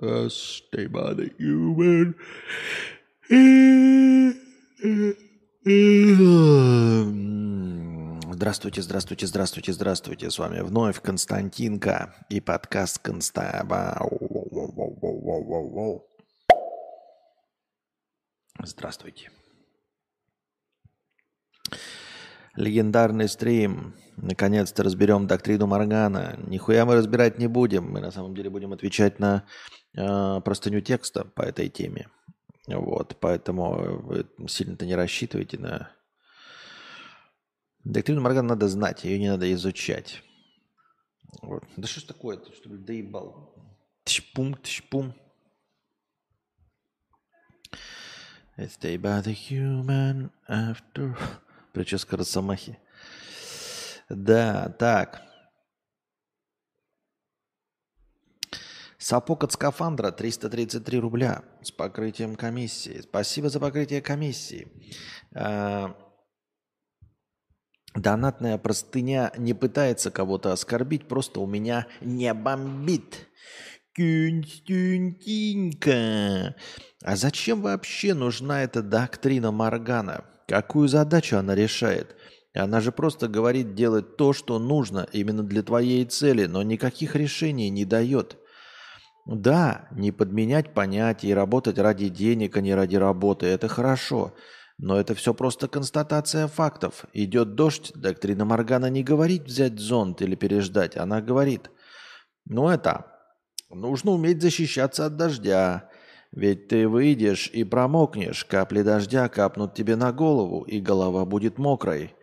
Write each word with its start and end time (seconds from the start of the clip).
Stay 0.00 0.86
by 0.86 1.12
the 1.12 1.28
human. 1.38 2.14
Здравствуйте, 8.32 8.82
здравствуйте, 8.82 9.26
здравствуйте, 9.26 9.72
здравствуйте. 9.72 10.30
С 10.30 10.38
вами 10.38 10.60
вновь 10.60 11.00
Константинка 11.02 12.14
и 12.28 12.40
подкаст 12.40 13.00
Констаба. 13.00 14.00
Здравствуйте. 18.62 19.32
Легендарный 22.54 23.28
стрим. 23.28 23.94
Наконец-то 24.16 24.82
разберем 24.84 25.26
доктрину 25.26 25.66
Моргана. 25.66 26.36
Нихуя 26.46 26.84
мы 26.84 26.94
разбирать 26.94 27.38
не 27.38 27.48
будем. 27.48 27.90
Мы 27.90 28.00
на 28.00 28.12
самом 28.12 28.34
деле 28.34 28.50
будем 28.50 28.72
отвечать 28.72 29.18
на 29.18 29.44
э, 29.94 30.40
простыню 30.40 30.80
текста 30.80 31.24
по 31.24 31.42
этой 31.42 31.68
теме. 31.68 32.08
Вот, 32.66 33.16
поэтому 33.20 34.00
вы 34.02 34.26
сильно-то 34.46 34.84
не 34.86 34.94
рассчитывайте 34.94 35.58
на... 35.58 35.90
Доктрину 37.84 38.20
Моргана 38.20 38.48
надо 38.48 38.68
знать, 38.68 39.04
ее 39.04 39.18
не 39.18 39.28
надо 39.28 39.50
изучать. 39.54 40.22
Вот. 41.40 41.64
Да 41.76 41.88
что 41.88 42.00
ж 42.00 42.04
такое-то, 42.04 42.52
что 42.52 42.68
ли, 42.68 42.76
доебал? 42.76 43.54
Тшпум, 44.04 44.56
тшпум. 44.62 45.14
Stay 48.56 48.96
by 48.96 49.22
the 49.22 49.34
human 49.34 50.30
after... 50.48 51.16
Прическа 51.72 52.16
Росомахи. 52.16 52.78
Да, 54.08 54.68
так. 54.78 55.22
Сапог 58.98 59.44
от 59.44 59.52
скафандра 59.52 60.10
333 60.10 60.98
рубля 60.98 61.44
с 61.62 61.70
покрытием 61.70 62.34
комиссии. 62.34 63.02
Спасибо 63.02 63.48
за 63.48 63.60
покрытие 63.60 64.02
комиссии. 64.02 64.66
А, 65.34 65.94
донатная 67.94 68.58
простыня 68.58 69.32
не 69.38 69.54
пытается 69.54 70.10
кого-то 70.10 70.52
оскорбить, 70.52 71.06
просто 71.06 71.38
у 71.38 71.46
меня 71.46 71.86
не 72.00 72.34
бомбит. 72.34 73.28
Кюнстюнтинька. 73.94 76.56
А 77.02 77.16
зачем 77.16 77.62
вообще 77.62 78.14
нужна 78.14 78.64
эта 78.64 78.82
доктрина 78.82 79.52
Моргана? 79.52 80.24
Какую 80.48 80.88
задачу 80.88 81.36
она 81.36 81.54
решает? 81.54 82.16
Она 82.52 82.80
же 82.80 82.90
просто 82.90 83.28
говорит 83.28 83.76
делать 83.76 84.16
то, 84.16 84.32
что 84.32 84.58
нужно 84.58 85.06
именно 85.12 85.44
для 85.44 85.62
твоей 85.62 86.04
цели, 86.04 86.46
но 86.46 86.64
никаких 86.64 87.14
решений 87.14 87.70
не 87.70 87.84
дает. 87.84 88.38
Да, 89.28 89.88
не 89.90 90.10
подменять 90.10 90.72
понятия 90.72 91.28
и 91.28 91.34
работать 91.34 91.78
ради 91.78 92.08
денег, 92.08 92.56
а 92.56 92.62
не 92.62 92.74
ради 92.74 92.96
работы– 92.96 93.44
это 93.46 93.68
хорошо. 93.68 94.34
Но 94.78 94.98
это 94.98 95.14
все 95.14 95.34
просто 95.34 95.68
констатация 95.68 96.48
фактов. 96.48 97.04
Идет 97.12 97.54
дождь, 97.54 97.92
доктрина 97.94 98.46
Моргана 98.46 98.88
не 98.88 99.02
говорит 99.02 99.44
взять 99.44 99.78
зонт 99.78 100.22
или 100.22 100.34
переждать. 100.34 100.96
Она 100.96 101.20
говорит, 101.20 101.70
ну 102.46 102.70
это, 102.70 103.04
нужно 103.68 104.12
уметь 104.12 104.40
защищаться 104.40 105.04
от 105.04 105.16
дождя. 105.16 105.90
Ведь 106.32 106.68
ты 106.68 106.88
выйдешь 106.88 107.50
и 107.52 107.64
промокнешь, 107.64 108.46
капли 108.46 108.80
дождя 108.80 109.28
капнут 109.28 109.74
тебе 109.74 109.96
на 109.96 110.10
голову, 110.10 110.62
и 110.62 110.80
голова 110.80 111.26
будет 111.26 111.58
мокрой. 111.58 112.14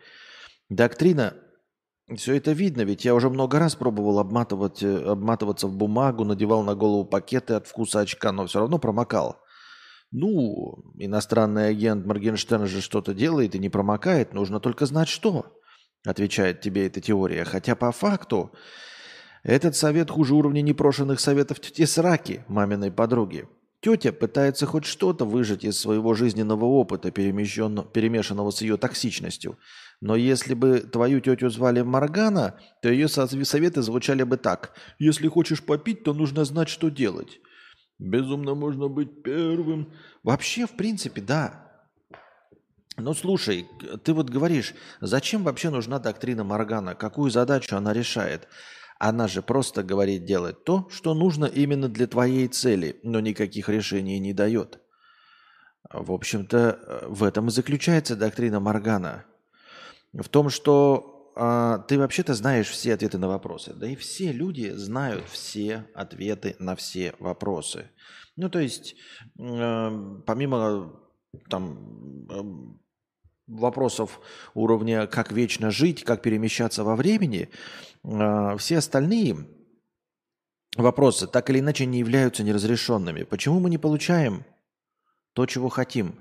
Доктрина, 0.69 1.35
все 2.13 2.35
это 2.35 2.51
видно, 2.51 2.81
ведь 2.81 3.03
я 3.03 3.15
уже 3.15 3.29
много 3.29 3.57
раз 3.57 3.75
пробовал 3.75 4.19
обматывать, 4.19 4.83
э, 4.83 5.03
обматываться 5.03 5.67
в 5.67 5.75
бумагу, 5.75 6.23
надевал 6.23 6.63
на 6.63 6.75
голову 6.75 7.03
пакеты 7.03 7.55
от 7.55 7.67
вкуса 7.67 8.01
очка, 8.01 8.31
но 8.31 8.45
все 8.45 8.59
равно 8.59 8.77
промокал. 8.77 9.41
Ну, 10.11 10.93
иностранный 10.99 11.69
агент 11.69 12.05
Моргенштерн 12.05 12.67
же 12.67 12.81
что-то 12.81 13.13
делает 13.13 13.55
и 13.55 13.59
не 13.59 13.69
промокает, 13.69 14.33
нужно 14.33 14.59
только 14.59 14.85
знать 14.85 15.07
что, 15.07 15.47
отвечает 16.05 16.61
тебе 16.61 16.85
эта 16.85 17.01
теория. 17.01 17.43
Хотя 17.43 17.75
по 17.75 17.91
факту 17.91 18.51
этот 19.41 19.75
совет 19.75 20.11
хуже 20.11 20.35
уровня 20.35 20.61
непрошенных 20.61 21.19
советов 21.19 21.59
тети 21.59 21.85
Сраки, 21.85 22.45
маминой 22.47 22.91
подруги. 22.91 23.47
Тетя 23.81 24.11
пытается 24.11 24.65
хоть 24.65 24.85
что-то 24.85 25.25
выжать 25.25 25.63
из 25.63 25.79
своего 25.79 26.13
жизненного 26.15 26.65
опыта, 26.65 27.11
перемешанного 27.11 28.51
с 28.51 28.61
ее 28.61 28.77
токсичностью. 28.77 29.59
Но 30.01 30.15
если 30.15 30.55
бы 30.55 30.79
твою 30.79 31.19
тетю 31.21 31.49
звали 31.49 31.81
Маргана, 31.81 32.59
то 32.81 32.89
ее 32.89 33.07
советы 33.07 33.81
звучали 33.81 34.23
бы 34.23 34.37
так. 34.37 34.73
Если 34.97 35.27
хочешь 35.27 35.63
попить, 35.63 36.03
то 36.03 36.13
нужно 36.13 36.45
знать, 36.45 36.69
что 36.69 36.89
делать. 36.89 37.39
Безумно 37.99 38.55
можно 38.55 38.87
быть 38.87 39.23
первым. 39.23 39.93
Вообще, 40.23 40.65
в 40.65 40.71
принципе, 40.71 41.21
да. 41.21 41.61
Но 42.97 43.13
слушай, 43.13 43.67
ты 44.03 44.13
вот 44.13 44.29
говоришь, 44.29 44.73
зачем 44.99 45.43
вообще 45.43 45.69
нужна 45.69 45.99
доктрина 45.99 46.43
Маргана? 46.43 46.95
Какую 46.95 47.29
задачу 47.29 47.75
она 47.75 47.93
решает? 47.93 48.47
Она 48.99 49.27
же 49.27 49.41
просто 49.41 49.83
говорит 49.83 50.25
делать 50.25 50.63
то, 50.63 50.87
что 50.89 51.13
нужно 51.13 51.45
именно 51.45 51.89
для 51.89 52.07
твоей 52.07 52.47
цели, 52.47 52.99
но 53.03 53.19
никаких 53.19 53.69
решений 53.69 54.19
не 54.19 54.33
дает. 54.33 54.79
В 55.91 56.11
общем-то, 56.11 57.05
в 57.07 57.23
этом 57.23 57.47
и 57.47 57.51
заключается 57.51 58.15
доктрина 58.15 58.59
Маргана. 58.59 59.25
В 60.13 60.29
том, 60.29 60.49
что 60.49 61.15
а, 61.35 61.79
ты 61.79 61.99
вообще-то 61.99 62.33
знаешь 62.33 62.69
все 62.69 62.93
ответы 62.93 63.17
на 63.17 63.27
вопросы. 63.27 63.73
Да 63.73 63.87
и 63.87 63.95
все 63.95 64.31
люди 64.31 64.69
знают 64.69 65.25
все 65.27 65.85
ответы 65.93 66.55
на 66.59 66.75
все 66.75 67.13
вопросы. 67.19 67.91
Ну, 68.37 68.49
то 68.49 68.59
есть, 68.59 68.95
э, 69.37 70.21
помимо 70.25 70.93
там 71.49 72.79
вопросов 73.47 74.19
уровня 74.53 75.07
«как 75.07 75.31
вечно 75.31 75.71
жить», 75.71 76.03
«как 76.03 76.21
перемещаться 76.21 76.83
во 76.83 76.95
времени», 76.95 77.49
а, 78.03 78.57
все 78.57 78.77
остальные 78.77 79.47
вопросы 80.75 81.27
так 81.27 81.49
или 81.49 81.59
иначе 81.59 81.85
не 81.85 81.99
являются 81.99 82.43
неразрешенными. 82.43 83.23
Почему 83.23 83.59
мы 83.59 83.69
не 83.69 83.77
получаем 83.77 84.45
то, 85.33 85.45
чего 85.45 85.69
хотим? 85.69 86.19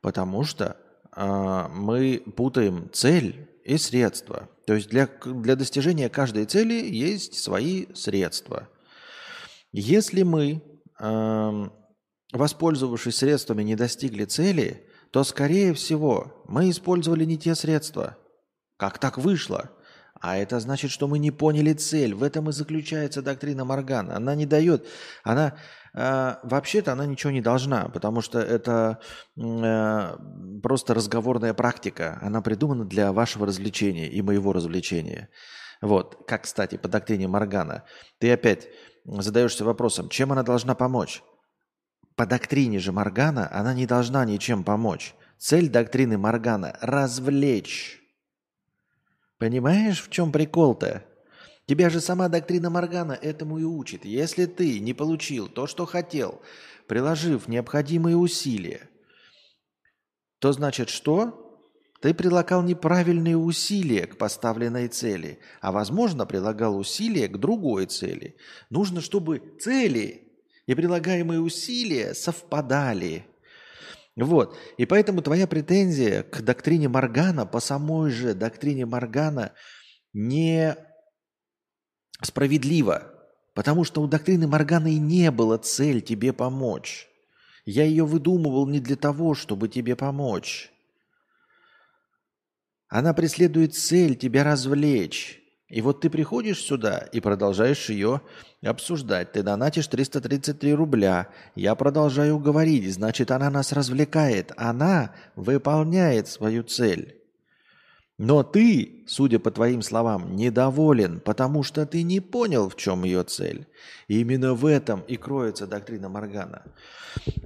Потому 0.00 0.44
что 0.44 0.76
э, 1.14 1.68
мы 1.74 2.22
путаем 2.36 2.88
цель 2.92 3.48
и 3.64 3.76
средства. 3.76 4.48
То 4.66 4.74
есть 4.74 4.88
для, 4.88 5.06
для 5.24 5.56
достижения 5.56 6.08
каждой 6.08 6.46
цели 6.46 6.74
есть 6.74 7.34
свои 7.34 7.92
средства. 7.94 8.68
Если 9.72 10.22
мы, 10.22 10.62
воспользовавшись 12.32 13.16
средствами, 13.16 13.62
не 13.62 13.76
достигли 13.76 14.24
цели, 14.24 14.87
то, 15.10 15.24
скорее 15.24 15.74
всего, 15.74 16.44
мы 16.46 16.70
использовали 16.70 17.24
не 17.24 17.38
те 17.38 17.54
средства. 17.54 18.16
Как 18.76 18.98
так 18.98 19.18
вышло? 19.18 19.70
А 20.20 20.36
это 20.36 20.58
значит, 20.60 20.90
что 20.90 21.06
мы 21.06 21.18
не 21.18 21.30
поняли 21.30 21.72
цель. 21.72 22.14
В 22.14 22.22
этом 22.22 22.48
и 22.48 22.52
заключается 22.52 23.22
доктрина 23.22 23.64
Моргана. 23.64 24.16
Она 24.16 24.34
не 24.34 24.46
дает, 24.46 24.86
она 25.22 25.54
э, 25.94 26.34
вообще-то 26.42 26.92
она 26.92 27.06
ничего 27.06 27.30
не 27.30 27.40
должна, 27.40 27.88
потому 27.88 28.20
что 28.20 28.40
это 28.40 28.98
э, 29.36 30.16
просто 30.62 30.94
разговорная 30.94 31.54
практика. 31.54 32.18
Она 32.20 32.42
придумана 32.42 32.84
для 32.84 33.12
вашего 33.12 33.46
развлечения 33.46 34.08
и 34.08 34.20
моего 34.22 34.52
развлечения. 34.52 35.28
Вот, 35.80 36.24
как, 36.26 36.42
кстати, 36.42 36.76
по 36.76 36.88
доктрине 36.88 37.28
Моргана. 37.28 37.84
Ты 38.18 38.32
опять 38.32 38.68
задаешься 39.04 39.64
вопросом, 39.64 40.08
чем 40.08 40.32
она 40.32 40.42
должна 40.42 40.74
помочь? 40.74 41.22
По 42.18 42.26
доктрине 42.26 42.80
же 42.80 42.90
Моргана 42.90 43.48
она 43.52 43.72
не 43.74 43.86
должна 43.86 44.24
ничем 44.24 44.64
помочь. 44.64 45.14
Цель 45.38 45.68
доктрины 45.68 46.18
Моргана– 46.18 46.76
развлечь. 46.80 48.02
Понимаешь, 49.38 50.02
в 50.02 50.10
чем 50.10 50.32
прикол-то? 50.32 51.04
Тебя 51.66 51.90
же 51.90 52.00
сама 52.00 52.28
доктрина 52.28 52.70
Моргана 52.70 53.12
этому 53.12 53.58
и 53.58 53.62
учит. 53.62 54.04
Если 54.04 54.46
ты 54.46 54.80
не 54.80 54.94
получил 54.94 55.46
то, 55.46 55.68
что 55.68 55.86
хотел, 55.86 56.42
приложив 56.88 57.46
необходимые 57.46 58.16
усилия, 58.16 58.88
то 60.40 60.50
значит 60.50 60.88
что? 60.88 61.62
Ты 62.00 62.14
прилагал 62.14 62.64
неправильные 62.64 63.36
усилия 63.36 64.08
к 64.08 64.18
поставленной 64.18 64.88
цели, 64.88 65.38
а 65.60 65.70
возможно 65.70 66.26
прилагал 66.26 66.76
усилия 66.76 67.28
к 67.28 67.38
другой 67.38 67.86
цели. 67.86 68.34
Нужно, 68.70 69.00
чтобы 69.02 69.40
цели 69.60 70.27
и 70.68 70.74
прилагаемые 70.74 71.40
усилия 71.40 72.14
совпадали. 72.14 73.26
Вот. 74.16 74.54
И 74.76 74.84
поэтому 74.84 75.22
твоя 75.22 75.46
претензия 75.46 76.22
к 76.22 76.42
доктрине 76.42 76.88
Маргана 76.88 77.46
по 77.46 77.58
самой 77.58 78.10
же 78.10 78.34
доктрине 78.34 78.84
Маргана 78.84 79.54
не 80.12 80.76
справедлива. 82.20 83.14
Потому 83.54 83.82
что 83.84 84.02
у 84.02 84.06
доктрины 84.06 84.46
Маргана 84.46 84.88
и 84.88 84.98
не 84.98 85.30
было 85.30 85.56
цель 85.56 86.02
тебе 86.02 86.34
помочь. 86.34 87.08
Я 87.64 87.84
ее 87.84 88.04
выдумывал 88.04 88.68
не 88.68 88.78
для 88.78 88.96
того, 88.96 89.34
чтобы 89.34 89.68
тебе 89.68 89.96
помочь. 89.96 90.70
Она 92.88 93.14
преследует 93.14 93.74
цель 93.74 94.16
тебя 94.16 94.44
развлечь. 94.44 95.42
И 95.68 95.82
вот 95.82 96.00
ты 96.00 96.08
приходишь 96.08 96.62
сюда 96.62 96.98
и 97.12 97.20
продолжаешь 97.20 97.90
ее 97.90 98.22
обсуждать. 98.62 99.32
Ты 99.32 99.42
донатишь 99.42 99.86
333 99.86 100.72
рубля. 100.74 101.28
Я 101.54 101.74
продолжаю 101.74 102.38
говорить. 102.38 102.90
Значит, 102.92 103.30
она 103.30 103.50
нас 103.50 103.72
развлекает. 103.72 104.52
Она 104.56 105.14
выполняет 105.36 106.26
свою 106.26 106.62
цель. 106.62 107.16
Но 108.16 108.42
ты, 108.42 109.04
судя 109.06 109.38
по 109.38 109.50
твоим 109.50 109.80
словам, 109.82 110.34
недоволен, 110.34 111.20
потому 111.20 111.62
что 111.62 111.86
ты 111.86 112.02
не 112.02 112.18
понял, 112.18 112.68
в 112.68 112.74
чем 112.74 113.04
ее 113.04 113.22
цель. 113.22 113.68
И 114.08 114.20
именно 114.20 114.54
в 114.54 114.66
этом 114.66 115.02
и 115.02 115.16
кроется 115.16 115.66
доктрина 115.66 116.08
Моргана. 116.08 116.62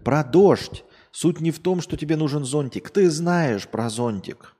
Про 0.04 0.24
дождь. 0.24 0.84
Суть 1.10 1.40
не 1.40 1.50
в 1.50 1.58
том, 1.58 1.82
что 1.82 1.98
тебе 1.98 2.16
нужен 2.16 2.44
зонтик. 2.44 2.88
Ты 2.88 3.10
знаешь 3.10 3.68
про 3.68 3.90
зонтик. 3.90 4.54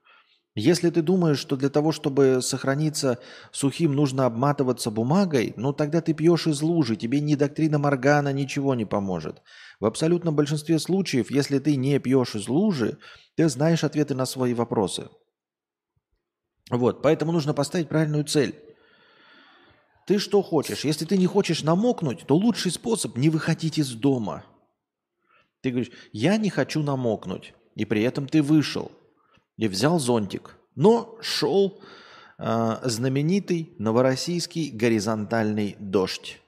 Если 0.55 0.91
ты 0.91 1.01
думаешь, 1.01 1.39
что 1.39 1.57
для 1.57 1.71
того, 1.71 1.93
чтобы 1.93 2.41
сохраниться 2.43 3.19
сухим, 3.53 3.95
нужно 3.95 4.27
обматываться 4.27 4.91
бумагой, 4.91 5.55
ну 5.57 5.73
тогда 5.73 6.03
ты 6.03 6.13
пьешь 6.13 6.47
из 6.47 6.61
лужи, 6.61 6.95
тебе 6.97 7.21
ни 7.21 7.37
доктрина 7.37 7.79
Моргана 7.79 8.35
ничего 8.35 8.75
не 8.75 8.85
поможет. 8.85 9.41
В 9.81 9.87
абсолютном 9.87 10.37
большинстве 10.37 10.79
случаев, 10.79 11.31
если 11.31 11.59
ты 11.59 11.77
не 11.77 11.99
пьешь 11.99 12.35
из 12.35 12.49
лужи, 12.49 12.99
ты 13.35 13.49
знаешь 13.49 13.83
ответы 13.83 14.15
на 14.15 14.27
свои 14.27 14.53
вопросы. 14.53 15.09
Вот, 16.71 17.01
поэтому 17.03 17.33
нужно 17.33 17.55
поставить 17.55 17.89
правильную 17.89 18.25
цель. 18.25 18.55
Ты 20.07 20.19
что 20.19 20.43
хочешь? 20.43 20.85
Если 20.85 21.07
ты 21.07 21.17
не 21.17 21.27
хочешь 21.27 21.63
намокнуть, 21.63 22.27
то 22.27 22.37
лучший 22.37 22.73
способ 22.73 23.17
не 23.17 23.31
выходить 23.31 23.79
из 23.79 23.93
дома. 23.93 24.45
Ты 25.63 25.71
говоришь, 25.71 25.93
я 26.13 26.37
не 26.37 26.51
хочу 26.51 26.83
намокнуть, 26.83 27.55
и 27.75 27.87
при 27.87 28.03
этом 28.03 28.29
ты 28.29 28.43
вышел– 28.43 28.93
и 29.62 29.69
взял 29.69 30.00
зонтик. 30.00 30.56
Но 30.75 31.17
шел 31.20 31.81
э, 32.37 32.79
знаменитый 32.82 33.73
новороссийский 33.79 34.70
горизонтальный 34.70 35.76
дождь. 35.79 36.41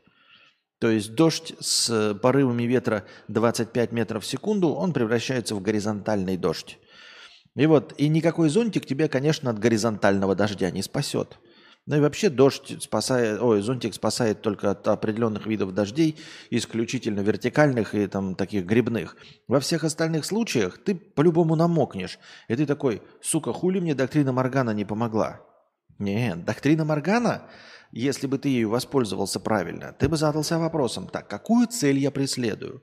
То 0.80 0.90
есть 0.90 1.14
дождь 1.14 1.54
с 1.60 2.18
порывами 2.20 2.64
ветра 2.64 3.04
25 3.28 3.92
метров 3.92 4.24
в 4.24 4.26
секунду, 4.26 4.70
он 4.70 4.92
превращается 4.92 5.54
в 5.54 5.62
горизонтальный 5.62 6.36
дождь. 6.36 6.76
И 7.54 7.66
вот, 7.66 7.94
и 7.98 8.08
никакой 8.08 8.48
зонтик 8.48 8.84
тебя, 8.84 9.06
конечно, 9.06 9.48
от 9.48 9.60
горизонтального 9.60 10.34
дождя 10.34 10.72
не 10.72 10.82
спасет. 10.82 11.38
Ну 11.86 11.96
и 11.96 12.00
вообще 12.00 12.30
дождь 12.30 12.82
спасает, 12.82 13.40
ой, 13.42 13.60
зонтик 13.60 13.92
спасает 13.92 14.40
только 14.40 14.70
от 14.70 14.88
определенных 14.88 15.46
видов 15.46 15.74
дождей, 15.74 16.18
исключительно 16.48 17.20
вертикальных 17.20 17.94
и 17.94 18.06
там 18.06 18.36
таких 18.36 18.64
грибных. 18.64 19.16
Во 19.48 19.60
всех 19.60 19.84
остальных 19.84 20.24
случаях 20.24 20.78
ты 20.78 20.94
по-любому 20.94 21.56
намокнешь. 21.56 22.18
И 22.48 22.56
ты 22.56 22.64
такой, 22.64 23.02
сука, 23.20 23.52
хули 23.52 23.80
мне 23.80 23.94
доктрина 23.94 24.32
Моргана 24.32 24.70
не 24.70 24.86
помогла? 24.86 25.42
Нет, 25.98 26.44
доктрина 26.46 26.86
Моргана, 26.86 27.50
если 27.92 28.26
бы 28.26 28.38
ты 28.38 28.48
ею 28.48 28.70
воспользовался 28.70 29.38
правильно, 29.38 29.92
ты 29.92 30.08
бы 30.08 30.16
задался 30.16 30.58
вопросом, 30.58 31.06
так, 31.06 31.28
какую 31.28 31.66
цель 31.66 31.98
я 31.98 32.10
преследую? 32.10 32.82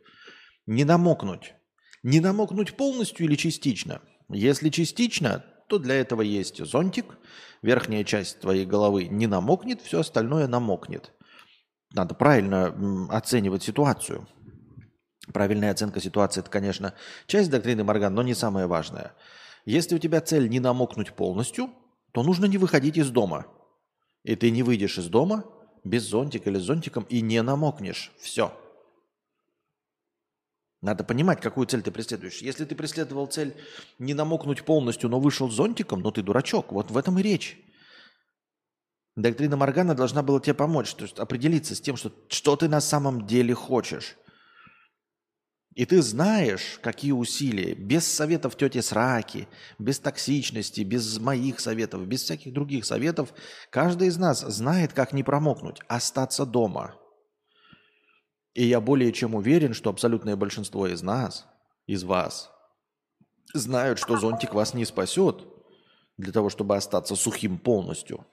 Не 0.68 0.86
намокнуть. 0.86 1.56
Не 2.04 2.20
намокнуть 2.20 2.78
полностью 2.78 3.26
или 3.26 3.36
частично? 3.36 4.02
Если 4.30 4.70
частично, 4.70 5.44
то 5.72 5.80
для 5.80 5.96
этого 5.96 6.22
есть 6.22 6.64
зонтик– 6.66 7.18
верхняя 7.62 8.04
часть 8.04 8.42
твоей 8.42 8.66
головы 8.66 9.06
не 9.06 9.26
намокнет, 9.26 9.82
все 9.82 10.02
остальное 10.02 10.48
намокнет. 10.48 11.14
Надо 11.94 12.14
правильно 12.14 13.08
оценивать 13.10 13.64
ситуацию. 13.64 14.28
Правильная 15.34 15.72
оценка 15.72 16.02
ситуации– 16.02 16.40
это, 16.42 16.50
конечно, 16.50 16.94
часть 17.26 17.50
доктрины 17.50 17.86
Морган, 17.86 18.14
но 18.14 18.22
не 18.22 18.34
самое 18.34 18.68
важное. 18.68 19.14
Если 19.64 19.96
у 19.96 20.00
тебя 20.00 20.20
цель 20.20 20.50
не 20.50 20.60
намокнуть 20.60 21.14
полностью, 21.14 21.70
то 22.12 22.22
нужно 22.22 22.46
не 22.46 22.58
выходить 22.58 22.98
из 22.98 23.10
дома. 23.10 23.46
И 24.24 24.36
ты 24.36 24.52
не 24.52 24.64
выйдешь 24.64 24.98
из 24.98 25.08
дома 25.08 25.46
без 25.86 26.04
зонтика 26.04 26.50
или 26.50 26.60
с 26.60 26.64
зонтиком 26.64 27.04
и 27.04 27.22
не 27.22 27.42
намокнешь. 27.42 28.12
Все. 28.20 28.54
Надо 30.82 31.04
понимать, 31.04 31.40
какую 31.40 31.68
цель 31.68 31.84
ты 31.84 31.92
преследуешь. 31.92 32.42
Если 32.42 32.66
ты 32.66 32.76
преследовал 32.76 33.28
цель 33.28 33.56
не 34.00 34.16
намокнуть 34.16 34.64
полностью, 34.64 35.10
но 35.10 35.20
вышел 35.20 35.50
зонтиком, 35.50 36.02
ну 36.02 36.12
ты 36.12 36.24
дурачок. 36.24 36.72
Вот 36.72 36.90
в 36.90 36.98
этом 36.98 37.20
и 37.20 37.22
речь. 37.22 37.60
Доктрина 39.16 39.58
Моргана 39.58 39.94
должна 39.94 40.24
была 40.24 40.40
тебе 40.40 40.56
помочь, 40.56 40.94
то 40.96 41.04
есть 41.04 41.20
определиться 41.20 41.76
с 41.76 41.82
тем, 41.82 41.98
что, 41.98 42.12
что 42.30 42.56
ты 42.56 42.68
на 42.68 42.82
самом 42.82 43.28
деле 43.28 43.54
хочешь. 43.54 44.16
И 45.76 45.86
ты 45.86 46.02
знаешь, 46.02 46.80
какие 46.82 47.12
усилия, 47.12 47.76
без 47.76 48.08
советов 48.08 48.58
тети 48.58 48.82
Сраки, 48.82 49.48
без 49.78 50.00
токсичности, 50.00 50.82
без 50.82 51.20
моих 51.20 51.60
советов, 51.60 52.08
без 52.08 52.24
всяких 52.24 52.54
других 52.54 52.86
советов, 52.86 53.34
каждый 53.70 54.08
из 54.08 54.18
нас 54.18 54.42
знает, 54.42 54.94
как 54.94 55.14
не 55.14 55.24
промокнуть, 55.24 55.80
остаться 55.88 56.46
дома– 56.46 56.96
и 58.54 58.66
я 58.66 58.82
более 58.82 59.12
чем 59.14 59.36
уверен, 59.36 59.74
что 59.74 59.90
абсолютное 59.90 60.36
большинство 60.36 60.88
из 60.88 61.02
нас, 61.02 61.48
из 61.88 62.04
вас, 62.04 62.52
знают, 63.54 64.00
что 64.00 64.18
зонтик 64.18 64.54
вас 64.54 64.74
не 64.74 64.86
спасет 64.86 65.46
для 66.18 66.32
того, 66.32 66.50
чтобы 66.50 66.76
остаться 66.76 67.16
сухим 67.16 67.58
полностью. 67.58 68.26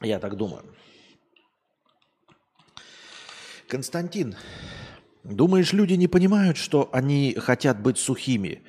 Я 0.00 0.18
так 0.18 0.36
думаю. 0.36 0.64
Константин, 3.68 4.34
думаешь, 5.22 5.72
люди 5.72 5.94
не 5.94 6.08
понимают, 6.08 6.56
что 6.56 6.90
они 6.92 7.34
хотят 7.34 7.80
быть 7.80 7.98
сухими? 7.98 8.64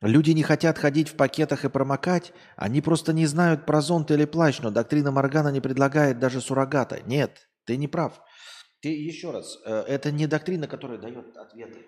Люди 0.00 0.32
не 0.32 0.42
хотят 0.42 0.78
ходить 0.78 1.08
в 1.08 1.16
пакетах 1.16 1.64
и 1.64 1.68
промокать, 1.68 2.32
они 2.56 2.82
просто 2.82 3.12
не 3.12 3.26
знают 3.26 3.64
про 3.64 3.80
зонт 3.80 4.10
или 4.10 4.24
плащ, 4.24 4.60
но 4.60 4.70
доктрина 4.70 5.10
Моргана 5.10 5.48
не 5.48 5.60
предлагает 5.60 6.18
даже 6.18 6.40
суррогата. 6.40 7.00
Нет, 7.06 7.48
ты 7.64 7.76
не 7.76 7.88
прав. 7.88 8.20
Ты 8.82 8.88
еще 8.88 9.30
раз, 9.30 9.58
э, 9.64 9.72
это 9.88 10.10
не 10.10 10.26
доктрина, 10.26 10.66
которая 10.68 10.98
дает 10.98 11.34
ответы. 11.36 11.86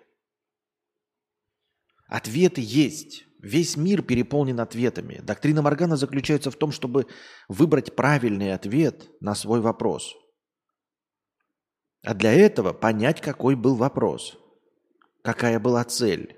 Ответы 2.09 2.63
есть. 2.65 3.25
Весь 3.43 3.77
мир 3.77 4.03
переполнен 4.03 4.61
ответами. 4.61 5.21
Доктрина 5.23 5.61
Моргана 5.61 5.97
заключается 5.97 6.51
в 6.51 6.57
том, 6.57 6.73
чтобы 6.73 7.07
выбрать 7.49 7.95
правильный 7.95 8.55
ответ 8.55 9.11
на 9.21 9.35
свой 9.35 9.61
вопрос. 9.61 10.15
А 12.03 12.15
для 12.15 12.33
этого 12.33 12.73
понять, 12.73 13.21
какой 13.21 13.57
был 13.57 13.75
вопрос, 13.75 14.39
какая 15.23 15.61
была 15.61 15.85
цель 15.85 16.37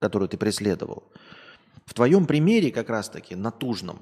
которую 0.00 0.28
ты 0.28 0.36
преследовал. 0.36 1.12
В 1.86 1.94
твоем 1.94 2.26
примере 2.26 2.70
как 2.70 2.90
раз-таки 2.90 3.34
натужном 3.34 4.00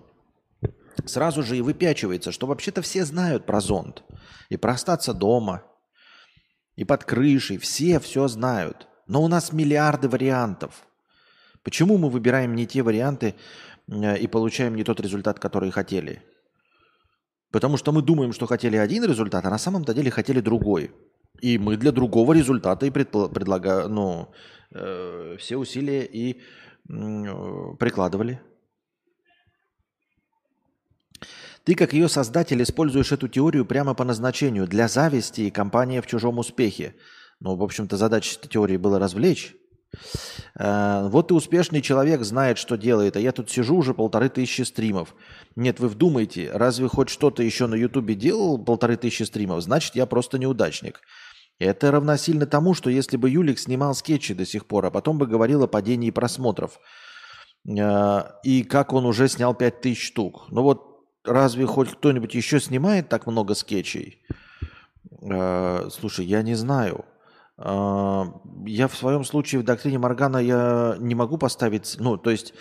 сразу 1.04 1.42
же 1.42 1.56
и 1.56 1.60
выпячивается, 1.60 2.32
что 2.32 2.46
вообще-то 2.46 2.82
все 2.82 3.04
знают 3.04 3.46
про 3.46 3.60
зонд. 3.60 4.02
И 4.48 4.56
про 4.56 4.72
остаться 4.72 5.12
дома, 5.12 5.62
и 6.76 6.84
под 6.84 7.04
крышей. 7.04 7.58
Все 7.58 7.98
все 8.00 8.28
знают. 8.28 8.88
Но 9.06 9.22
у 9.22 9.28
нас 9.28 9.52
миллиарды 9.52 10.08
вариантов. 10.08 10.86
Почему 11.62 11.98
мы 11.98 12.10
выбираем 12.10 12.54
не 12.54 12.66
те 12.66 12.82
варианты 12.82 13.34
э, 13.88 14.18
и 14.18 14.26
получаем 14.26 14.74
не 14.74 14.84
тот 14.84 15.00
результат, 15.00 15.38
который 15.38 15.70
хотели? 15.70 16.22
Потому 17.50 17.76
что 17.76 17.92
мы 17.92 18.02
думаем, 18.02 18.32
что 18.32 18.46
хотели 18.46 18.76
один 18.76 19.04
результат, 19.04 19.44
а 19.46 19.50
на 19.50 19.58
самом-то 19.58 19.94
деле 19.94 20.10
хотели 20.10 20.40
другой. 20.40 20.90
И 21.40 21.58
мы 21.58 21.76
для 21.76 21.92
другого 21.92 22.32
результата 22.32 22.86
и 22.86 22.90
предлагаем, 22.90 23.94
ну, 23.94 24.32
э, 24.70 25.36
все 25.38 25.56
усилия 25.56 26.04
и 26.04 26.40
э, 26.88 27.76
прикладывали. 27.78 28.40
Ты, 31.64 31.74
как 31.74 31.92
ее 31.92 32.08
создатель, 32.08 32.62
используешь 32.62 33.10
эту 33.10 33.26
теорию 33.26 33.64
прямо 33.66 33.94
по 33.94 34.04
назначению 34.04 34.68
для 34.68 34.86
зависти 34.86 35.42
и 35.42 35.50
компания 35.50 36.00
в 36.00 36.06
чужом 36.06 36.38
успехе. 36.38 36.94
Ну, 37.40 37.56
в 37.56 37.62
общем-то, 37.62 37.96
задача 37.96 38.38
этой 38.38 38.48
теории 38.48 38.76
была 38.76 38.98
развлечь. 38.98 39.54
Э, 40.58 41.08
вот 41.08 41.30
и 41.30 41.34
успешный 41.34 41.82
человек 41.82 42.22
знает, 42.22 42.58
что 42.58 42.76
делает, 42.76 43.16
а 43.16 43.20
я 43.20 43.32
тут 43.32 43.50
сижу 43.50 43.76
уже 43.76 43.94
полторы 43.94 44.28
тысячи 44.28 44.62
стримов. 44.62 45.14
Нет, 45.54 45.80
вы 45.80 45.88
вдумайте, 45.88 46.50
разве 46.52 46.88
хоть 46.88 47.08
что-то 47.08 47.42
еще 47.42 47.66
на 47.66 47.74
Ютубе 47.74 48.14
делал 48.14 48.58
полторы 48.58 48.96
тысячи 48.96 49.24
стримов? 49.24 49.62
Значит, 49.62 49.96
я 49.96 50.06
просто 50.06 50.38
неудачник. 50.38 51.00
Это 51.58 51.90
равносильно 51.90 52.46
тому, 52.46 52.74
что 52.74 52.90
если 52.90 53.16
бы 53.16 53.30
Юлик 53.30 53.58
снимал 53.58 53.94
скетчи 53.94 54.34
до 54.34 54.44
сих 54.44 54.66
пор, 54.66 54.86
а 54.86 54.90
потом 54.90 55.16
бы 55.16 55.26
говорил 55.26 55.62
о 55.62 55.68
падении 55.68 56.10
просмотров, 56.10 56.78
э, 57.66 58.22
и 58.44 58.62
как 58.62 58.92
он 58.92 59.06
уже 59.06 59.28
снял 59.28 59.54
5000 59.54 59.98
штук. 59.98 60.46
Ну 60.50 60.62
вот 60.62 61.06
разве 61.24 61.66
хоть 61.66 61.92
кто-нибудь 61.92 62.34
еще 62.34 62.60
снимает 62.60 63.08
так 63.08 63.26
много 63.26 63.54
скетчей? 63.54 64.22
Э, 65.22 65.88
слушай, 65.90 66.26
я 66.26 66.42
не 66.42 66.54
знаю. 66.54 67.06
Э, 67.56 68.24
я 68.66 68.86
в 68.86 68.94
своем 68.94 69.24
случае 69.24 69.62
в 69.62 69.64
доктрине 69.64 69.98
Моргана 69.98 70.36
я 70.36 70.96
не 70.98 71.14
могу 71.14 71.38
поставить... 71.38 71.96
Ну, 71.98 72.18
то 72.18 72.30
есть, 72.30 72.52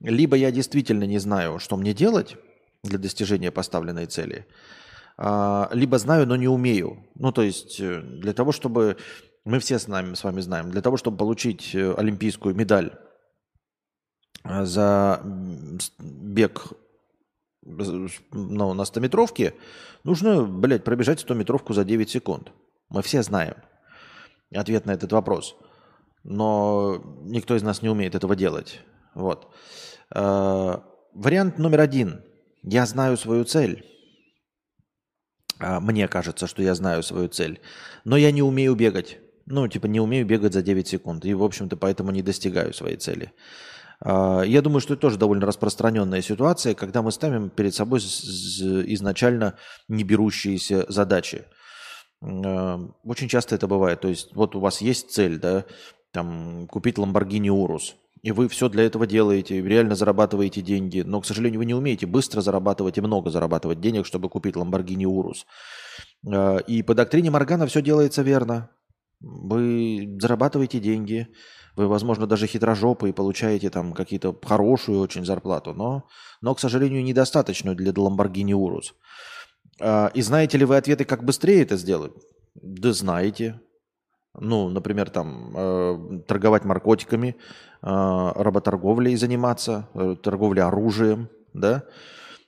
либо 0.00 0.36
я 0.36 0.52
действительно 0.52 1.04
не 1.04 1.18
знаю, 1.18 1.58
что 1.58 1.76
мне 1.76 1.92
делать 1.92 2.36
для 2.84 2.98
достижения 2.98 3.50
поставленной 3.50 4.06
цели– 4.06 4.46
а, 4.56 4.83
либо 5.16 5.98
знаю, 5.98 6.26
но 6.26 6.36
не 6.36 6.48
умею. 6.48 7.06
Ну, 7.14 7.30
то 7.30 7.42
есть 7.42 7.78
э, 7.80 8.00
для 8.00 8.32
того, 8.32 8.50
чтобы 8.50 8.96
мы 9.44 9.60
все 9.60 9.78
с, 9.78 9.86
нами, 9.86 10.14
с 10.14 10.24
вами 10.24 10.40
знаем, 10.40 10.70
для 10.70 10.82
того, 10.82 10.96
чтобы 10.96 11.16
получить 11.16 11.74
э, 11.74 11.94
олимпийскую 11.94 12.54
медаль 12.54 12.98
э, 14.42 14.64
за 14.64 15.20
бег 15.22 16.72
ну, 17.62 18.74
на 18.74 18.82
100-метровке, 18.82 19.54
нужно, 20.02 20.44
блядь, 20.44 20.82
пробежать 20.84 21.24
100-метровку 21.24 21.74
за 21.74 21.84
9 21.84 22.10
секунд. 22.10 22.50
Мы 22.88 23.02
все 23.02 23.22
знаем 23.22 23.54
ответ 24.54 24.86
на 24.86 24.92
этот 24.92 25.12
вопрос. 25.12 25.56
Но 26.22 27.02
никто 27.22 27.54
из 27.54 27.62
нас 27.62 27.82
не 27.82 27.88
умеет 27.88 28.14
этого 28.14 28.34
делать. 28.34 28.80
Вот. 29.14 29.52
Э, 30.14 30.78
вариант 31.12 31.58
номер 31.58 31.80
один. 31.80 32.22
Я 32.62 32.86
знаю 32.86 33.16
свою 33.16 33.44
цель. 33.44 33.84
А, 35.58 35.80
мне 35.80 36.08
кажется, 36.08 36.46
что 36.46 36.62
я 36.62 36.74
знаю 36.74 37.02
свою 37.02 37.28
цель. 37.28 37.60
Но 38.04 38.16
я 38.16 38.30
не 38.30 38.42
умею 38.42 38.74
бегать. 38.74 39.18
Ну, 39.46 39.68
типа, 39.68 39.86
не 39.86 40.00
умею 40.00 40.26
бегать 40.26 40.54
за 40.54 40.62
9 40.62 40.88
секунд. 40.88 41.24
И, 41.24 41.34
в 41.34 41.42
общем-то, 41.42 41.76
поэтому 41.76 42.10
не 42.10 42.22
достигаю 42.22 42.72
своей 42.72 42.96
цели. 42.96 43.32
А, 44.00 44.42
я 44.42 44.62
думаю, 44.62 44.80
что 44.80 44.94
это 44.94 45.02
тоже 45.02 45.18
довольно 45.18 45.46
распространенная 45.46 46.22
ситуация, 46.22 46.74
когда 46.74 47.02
мы 47.02 47.12
ставим 47.12 47.50
перед 47.50 47.74
собой 47.74 48.00
изначально 48.00 49.58
не 49.88 50.04
берущиеся 50.04 50.86
задачи. 50.88 51.44
А, 52.22 52.80
очень 53.04 53.28
часто 53.28 53.54
это 53.54 53.66
бывает. 53.66 54.00
То 54.00 54.08
есть 54.08 54.34
вот 54.34 54.54
у 54.56 54.60
вас 54.60 54.80
есть 54.80 55.10
цель, 55.10 55.38
да, 55.38 55.64
там, 56.12 56.66
купить 56.68 56.96
Lamborghini 56.96 57.48
Urus, 57.48 57.94
и 58.24 58.32
вы 58.32 58.48
все 58.48 58.70
для 58.70 58.84
этого 58.84 59.06
делаете, 59.06 59.60
реально 59.60 59.94
зарабатываете 59.94 60.62
деньги, 60.62 61.02
но, 61.02 61.20
к 61.20 61.26
сожалению, 61.26 61.58
вы 61.58 61.66
не 61.66 61.74
умеете 61.74 62.06
быстро 62.06 62.40
зарабатывать 62.40 62.96
и 62.96 63.02
много 63.02 63.28
зарабатывать 63.28 63.82
денег, 63.82 64.06
чтобы 64.06 64.30
купить 64.30 64.56
Lamborghini 64.56 65.04
Urus. 65.04 65.44
А, 66.32 66.56
и 66.56 66.82
по 66.82 66.94
доктрине 66.94 67.30
Моргана 67.30 67.66
все 67.66 67.82
делается 67.82 68.22
верно. 68.22 68.70
Вы 69.20 70.16
зарабатываете 70.18 70.80
деньги, 70.80 71.28
вы, 71.76 71.86
возможно, 71.86 72.26
даже 72.26 72.46
хитрожопы 72.46 73.10
и 73.10 73.12
получаете 73.12 73.68
там 73.68 73.92
какие-то 73.92 74.34
хорошую 74.42 75.00
очень 75.00 75.26
зарплату, 75.26 75.74
но, 75.74 76.04
но, 76.40 76.54
к 76.54 76.60
сожалению, 76.60 77.04
недостаточную 77.04 77.76
для 77.76 77.92
Lamborghini 77.92 78.52
Urus. 78.52 78.94
А, 79.82 80.10
и 80.14 80.22
знаете 80.22 80.56
ли 80.56 80.64
вы 80.64 80.78
ответы, 80.78 81.04
как 81.04 81.24
быстрее 81.24 81.60
это 81.60 81.76
сделать? 81.76 82.12
Да 82.54 82.94
знаете. 82.94 83.60
Ну, 84.40 84.68
например, 84.68 85.10
там 85.10 85.52
э, 85.56 86.20
торговать 86.26 86.64
наркотиками, 86.64 87.28
э, 87.28 87.34
работорговлей 87.86 89.16
заниматься, 89.16 89.88
э, 89.94 90.16
торговлей 90.22 90.62
оружием, 90.62 91.28
да. 91.52 91.84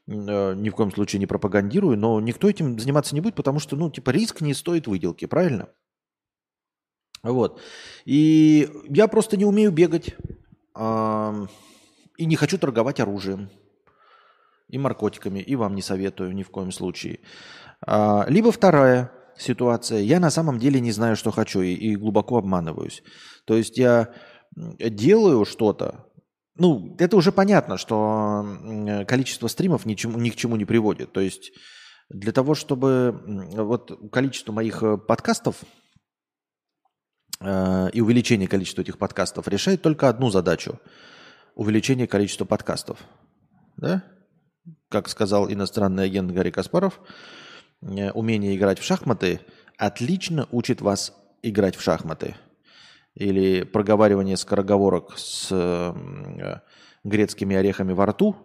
Э, 0.08 0.54
ни 0.54 0.70
в 0.70 0.74
коем 0.74 0.90
случае 0.90 1.20
не 1.20 1.26
пропагандирую, 1.26 1.98
но 1.98 2.20
никто 2.20 2.48
этим 2.48 2.78
заниматься 2.78 3.14
не 3.14 3.20
будет, 3.20 3.34
потому 3.34 3.58
что, 3.58 3.76
ну, 3.76 3.90
типа, 3.90 4.10
риск 4.10 4.40
не 4.40 4.54
стоит 4.54 4.86
выделки, 4.86 5.26
правильно? 5.26 5.68
Вот. 7.22 7.60
И 8.04 8.68
я 8.88 9.08
просто 9.08 9.36
не 9.36 9.44
умею 9.44 9.72
бегать. 9.72 10.14
И 12.18 12.26
не 12.26 12.36
хочу 12.36 12.58
торговать 12.58 13.00
оружием 13.00 13.50
и 14.68 14.78
наркотиками, 14.78 15.40
и 15.40 15.56
вам 15.56 15.74
не 15.74 15.82
советую 15.82 16.34
ни 16.34 16.42
в 16.42 16.50
коем 16.50 16.72
случае. 16.72 17.20
А, 17.86 18.26
либо 18.28 18.50
вторая 18.50 19.12
ситуация, 19.38 20.00
я 20.00 20.18
на 20.18 20.30
самом 20.30 20.58
деле 20.58 20.80
не 20.80 20.92
знаю, 20.92 21.16
что 21.16 21.30
хочу, 21.30 21.60
и 21.60 21.94
глубоко 21.96 22.38
обманываюсь. 22.38 23.02
То 23.44 23.56
есть 23.56 23.78
я 23.78 24.08
делаю 24.56 25.44
что-то, 25.44 26.06
ну, 26.58 26.96
это 26.98 27.16
уже 27.16 27.32
понятно, 27.32 27.76
что 27.76 29.04
количество 29.06 29.46
стримов 29.48 29.84
ни, 29.84 29.94
чему, 29.94 30.18
ни 30.18 30.30
к 30.30 30.36
чему 30.36 30.56
не 30.56 30.64
приводит. 30.64 31.12
То 31.12 31.20
есть 31.20 31.52
для 32.08 32.32
того, 32.32 32.54
чтобы 32.54 33.22
вот 33.26 34.10
количество 34.10 34.52
моих 34.52 34.82
э, 34.82 34.96
подкастов 34.96 35.56
э, 37.40 37.90
и 37.92 38.00
увеличение 38.00 38.48
количества 38.48 38.80
этих 38.80 38.96
подкастов 38.96 39.48
решает 39.48 39.82
только 39.82 40.08
одну 40.08 40.30
задачу– 40.30 40.80
увеличение 41.54 42.06
количества 42.06 42.44
подкастов. 42.44 42.98
Да? 43.76 44.02
как 44.88 45.08
сказал 45.08 45.50
иностранный 45.50 46.04
агент 46.04 46.30
Гарри 46.32 46.50
Каспаров, 46.50 47.00
э, 47.82 48.10
умение 48.12 48.56
играть 48.56 48.78
в 48.78 48.84
шахматы 48.84 49.40
отлично 49.78 50.48
учит 50.50 50.80
вас 50.80 51.12
играть 51.42 51.76
в 51.76 51.82
шахматы. 51.82 52.36
Или 53.16 53.64
проговаривание 53.64 54.36
скороговорок 54.36 55.18
с 55.18 55.48
э, 55.50 56.60
грецкими 57.02 57.56
орехами 57.56 57.92
во 57.92 58.06
рту 58.06 58.36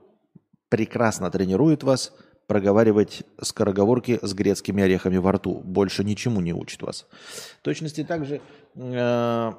прекрасно 0.70 1.30
тренирует 1.30 1.84
вас 1.84 2.14
проговаривать 2.48 3.24
скороговорки 3.42 4.20
с 4.22 4.34
грецкими 4.34 4.84
орехами 4.84 5.18
во 5.18 5.34
рту. 5.34 5.62
Больше 5.64 6.04
ничему 6.04 6.42
не 6.42 6.54
учит 6.54 6.82
вас. 6.82 7.06
В 7.60 7.62
точности 7.64 8.04
также 8.04 8.42
э, 8.76 9.52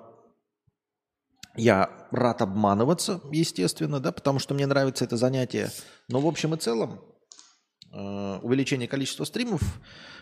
я 1.56 1.90
рад 2.10 2.42
обманываться, 2.42 3.20
естественно, 3.30 4.00
да, 4.00 4.12
потому 4.12 4.38
что 4.38 4.54
мне 4.54 4.66
нравится 4.66 5.04
это 5.04 5.16
занятие. 5.16 5.70
Но 6.08 6.20
в 6.20 6.26
общем 6.26 6.54
и 6.54 6.56
целом 6.56 7.00
увеличение 7.92 8.88
количества 8.88 9.24
стримов 9.24 9.60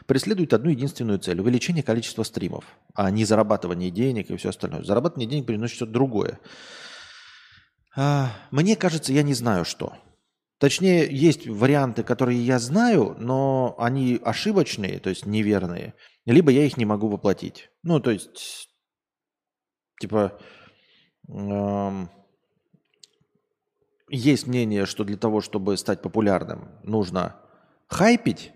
преследует 0.07 0.53
одну 0.53 0.71
единственную 0.71 1.19
цель– 1.21 1.41
увеличение 1.43 1.83
количества 1.83 2.25
стримов, 2.25 2.65
а 2.95 3.11
не 3.11 3.25
зарабатывание 3.25 3.91
денег 3.91 4.31
и 4.31 4.37
все 4.37 4.49
остальное. 4.49 4.83
Зарабатывание 4.83 5.29
денег 5.29 5.47
приносит 5.47 5.77
что-то 5.77 5.93
другое. 5.93 6.41
А, 7.97 8.33
мне 8.51 8.77
кажется, 8.77 9.13
я 9.13 9.23
не 9.23 9.35
знаю, 9.35 9.65
что. 9.65 9.95
Точнее, 10.59 11.09
есть 11.11 11.47
варианты, 11.47 12.03
которые 12.03 12.45
я 12.45 12.59
знаю, 12.59 13.17
но 13.19 13.75
они 13.79 14.21
ошибочные, 14.23 14.99
то 14.99 15.09
есть 15.09 15.25
неверные, 15.25 15.95
либо 16.27 16.51
я 16.51 16.65
их 16.65 16.77
не 16.77 16.85
могу 16.85 17.09
воплотить. 17.09 17.71
Ну, 17.83 17.99
то 18.01 18.11
есть, 18.11 18.69
типа, 20.01 20.39
есть 24.11 24.47
мнение, 24.47 24.87
что 24.87 25.05
для 25.05 25.17
того, 25.17 25.41
чтобы 25.41 25.77
стать 25.77 26.03
популярным, 26.03 26.69
нужно 26.83 27.41
хайпить, 27.91 28.53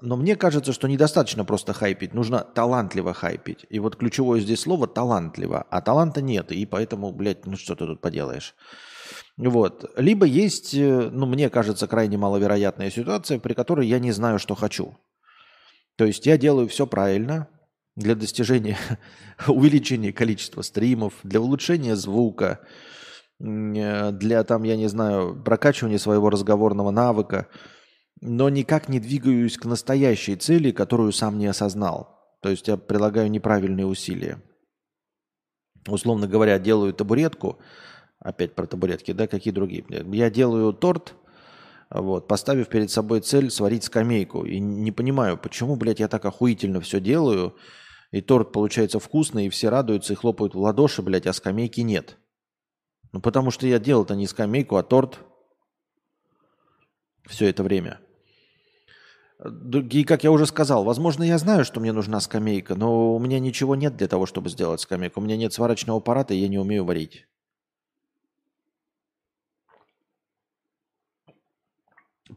но 0.00 0.16
мне 0.16 0.36
кажется, 0.36 0.72
что 0.72 0.88
недостаточно 0.88 1.44
просто 1.44 1.72
хайпить, 1.72 2.14
нужно 2.14 2.40
талантливо 2.40 3.14
хайпить. 3.14 3.64
И 3.70 3.78
вот 3.78 3.96
ключевое 3.96 4.40
здесь 4.40 4.60
слово 4.60 4.86
талантливо, 4.86 5.66
а 5.70 5.80
таланта 5.80 6.20
нет, 6.20 6.52
и 6.52 6.66
поэтому, 6.66 7.12
блядь, 7.12 7.46
ну 7.46 7.56
что 7.56 7.74
ты 7.74 7.86
тут 7.86 8.00
поделаешь. 8.00 8.54
Вот. 9.36 9.90
Либо 9.96 10.26
есть, 10.26 10.74
э, 10.74 11.10
ну, 11.10 11.26
мне 11.26 11.50
кажется, 11.50 11.88
крайне 11.88 12.16
маловероятная 12.18 12.90
ситуация, 12.90 13.38
при 13.38 13.54
которой 13.54 13.86
я 13.86 13.98
не 13.98 14.12
знаю, 14.12 14.38
что 14.38 14.54
хочу. 14.54 14.96
То 15.96 16.04
есть 16.04 16.26
я 16.26 16.36
делаю 16.38 16.68
все 16.68 16.86
правильно, 16.86 17.48
для 17.96 18.14
достижения 18.14 18.76
увеличения 19.46 20.12
количества 20.12 20.62
стримов, 20.62 21.14
для 21.22 21.40
улучшения 21.40 21.96
звука, 21.96 22.60
э, 23.40 24.12
для 24.12 24.44
там, 24.44 24.64
я 24.64 24.76
не 24.76 24.88
знаю, 24.88 25.40
прокачивания 25.42 25.98
своего 25.98 26.30
разговорного 26.30 26.90
навыка, 26.90 27.48
но 28.26 28.48
никак 28.48 28.88
не 28.88 29.00
двигаюсь 29.00 29.58
к 29.58 29.66
настоящей 29.66 30.34
цели, 30.36 30.70
которую 30.70 31.12
сам 31.12 31.38
не 31.38 31.46
осознал. 31.46 32.36
То 32.40 32.48
есть 32.48 32.66
я 32.68 32.78
прилагаю 32.78 33.30
неправильные 33.30 33.84
усилия. 33.84 34.42
Условно 35.86 36.26
говоря, 36.26 36.58
делаю 36.58 36.94
табуретку, 36.94 37.58
опять 38.18 38.54
про 38.54 38.66
табуретки, 38.66 39.12
да, 39.12 39.26
какие 39.26 39.52
другие. 39.52 39.84
Я 40.10 40.30
делаю 40.30 40.72
торт, 40.72 41.14
вот, 41.90 42.26
поставив 42.26 42.68
перед 42.68 42.90
собой 42.90 43.20
цель 43.20 43.50
сварить 43.50 43.84
скамейку. 43.84 44.46
И 44.46 44.58
не 44.58 44.90
понимаю, 44.90 45.36
почему, 45.36 45.76
блядь, 45.76 46.00
я 46.00 46.08
так 46.08 46.24
охуительно 46.24 46.80
все 46.80 47.00
делаю, 47.00 47.54
и 48.10 48.22
торт 48.22 48.52
получается 48.52 49.00
вкусный, 49.00 49.46
и 49.46 49.50
все 49.50 49.68
радуются 49.68 50.14
и 50.14 50.16
хлопают 50.16 50.54
в 50.54 50.58
ладоши, 50.58 51.02
блядь, 51.02 51.26
а 51.26 51.34
скамейки 51.34 51.82
нет. 51.82 52.16
Ну, 53.12 53.20
потому 53.20 53.50
что 53.50 53.66
я 53.66 53.78
делал-то 53.78 54.16
не 54.16 54.26
скамейку, 54.26 54.76
а 54.76 54.82
торт 54.82 55.18
все 57.26 57.50
это 57.50 57.62
время. 57.62 58.00
И, 59.44 60.04
как 60.04 60.24
я 60.24 60.30
уже 60.30 60.46
сказал, 60.46 60.84
возможно, 60.84 61.22
я 61.22 61.36
знаю, 61.36 61.64
что 61.66 61.78
мне 61.78 61.92
нужна 61.92 62.20
скамейка, 62.20 62.74
но 62.74 63.14
у 63.14 63.18
меня 63.18 63.38
ничего 63.38 63.74
нет 63.76 63.96
для 63.96 64.08
того, 64.08 64.24
чтобы 64.24 64.48
сделать 64.48 64.80
скамейку. 64.80 65.20
У 65.20 65.22
меня 65.22 65.36
нет 65.36 65.52
сварочного 65.52 65.98
аппарата, 65.98 66.32
и 66.32 66.38
я 66.38 66.48
не 66.48 66.58
умею 66.58 66.84
варить. 66.84 67.26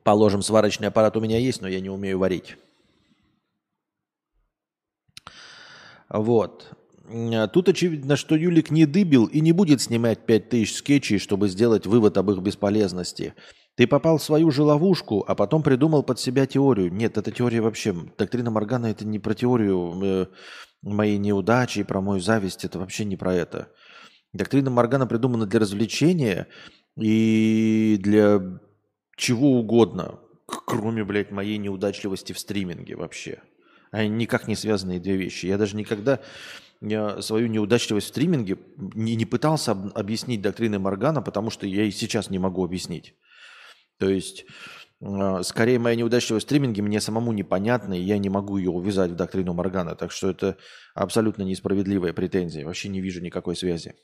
Положим, 0.03 0.41
сварочный 0.41 0.89
аппарат 0.89 1.15
у 1.15 1.21
меня 1.21 1.37
есть, 1.37 1.61
но 1.61 1.67
я 1.69 1.79
не 1.79 1.89
умею 1.89 2.19
варить. 2.19 2.57
Вот. 6.09 6.69
Тут 7.53 7.69
очевидно, 7.69 8.17
что 8.17 8.35
Юлик 8.35 8.69
не 8.69 8.85
дыбил 8.85 9.27
и 9.27 9.39
не 9.39 9.53
будет 9.53 9.81
снимать 9.81 10.25
5000 10.25 10.73
скетчей, 10.73 11.19
чтобы 11.19 11.47
сделать 11.47 11.85
вывод 11.85 12.17
об 12.17 12.31
их 12.31 12.39
бесполезности. 12.39 13.33
Ты 13.77 13.85
попал 13.85 14.17
в 14.17 14.23
свою 14.23 14.49
же 14.49 14.63
ловушку, 14.63 15.23
а 15.27 15.35
потом 15.35 15.61
придумал 15.61 16.01
под 16.01 16.19
себя 16.19 16.47
теорию. 16.47 16.91
Нет, 16.91 17.15
эта 17.19 17.31
теория 17.31 17.61
вообще... 17.61 17.95
Доктрина 18.17 18.49
Моргана 18.49 18.87
это 18.87 19.05
не 19.05 19.19
про 19.19 19.35
теорию 19.35 19.93
э, 20.03 20.25
моей 20.81 21.19
неудачи 21.19 21.83
про 21.83 22.01
мою 22.01 22.19
зависть. 22.19 22.65
Это 22.65 22.79
вообще 22.79 23.05
не 23.05 23.17
про 23.17 23.35
это. 23.35 23.71
Доктрина 24.33 24.71
Моргана 24.71 25.05
придумана 25.05 25.45
для 25.45 25.59
развлечения 25.59 26.47
и 26.99 27.99
для 28.01 28.41
чего 29.15 29.59
угодно, 29.59 30.21
кроме, 30.47 31.03
блядь, 31.03 31.29
моей 31.29 31.59
неудачливости 31.59 32.33
в 32.33 32.39
стриминге 32.39 32.95
вообще. 32.95 33.43
Они 33.91 34.09
никак 34.09 34.47
не 34.47 34.55
связанные 34.55 34.99
две 34.99 35.17
вещи. 35.17 35.45
Я 35.45 35.59
даже 35.59 35.75
никогда 35.75 36.19
я 36.81 37.21
свою 37.21 37.47
неудачливость 37.47 38.07
в 38.07 38.09
стриминге 38.09 38.57
не, 38.95 39.15
не 39.15 39.25
пытался 39.25 39.73
об, 39.73 39.95
объяснить 39.95 40.41
доктрины 40.41 40.79
Моргана, 40.79 41.21
потому 41.21 41.51
что 41.51 41.67
я 41.67 41.83
и 41.83 41.91
сейчас 41.91 42.31
не 42.31 42.39
могу 42.39 42.65
объяснить. 42.65 43.13
То 43.99 44.09
есть, 44.09 44.45
э, 45.01 45.41
скорее, 45.43 45.79
моя 45.79 45.95
неудачливость 45.95 46.45
в 46.45 46.49
стриминге 46.49 46.81
мне 46.81 47.01
самому 47.01 47.31
непонятна, 47.33 47.93
и 47.93 48.01
я 48.01 48.17
не 48.17 48.29
могу 48.29 48.57
ее 48.57 48.69
увязать 48.69 49.11
в 49.11 49.15
доктрину 49.15 49.53
Моргана. 49.53 49.95
Так 49.95 50.11
что 50.11 50.29
это 50.29 50.57
абсолютно 50.93 51.43
несправедливая 51.43 52.13
претензия. 52.13 52.65
Вообще 52.65 52.89
не 52.89 53.01
вижу 53.01 53.21
никакой 53.21 53.55
связи. 53.55 53.95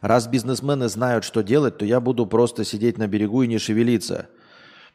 Раз 0.00 0.26
бизнесмены 0.26 0.88
знают, 0.88 1.24
что 1.24 1.42
делать, 1.42 1.78
то 1.78 1.84
я 1.84 2.00
буду 2.00 2.26
просто 2.26 2.64
сидеть 2.64 2.98
на 2.98 3.06
берегу 3.06 3.42
и 3.42 3.46
не 3.46 3.58
шевелиться. 3.58 4.28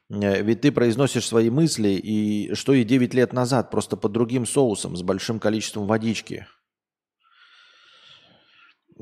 Э, 0.10 0.42
ведь 0.42 0.62
ты 0.62 0.72
произносишь 0.72 1.26
свои 1.26 1.50
мысли, 1.50 1.90
и 1.90 2.54
что 2.54 2.74
и 2.74 2.84
9 2.84 3.14
лет 3.14 3.34
назад, 3.34 3.72
просто 3.72 3.98
под 3.98 4.12
другим 4.12 4.46
соусом, 4.46 4.96
с 4.96 5.02
большим 5.02 5.40
количеством 5.40 5.88
водички. 5.88 6.48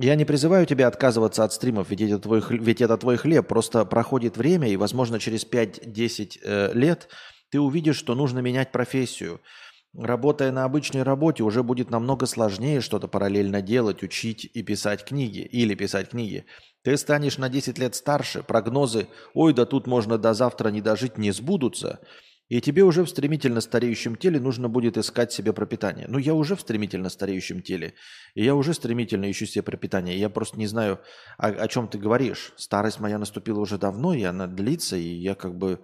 Я 0.01 0.15
не 0.15 0.23
призываю 0.23 0.65
тебя 0.65 0.87
отказываться 0.87 1.43
от 1.43 1.51
стримов, 1.51 1.89
ведь 1.89 1.99
это 1.99 2.19
твой, 2.19 2.41
ведь 2.49 2.79
это 2.79 2.97
твой 2.97 3.17
хлеб. 3.17 3.45
Просто 3.47 3.83
проходит 3.83 4.37
время, 4.37 4.69
и, 4.69 4.77
возможно, 4.77 5.19
через 5.19 5.45
5-10 5.45 6.39
э, 6.41 6.71
лет 6.73 7.09
ты 7.51 7.59
увидишь, 7.59 7.97
что 7.97 8.15
нужно 8.15 8.39
менять 8.39 8.71
профессию. 8.71 9.41
Работая 9.93 10.53
на 10.53 10.63
обычной 10.63 11.03
работе, 11.03 11.43
уже 11.43 11.63
будет 11.63 11.89
намного 11.89 12.27
сложнее 12.27 12.79
что-то 12.79 13.09
параллельно 13.09 13.61
делать, 13.61 14.01
учить 14.01 14.45
и 14.45 14.63
писать 14.63 15.03
книги. 15.03 15.39
Или 15.41 15.75
писать 15.75 16.11
книги. 16.11 16.45
Ты 16.81 16.95
станешь 16.95 17.37
на 17.37 17.49
10 17.49 17.77
лет 17.77 17.93
старше, 17.93 18.41
прогнозы 18.41 19.09
«Ой, 19.33 19.53
да 19.53 19.65
тут 19.65 19.85
можно 19.85 20.17
до 20.17 20.33
завтра 20.33 20.69
не 20.69 20.79
дожить» 20.79 21.17
не 21.17 21.31
сбудутся, 21.31 21.99
и 22.49 22.61
тебе 22.61 22.83
уже 22.83 23.03
в 23.03 23.09
стремительно 23.09 23.61
стареющем 23.61 24.15
теле 24.15 24.39
нужно 24.39 24.69
будет 24.69 24.97
искать 24.97 25.31
себе 25.31 25.53
пропитание. 25.53 26.07
Ну, 26.09 26.17
я 26.17 26.33
уже 26.33 26.55
в 26.55 26.61
стремительно 26.61 27.09
стареющем 27.09 27.61
теле, 27.61 27.93
и 28.33 28.43
я 28.43 28.55
уже 28.55 28.73
стремительно 28.73 29.29
ищу 29.29 29.45
себе 29.45 29.61
пропитание. 29.61 30.17
Я 30.17 30.29
просто 30.29 30.57
не 30.57 30.65
знаю, 30.65 30.99
о, 31.37 31.47
о 31.47 31.67
чем 31.67 31.87
ты 31.87 31.99
говоришь. 31.99 32.51
Старость 32.57 32.99
моя 32.99 33.19
наступила 33.19 33.59
уже 33.59 33.77
давно, 33.77 34.15
и 34.15 34.23
она 34.23 34.47
длится, 34.47 34.97
и 34.97 35.07
я 35.07 35.35
как 35.35 35.57
бы 35.57 35.79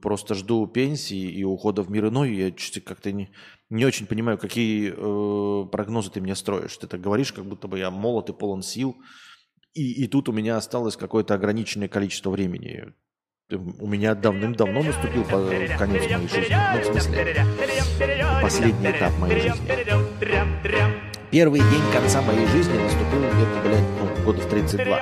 просто 0.00 0.34
жду 0.34 0.66
пенсии 0.66 1.30
и 1.30 1.44
ухода 1.44 1.82
в 1.82 1.90
мир 1.90 2.08
иной. 2.08 2.34
Я 2.34 2.52
как-то 2.80 3.12
не, 3.12 3.30
не 3.68 3.84
очень 3.84 4.06
понимаю, 4.06 4.38
какие 4.38 4.94
э, 4.96 5.68
прогнозы 5.68 6.10
ты 6.10 6.22
мне 6.22 6.34
строишь. 6.34 6.78
Ты 6.78 6.86
так 6.86 7.02
говоришь, 7.02 7.34
как 7.34 7.44
будто 7.44 7.68
бы 7.68 7.78
я 7.78 7.90
молод 7.90 8.30
и 8.30 8.32
полон 8.32 8.62
сил, 8.62 8.96
и, 9.74 10.04
и 10.04 10.06
тут 10.06 10.30
у 10.30 10.32
меня 10.32 10.56
осталось 10.56 10.96
какое-то 10.96 11.34
ограниченное 11.34 11.88
количество 11.88 12.30
времени. 12.30 12.94
У 13.50 13.86
меня 13.86 14.14
давным-давно 14.14 14.82
наступил 14.82 15.24
конец 15.24 15.78
моей 15.78 16.28
жизни. 16.28 16.54
Ну, 16.74 16.80
в 16.82 16.84
смысле, 16.84 17.46
последний 18.42 18.90
этап 18.90 19.18
моей 19.18 19.40
жизни. 19.40 19.66
Первый 21.30 21.60
день 21.60 21.92
конца 21.92 22.20
моей 22.20 22.46
жизни 22.48 22.78
наступил 22.78 23.20
где-то, 23.20 23.62
блядь, 23.64 23.88
ну, 23.98 24.24
года 24.24 24.42
в 24.42 24.50
32. 24.50 25.00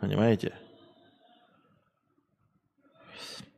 Понимаете? 0.00 0.54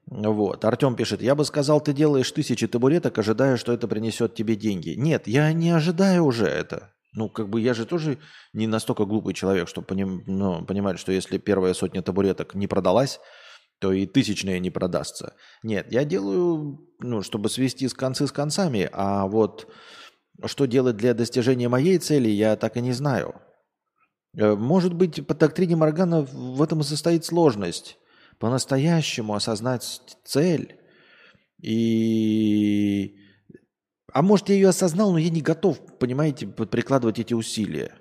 Вот. 0.05 0.65
Артем 0.67 0.97
пишет, 0.97 1.23
я 1.23 1.35
бы 1.35 1.47
сказал, 1.47 1.81
ты 1.81 1.95
делаешь 1.95 2.31
тысячи 2.31 2.67
табуреток, 2.67 3.17
ожидая, 3.17 3.57
что 3.57 3.73
это 3.73 3.89
принесет 3.89 4.35
тебе 4.35 4.55
деньги. 4.55 4.91
Нет, 4.91 5.27
я 5.27 5.51
не 5.55 5.71
ожидаю 5.71 6.25
уже 6.25 6.47
это. 6.47 6.93
Ну, 7.19 7.29
как 7.29 7.49
бы 7.49 7.61
я 7.61 7.75
же 7.75 7.85
тоже 7.85 8.19
не 8.53 8.69
настолько 8.69 9.05
глупый 9.05 9.35
человек, 9.35 9.67
чтобы 9.67 9.89
поним, 9.89 10.23
ну, 10.27 10.65
понимать, 10.65 11.01
что 11.01 11.11
если 11.11 11.37
первая 11.39 11.75
сотня 11.75 12.01
табуреток 12.01 12.55
не 12.55 12.69
продалась, 12.69 13.19
то 13.81 13.93
и 13.93 14.07
тысячная 14.07 14.61
не 14.61 14.71
продастся. 14.71 15.35
Нет, 15.65 15.91
я 15.91 16.05
делаю, 16.05 16.79
ну, 17.01 17.23
чтобы 17.23 17.49
свести 17.49 17.89
с 17.89 17.93
концы 17.93 18.29
с 18.29 18.33
концами, 18.33 18.89
а 18.93 19.27
вот 19.27 19.67
что 20.45 20.67
делать 20.67 20.97
для 20.97 21.13
достижения 21.13 21.69
моей 21.69 21.99
цели, 21.99 22.29
я 22.29 22.55
так 22.55 22.77
и 22.77 22.81
не 22.81 22.93
знаю. 22.93 23.35
Э, 24.37 24.55
может 24.55 24.95
быть, 24.95 25.27
по 25.27 25.35
доктрине 25.35 25.75
Моргана 25.75 26.21
в 26.23 26.63
этом 26.63 26.83
и 26.83 26.85
состоит 26.85 27.25
сложность. 27.25 27.99
По-настоящему 28.39 29.35
осознать 29.35 30.01
цель 30.25 30.79
и 31.61 33.18
а 34.13 34.23
может, 34.23 34.49
я 34.49 34.55
ее 34.55 34.69
осознал, 34.69 35.13
но 35.13 35.19
я 35.19 35.31
не 35.31 35.43
готов, 35.43 35.99
понимаете, 35.99 36.47
прикладывать 36.47 37.19
эти 37.19 37.35
усилия. 37.35 37.95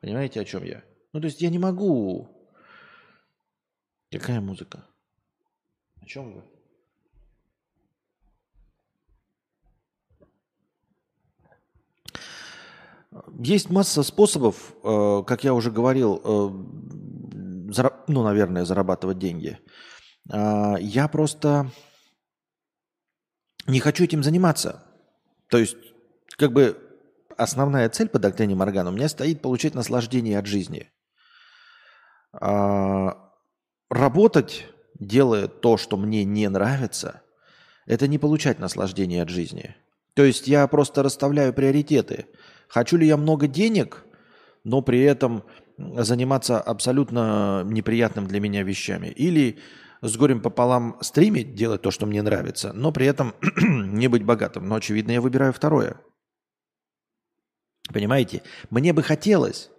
Понимаете, 0.00 0.40
о 0.40 0.44
чем 0.44 0.64
я? 0.64 0.82
Ну, 1.12 1.20
то 1.20 1.26
есть 1.26 1.40
я 1.40 1.50
не 1.50 1.58
могу. 1.58 2.28
Какая 4.10 4.40
музыка? 4.40 4.86
О 6.02 6.06
чем 6.06 6.34
вы? 6.34 6.42
Есть 13.38 13.70
масса 13.70 14.02
способов, 14.02 14.74
э, 14.82 15.22
как 15.26 15.44
я 15.44 15.54
уже 15.54 15.70
говорил, 15.70 16.20
э, 16.22 16.48
ну, 18.08 18.22
наверное, 18.22 18.64
зарабатывать 18.64 19.18
деньги. 19.18 19.58
А, 20.30 20.76
я 20.78 21.08
просто 21.08 21.70
не 23.66 23.80
хочу 23.80 24.04
этим 24.04 24.22
заниматься. 24.22 24.85
То 25.48 25.58
есть, 25.58 25.76
как 26.36 26.52
бы 26.52 26.76
основная 27.36 27.88
цель 27.88 28.08
по 28.08 28.18
доктрине 28.18 28.54
Моргана 28.54 28.90
у 28.90 28.92
меня 28.92 29.08
стоит 29.08 29.42
получить 29.42 29.74
наслаждение 29.74 30.38
от 30.38 30.46
жизни. 30.46 30.90
А, 32.32 33.30
работать, 33.90 34.66
делая 34.98 35.48
то, 35.48 35.76
что 35.76 35.96
мне 35.96 36.24
не 36.24 36.48
нравится, 36.48 37.22
это 37.86 38.08
не 38.08 38.18
получать 38.18 38.58
наслаждение 38.58 39.22
от 39.22 39.28
жизни. 39.28 39.76
То 40.14 40.24
есть 40.24 40.48
я 40.48 40.66
просто 40.66 41.02
расставляю 41.02 41.52
приоритеты. 41.52 42.26
Хочу 42.68 42.96
ли 42.96 43.06
я 43.06 43.16
много 43.16 43.46
денег, 43.46 44.04
но 44.64 44.82
при 44.82 45.02
этом 45.02 45.44
заниматься 45.76 46.60
абсолютно 46.60 47.62
неприятным 47.64 48.26
для 48.26 48.40
меня 48.40 48.62
вещами. 48.62 49.08
Или 49.08 49.58
с 50.02 50.16
горем 50.16 50.40
пополам 50.40 50.98
стримить, 51.00 51.54
делать 51.54 51.82
то, 51.82 51.90
что 51.90 52.06
мне 52.06 52.22
нравится, 52.22 52.72
но 52.72 52.92
при 52.92 53.06
этом 53.06 53.34
не 53.62 54.08
быть 54.08 54.24
богатым. 54.24 54.68
Но, 54.68 54.76
очевидно, 54.76 55.12
я 55.12 55.20
выбираю 55.20 55.52
второе. 55.52 56.00
Понимаете? 57.92 58.42
Мне 58.70 58.92
бы 58.92 59.02
хотелось, 59.02 59.70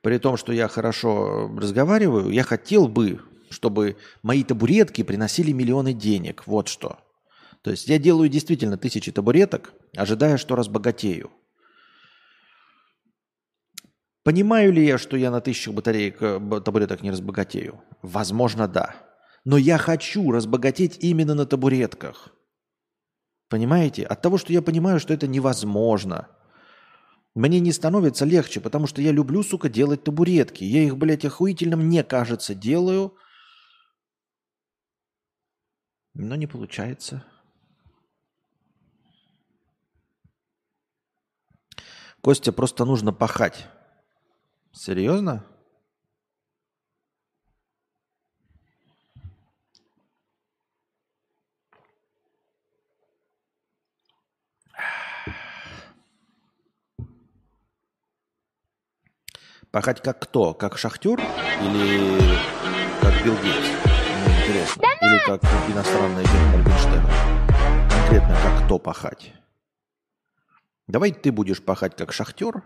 при 0.00 0.18
том, 0.18 0.36
что 0.36 0.52
я 0.52 0.68
хорошо 0.68 1.50
разговариваю, 1.56 2.30
я 2.30 2.42
хотел 2.44 2.88
бы, 2.88 3.20
чтобы 3.50 3.96
мои 4.22 4.44
табуретки 4.44 5.02
приносили 5.02 5.52
миллионы 5.52 5.92
денег. 5.92 6.44
Вот 6.46 6.68
что. 6.68 6.98
То 7.62 7.70
есть 7.70 7.88
я 7.88 7.98
делаю 7.98 8.28
действительно 8.28 8.76
тысячи 8.76 9.12
табуреток, 9.12 9.72
ожидая, 9.96 10.36
что 10.36 10.56
разбогатею. 10.56 11.30
Понимаю 14.24 14.72
ли 14.72 14.84
я, 14.84 14.98
что 14.98 15.16
я 15.16 15.30
на 15.30 15.40
тысячах 15.40 15.74
батареек 15.74 16.16
э, 16.20 16.60
табуреток 16.64 17.02
не 17.02 17.10
разбогатею? 17.10 17.82
Возможно, 18.02 18.68
да. 18.68 18.94
Но 19.44 19.56
я 19.56 19.78
хочу 19.78 20.30
разбогатеть 20.30 20.98
именно 21.00 21.34
на 21.34 21.46
табуретках. 21.46 22.28
Понимаете? 23.48 24.04
От 24.04 24.22
того, 24.22 24.38
что 24.38 24.52
я 24.52 24.62
понимаю, 24.62 25.00
что 25.00 25.12
это 25.12 25.26
невозможно. 25.26 26.28
Мне 27.34 27.60
не 27.60 27.72
становится 27.72 28.24
легче, 28.24 28.60
потому 28.60 28.86
что 28.86 29.02
я 29.02 29.10
люблю, 29.10 29.42
сука, 29.42 29.68
делать 29.68 30.04
табуретки. 30.04 30.64
Я 30.64 30.84
их, 30.84 30.96
блядь, 30.96 31.24
охуительно, 31.24 31.76
мне 31.76 32.04
кажется, 32.04 32.54
делаю. 32.54 33.16
Но 36.14 36.36
не 36.36 36.46
получается. 36.46 37.24
Костя, 42.20 42.52
просто 42.52 42.84
нужно 42.84 43.12
пахать. 43.12 43.66
Серьезно? 44.72 45.44
Пахать 59.72 60.02
как 60.02 60.20
кто? 60.20 60.52
Как 60.52 60.76
шахтер 60.76 61.18
или 61.18 62.36
как 63.00 63.24
Билл 63.24 63.34
Гейтс? 63.36 63.68
Мне 64.20 64.42
интересно. 64.42 64.82
Или 65.00 65.18
как 65.24 65.42
иностранный 65.42 66.20
агент 66.20 66.54
Моргенштерн? 66.54 67.06
Конкретно 67.88 68.36
как 68.42 68.66
кто 68.66 68.78
пахать? 68.78 69.32
Давай 70.88 71.10
ты 71.10 71.32
будешь 71.32 71.64
пахать 71.64 71.96
как 71.96 72.12
шахтер, 72.12 72.62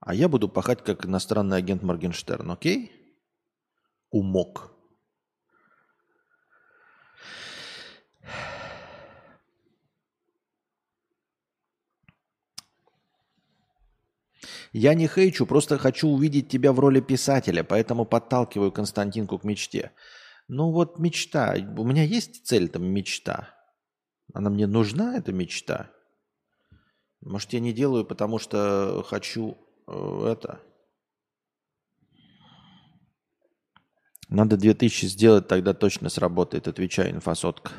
а 0.00 0.14
я 0.14 0.30
буду 0.30 0.48
пахать 0.48 0.82
как 0.82 1.04
иностранный 1.04 1.58
агент 1.58 1.82
Моргенштерн, 1.82 2.52
окей? 2.52 2.90
Умок. 4.10 4.72
Я 14.78 14.92
не 14.92 15.08
хейчу, 15.08 15.46
просто 15.46 15.78
хочу 15.78 16.06
увидеть 16.06 16.50
тебя 16.50 16.70
в 16.70 16.78
роли 16.78 17.00
писателя, 17.00 17.64
поэтому 17.64 18.04
подталкиваю 18.04 18.70
Константинку 18.70 19.38
к 19.38 19.44
мечте. 19.44 19.92
Ну 20.48 20.70
вот 20.70 20.98
мечта. 20.98 21.54
У 21.78 21.82
меня 21.82 22.02
есть 22.02 22.44
цель 22.44 22.68
там 22.68 22.84
мечта. 22.84 23.54
Она 24.34 24.50
мне 24.50 24.66
нужна, 24.66 25.16
эта 25.16 25.32
мечта? 25.32 25.90
Может, 27.22 27.54
я 27.54 27.60
не 27.60 27.72
делаю, 27.72 28.04
потому 28.04 28.38
что 28.38 29.02
хочу 29.08 29.56
э, 29.86 30.26
это. 30.32 30.60
Надо 34.28 34.58
2000 34.58 35.06
сделать, 35.06 35.48
тогда 35.48 35.72
точно 35.72 36.10
сработает, 36.10 36.68
отвечаю, 36.68 37.12
инфосотка. 37.12 37.72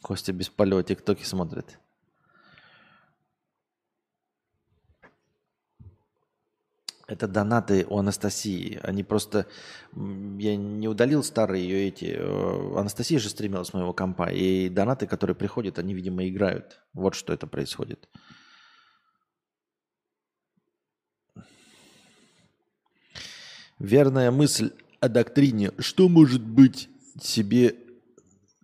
Костя 0.00 0.32
без 0.32 0.48
полета 0.48 0.94
тиктоки 0.94 1.24
смотрит. 1.24 1.80
Это 7.06 7.28
донаты 7.28 7.86
у 7.88 7.98
Анастасии. 7.98 8.78
Они 8.82 9.02
просто... 9.02 9.46
Я 9.94 10.56
не 10.56 10.88
удалил 10.88 11.22
старые 11.22 11.62
ее 11.62 11.88
эти... 11.88 12.16
Э, 12.16 12.78
Анастасия 12.78 13.18
же 13.18 13.28
стримила 13.28 13.62
с 13.62 13.74
моего 13.74 13.92
компа. 13.92 14.30
И 14.30 14.70
донаты, 14.70 15.06
которые 15.06 15.36
приходят, 15.36 15.78
они, 15.78 15.92
видимо, 15.92 16.26
играют. 16.26 16.80
Вот 16.94 17.14
что 17.14 17.32
это 17.34 17.46
происходит. 17.46 18.08
Верная 23.78 24.30
мысль 24.30 24.72
о 25.00 25.08
доктрине. 25.08 25.72
Что 25.78 26.08
может 26.08 26.42
быть 26.42 26.88
себе... 27.20 27.76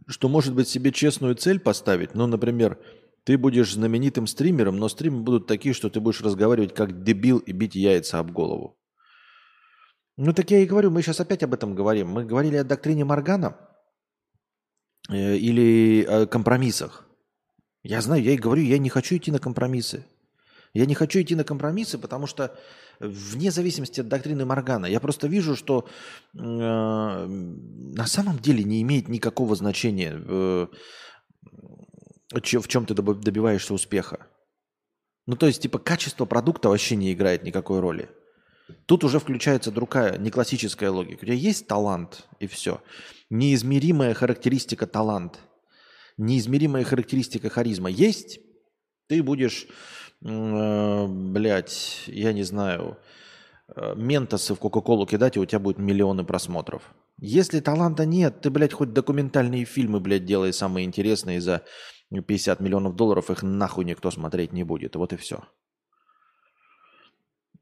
Что 0.06 0.28
может 0.28 0.54
быть 0.54 0.66
себе 0.66 0.92
честную 0.92 1.34
цель 1.34 1.60
поставить? 1.60 2.14
Ну, 2.14 2.26
например, 2.26 2.78
ты 3.24 3.38
будешь 3.38 3.72
знаменитым 3.74 4.26
стримером, 4.26 4.76
но 4.76 4.88
стримы 4.88 5.22
будут 5.22 5.46
такие, 5.46 5.74
что 5.74 5.90
ты 5.90 6.00
будешь 6.00 6.20
разговаривать 6.20 6.74
как 6.74 7.02
дебил 7.02 7.38
и 7.38 7.52
бить 7.52 7.74
яйца 7.74 8.18
об 8.18 8.32
голову. 8.32 8.76
Ну 10.16 10.32
так 10.32 10.50
я 10.50 10.58
и 10.58 10.66
говорю, 10.66 10.90
мы 10.90 11.02
сейчас 11.02 11.20
опять 11.20 11.42
об 11.42 11.54
этом 11.54 11.74
говорим. 11.74 12.08
Мы 12.08 12.24
говорили 12.24 12.56
о 12.56 12.64
доктрине 12.64 13.04
Моргана 13.04 13.56
э, 15.08 15.36
или 15.36 16.04
о 16.04 16.26
компромиссах. 16.26 17.06
Я 17.82 18.02
знаю, 18.02 18.22
я 18.22 18.32
и 18.32 18.36
говорю, 18.36 18.62
я 18.62 18.78
не 18.78 18.90
хочу 18.90 19.16
идти 19.16 19.30
на 19.30 19.38
компромиссы. 19.38 20.04
Я 20.74 20.86
не 20.86 20.94
хочу 20.94 21.20
идти 21.20 21.34
на 21.34 21.42
компромиссы, 21.42 21.98
потому 21.98 22.26
что 22.26 22.56
вне 23.00 23.50
зависимости 23.50 24.00
от 24.00 24.08
доктрины 24.08 24.44
Моргана, 24.44 24.86
я 24.86 25.00
просто 25.00 25.26
вижу, 25.26 25.56
что 25.56 25.88
э, 26.34 26.38
на 26.38 28.06
самом 28.06 28.38
деле 28.38 28.62
не 28.62 28.82
имеет 28.82 29.08
никакого 29.08 29.56
значения 29.56 30.12
э, 30.14 30.66
в 32.32 32.68
чем 32.68 32.86
ты 32.86 32.94
добиваешься 32.94 33.74
успеха. 33.74 34.26
Ну, 35.26 35.36
то 35.36 35.46
есть, 35.46 35.62
типа, 35.62 35.78
качество 35.78 36.24
продукта 36.24 36.68
вообще 36.68 36.96
не 36.96 37.12
играет 37.12 37.42
никакой 37.42 37.80
роли. 37.80 38.08
Тут 38.86 39.04
уже 39.04 39.18
включается 39.18 39.70
другая, 39.70 40.18
не 40.18 40.30
классическая 40.30 40.90
логика. 40.90 41.22
У 41.22 41.26
тебя 41.26 41.34
есть 41.34 41.66
талант, 41.66 42.28
и 42.38 42.46
все. 42.46 42.82
Неизмеримая 43.30 44.14
характеристика 44.14 44.86
талант. 44.86 45.40
Неизмеримая 46.16 46.84
характеристика 46.84 47.48
харизма 47.48 47.90
есть, 47.90 48.40
ты 49.08 49.22
будешь, 49.22 49.66
э, 50.24 51.06
блядь, 51.06 52.04
я 52.06 52.32
не 52.32 52.42
знаю, 52.42 52.98
э, 53.74 53.94
ментосы 53.96 54.54
в 54.54 54.58
Кока-Колу 54.58 55.06
кидать, 55.06 55.36
и 55.36 55.40
у 55.40 55.46
тебя 55.46 55.58
будет 55.58 55.78
миллионы 55.78 56.24
просмотров. 56.24 56.82
Если 57.18 57.60
таланта 57.60 58.06
нет, 58.06 58.40
ты, 58.40 58.50
блядь, 58.50 58.72
хоть 58.72 58.92
документальные 58.92 59.64
фильмы, 59.64 60.00
блядь, 60.00 60.24
делай 60.24 60.52
самые 60.52 60.86
интересные 60.86 61.40
за 61.40 61.62
50 62.10 62.60
миллионов 62.60 62.96
долларов 62.96 63.30
их 63.30 63.42
нахуй 63.42 63.84
никто 63.84 64.10
смотреть 64.10 64.52
не 64.52 64.64
будет. 64.64 64.96
Вот 64.96 65.12
и 65.12 65.16
все. 65.16 65.44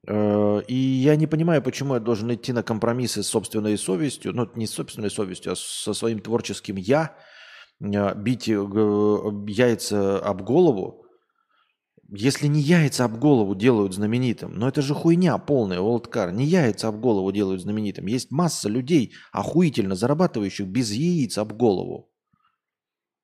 Э, 0.06 0.62
и 0.66 0.74
я 0.74 1.16
не 1.16 1.26
понимаю, 1.26 1.62
почему 1.62 1.94
я 1.94 2.00
должен 2.00 2.32
идти 2.32 2.52
на 2.52 2.62
компромиссы 2.62 3.22
с 3.22 3.28
собственной 3.28 3.76
совестью, 3.76 4.32
ну, 4.32 4.48
не 4.54 4.66
с 4.66 4.70
собственной 4.70 5.10
совестью, 5.10 5.52
а 5.52 5.56
со 5.56 5.92
своим 5.92 6.20
творческим 6.20 6.76
«я», 6.76 7.16
э, 7.80 8.14
бить 8.14 8.48
э, 8.48 8.52
яйца 8.52 10.18
об 10.18 10.42
голову, 10.42 11.04
если 12.10 12.46
не 12.46 12.60
яйца 12.60 13.04
об 13.04 13.18
голову 13.18 13.54
делают 13.54 13.92
знаменитым, 13.92 14.54
но 14.54 14.66
это 14.66 14.80
же 14.80 14.94
хуйня 14.94 15.36
полная, 15.36 15.80
олдкар. 15.80 16.32
Не 16.32 16.46
яйца 16.46 16.88
об 16.88 17.00
голову 17.00 17.30
делают 17.32 17.60
знаменитым. 17.60 18.06
Есть 18.06 18.30
масса 18.30 18.70
людей, 18.70 19.12
охуительно 19.30 19.94
зарабатывающих 19.94 20.66
без 20.66 20.90
яиц 20.90 21.36
об 21.36 21.52
голову. 21.52 22.10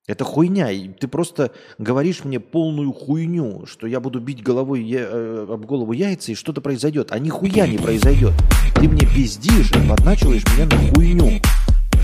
Это 0.06 0.24
хуйня. 0.24 0.70
И 0.70 0.88
ты 0.88 1.08
просто 1.08 1.52
говоришь 1.78 2.24
мне 2.24 2.38
полную 2.38 2.92
хуйню, 2.92 3.64
что 3.66 3.86
я 3.86 4.00
буду 4.00 4.20
бить 4.20 4.42
головой 4.42 4.82
я, 4.82 5.00
э, 5.00 5.46
об 5.48 5.64
голову 5.64 5.92
яйца, 5.92 6.32
и 6.32 6.34
что-то 6.34 6.60
произойдет. 6.60 7.10
А 7.10 7.18
нихуя 7.18 7.66
не 7.66 7.78
произойдет. 7.78 8.32
Ты 8.74 8.88
мне 8.88 9.06
пиздишь 9.06 9.70
и 9.70 9.88
подначиваешь 9.88 10.44
меня 10.54 10.66
на 10.66 10.92
хуйню. 10.92 11.40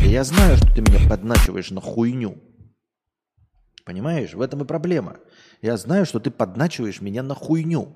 И 0.03 0.09
я 0.09 0.25
знаю, 0.25 0.57
что 0.57 0.75
ты 0.75 0.81
меня 0.81 1.07
подначиваешь 1.09 1.71
на 1.71 1.83
хуйню. 1.83 2.39
Понимаешь? 3.85 4.33
В 4.33 4.41
этом 4.41 4.63
и 4.63 4.65
проблема. 4.65 5.17
Я 5.61 5.77
знаю, 5.77 6.07
что 6.07 6.21
ты 6.21 6.31
подначиваешь 6.31 7.03
меня 7.03 7.23
на 7.23 7.35
хуйню. 7.35 7.95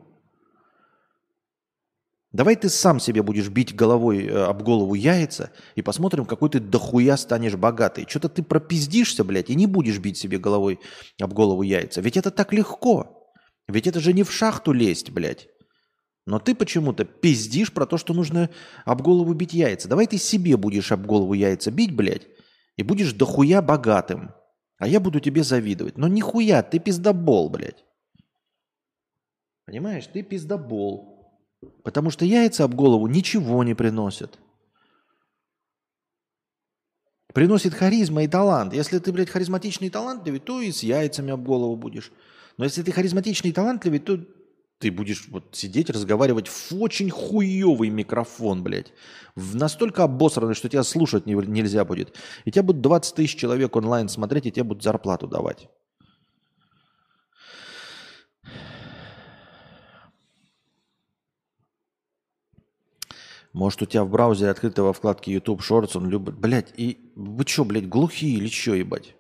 Давай 2.35 2.57
ты 2.57 2.69
сам 2.69 2.99
себе 2.99 3.23
будешь 3.23 3.49
бить 3.49 3.77
головой 3.77 4.27
э, 4.27 4.47
об 4.47 4.65
голову 4.65 4.95
яйца 4.95 5.53
и 5.77 5.83
посмотрим, 5.83 6.27
какой 6.27 6.51
ты 6.51 6.59
дохуя 6.59 7.17
станешь 7.17 7.55
богатый. 7.55 8.07
Что-то 8.09 8.29
ты 8.29 8.43
пропиздишься, 8.43 9.23
блядь, 9.23 9.51
и 9.51 9.55
не 9.55 9.69
будешь 9.69 10.01
бить 10.01 10.19
себе 10.19 10.39
головой 10.39 10.81
об 11.21 11.33
голову 11.33 11.63
яйца. 11.63 12.01
Ведь 12.01 12.17
это 12.17 12.33
так 12.33 12.53
легко. 12.53 13.31
Ведь 13.69 13.87
это 13.87 14.01
же 14.01 14.13
не 14.13 14.25
в 14.25 14.33
шахту 14.33 14.73
лезть, 14.73 15.11
блядь. 15.11 15.47
Но 16.27 16.41
ты 16.41 16.57
почему-то 16.57 17.05
пиздишь 17.05 17.73
про 17.73 17.87
то, 17.87 17.99
что 17.99 18.13
нужно 18.15 18.51
об 18.85 19.01
голову 19.01 19.33
бить 19.33 19.55
яйца. 19.55 19.89
Давай 19.89 20.09
ты 20.09 20.19
себе 20.19 20.57
будешь 20.57 20.91
об 20.91 21.07
голову 21.07 21.35
яйца 21.35 21.71
бить, 21.71 21.95
блядь, 21.95 22.27
и 22.77 22.83
будешь 22.83 23.13
дохуя 23.13 23.63
богатым. 23.63 24.33
А 24.79 24.89
я 24.89 24.99
буду 24.99 25.21
тебе 25.21 25.45
завидовать. 25.45 25.97
Но 25.97 26.09
нихуя, 26.09 26.65
ты 26.65 26.81
пиздобол, 26.81 27.49
блядь. 27.49 27.85
Понимаешь, 29.67 30.09
ты 30.13 30.25
пиздобол. 30.25 31.14
Потому 31.83 32.11
что 32.11 32.25
яйца 32.25 32.65
об 32.65 32.75
голову 32.75 33.07
ничего 33.07 33.63
не 33.65 33.75
приносят. 33.75 34.39
Приносит 37.33 37.75
харизма 37.75 38.23
и 38.23 38.29
талант. 38.29 38.73
Если 38.75 38.99
ты, 38.99 39.13
блядь, 39.13 39.29
харизматичный 39.29 39.89
и 39.89 39.91
талантливый, 39.91 40.41
то 40.41 40.61
и 40.61 40.71
с 40.71 40.83
яйцами 40.83 41.33
об 41.33 41.43
голову 41.45 41.77
будешь. 41.77 42.13
Но 42.57 42.65
если 42.65 42.83
ты 42.83 42.93
харизматичный 42.93 43.51
и 43.51 43.53
талантливый, 43.53 43.99
то 43.99 44.21
ты 44.79 44.91
будешь 44.93 45.27
вот 45.29 45.45
сидеть, 45.53 45.91
разговаривать 45.91 46.49
в 46.49 46.73
очень 46.81 47.11
хуевый 47.11 47.91
микрофон, 47.91 48.63
блядь. 48.63 48.93
В 49.35 49.57
настолько 49.57 50.05
обосранный, 50.05 50.55
что 50.55 50.69
тебя 50.69 50.85
слушать 50.85 51.27
не, 51.27 51.35
нельзя 51.35 51.85
будет. 51.85 52.15
И 52.45 52.53
тебя 52.53 52.63
будут 52.63 52.83
20 52.83 53.15
тысяч 53.15 53.37
человек 53.37 53.75
онлайн 53.75 54.09
смотреть, 54.09 54.47
и 54.47 54.53
тебе 54.53 54.65
будут 54.65 54.85
зарплату 54.85 55.27
давать. 55.27 55.69
Может, 63.55 63.83
у 63.83 63.87
тебя 63.87 64.03
в 64.03 64.11
браузере 64.11 64.51
открыто 64.51 64.83
во 64.83 64.93
вкладке 64.93 65.33
YouTube 65.33 65.61
Shorts, 65.61 65.97
он 65.97 66.11
любит... 66.11 66.35
Блядь, 66.35 66.75
и 66.77 67.13
вы 67.15 67.47
что, 67.47 67.65
блядь, 67.65 67.89
глухие 67.89 68.37
или 68.37 68.49
что, 68.49 68.75
ебать? 68.75 69.15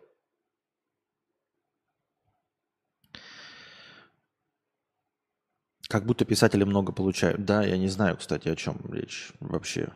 Как 5.88 6.04
будто 6.04 6.24
писатели 6.24 6.64
много 6.64 6.90
получают. 6.90 7.44
Да, 7.44 7.62
я 7.62 7.78
не 7.78 7.86
знаю, 7.86 8.16
кстати, 8.16 8.48
о 8.48 8.56
чем 8.56 8.80
речь 8.92 9.30
вообще. 9.38 9.92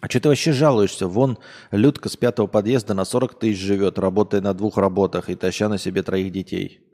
А 0.00 0.08
что 0.08 0.20
ты 0.20 0.28
вообще 0.30 0.52
жалуешься? 0.52 1.06
Вон 1.06 1.38
Людка 1.70 2.08
с 2.08 2.16
пятого 2.16 2.46
подъезда 2.46 2.94
на 2.94 3.04
40 3.04 3.38
тысяч 3.38 3.60
живет, 3.60 3.98
работая 3.98 4.40
на 4.40 4.54
двух 4.54 4.78
работах 4.78 5.28
и 5.28 5.34
таща 5.34 5.68
на 5.68 5.76
себе 5.76 6.02
троих 6.02 6.32
детей. 6.32 6.91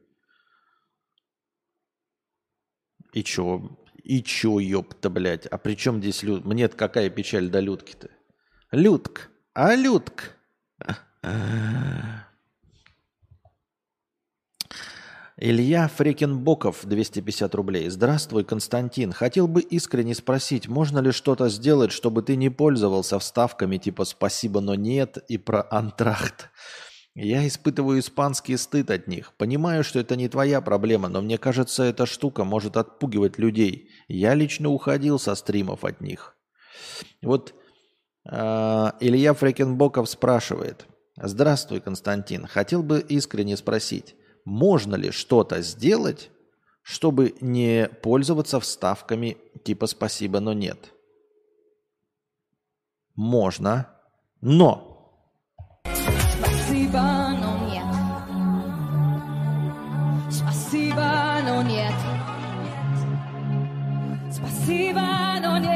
И 3.19 3.25
чё? 3.25 3.77
И 4.05 4.23
чё, 4.23 4.61
ёпта, 4.61 5.11
блядь? 5.11 5.47
А 5.47 5.59
при 5.59 5.75
чем 5.75 5.99
здесь 6.01 6.23
Люд? 6.23 6.45
мне 6.45 6.69
какая 6.69 7.11
печаль 7.11 7.49
до 7.49 7.59
Людки-то? 7.59 8.11
Людк, 8.71 9.31
а 9.55 9.75
Людк? 9.75 10.37
Илья 15.37 15.89
Фрекенбоков, 15.89 16.85
250 16.85 17.55
рублей. 17.57 17.89
Здравствуй, 17.89 18.45
Константин. 18.45 19.13
Хотел 19.13 19.49
бы 19.49 19.63
искренне 19.63 20.15
спросить, 20.15 20.69
можно 20.69 21.01
ли 21.01 21.11
что-то 21.11 21.49
сделать, 21.49 21.91
чтобы 21.91 22.23
ты 22.23 22.37
не 22.37 22.51
пользовался 22.51 23.19
вставками 23.19 23.79
типа 23.79 24.05
«спасибо, 24.05 24.61
но 24.61 24.77
нет» 24.77 25.19
и 25.27 25.39
про 25.39 25.67
антрахт. 25.73 26.51
Я 27.21 27.45
испытываю 27.49 27.99
испанский 27.99 28.57
стыд 28.57 28.93
от 28.93 29.09
них. 29.09 29.33
Понимаю, 29.37 29.83
что 29.83 29.99
это 29.99 30.15
не 30.15 30.29
твоя 30.29 30.61
проблема, 30.61 31.09
но 31.09 31.21
мне 31.21 31.37
кажется, 31.37 31.83
эта 31.83 32.07
штука 32.07 32.45
может 32.45 32.77
отпугивать 32.77 33.39
людей. 33.39 33.91
Я 34.07 34.35
лично 34.35 34.69
уходил 34.69 35.19
со 35.19 35.35
стримов 35.35 35.85
от 35.85 36.01
них. 36.01 36.37
Вот 37.21 37.55
э, 38.25 38.37
Илья 39.01 39.35
Фрекенбоков 39.35 40.09
спрашивает. 40.09 40.87
Здравствуй, 41.17 41.81
Константин. 41.81 42.47
Хотел 42.47 42.85
бы 42.85 43.01
искренне 43.01 43.57
спросить, 43.57 44.15
можно 44.45 44.95
ли 44.95 45.11
что-то 45.11 45.61
сделать, 45.61 46.31
чтобы 46.83 47.35
не 47.41 47.89
пользоваться 48.01 48.61
вставками 48.61 49.39
типа 49.65 49.89
«спасибо, 49.89 50.39
но 50.39 50.53
нет». 50.53 50.95
Можно, 53.17 53.89
но 54.41 54.88
Спасибо, 56.89 57.37
но 57.39 57.53
нет. 57.69 57.85
Спасибо, 60.31 61.05
но 61.45 61.63
нет. 61.63 61.93
Спасибо, 64.33 65.03
но 65.43 65.59
нет. 65.59 65.68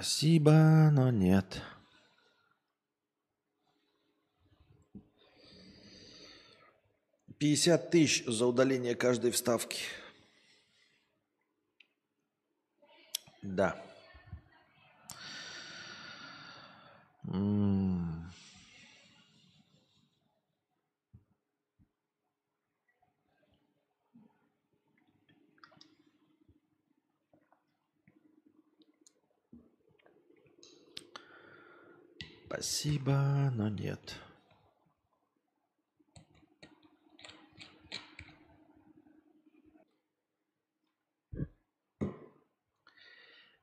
Спасибо, 0.00 0.88
но 0.92 1.10
нет. 1.10 1.62
Пятьдесят 7.36 7.90
тысяч 7.90 8.24
за 8.24 8.46
удаление 8.46 8.94
каждой 8.94 9.30
вставки. 9.30 9.82
Да. 13.42 13.78
М. 17.24 18.09
Спасибо, 32.49 33.51
но 33.55 33.69
нет. 33.69 34.15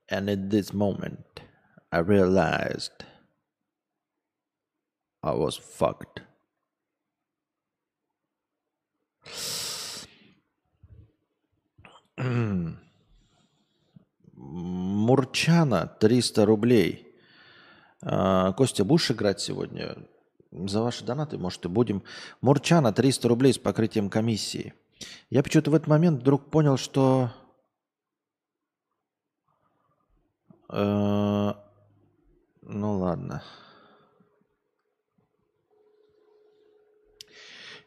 And 0.08 0.28
at 0.28 0.50
this 0.50 0.74
moment, 0.74 1.40
I 1.90 2.00
realized 2.00 3.04
I 5.22 5.32
was 5.32 5.56
fucked. 5.56 6.20
Мурчана 14.36 15.96
300 15.98 16.44
рублей. 16.46 17.05
А, 18.09 18.53
Костя, 18.53 18.85
будешь 18.85 19.11
играть 19.11 19.41
сегодня? 19.41 19.97
За 20.51 20.81
ваши 20.81 21.03
донаты, 21.03 21.37
может, 21.37 21.65
и 21.65 21.67
будем. 21.67 22.03
Мурчана 22.39 22.93
300 22.93 23.27
рублей 23.27 23.51
с 23.51 23.57
покрытием 23.57 24.09
комиссии. 24.09 24.73
Я 25.29 25.43
почему-то 25.43 25.71
в 25.71 25.75
этот 25.75 25.87
момент 25.87 26.21
вдруг 26.21 26.49
понял, 26.49 26.77
что... 26.77 27.31
э, 30.69 31.53
Ну 32.61 32.97
ладно. 32.97 33.43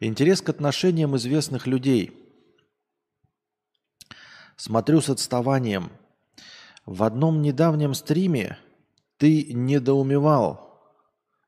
Интерес 0.00 0.42
к 0.42 0.50
отношениям 0.50 1.16
известных 1.16 1.66
людей. 1.66 2.12
Смотрю 4.56 5.00
с 5.00 5.08
отставанием. 5.08 5.90
В 6.84 7.04
одном 7.04 7.40
недавнем 7.40 7.94
стриме 7.94 8.58
ты 9.20 9.52
недоумевал, 9.52 10.80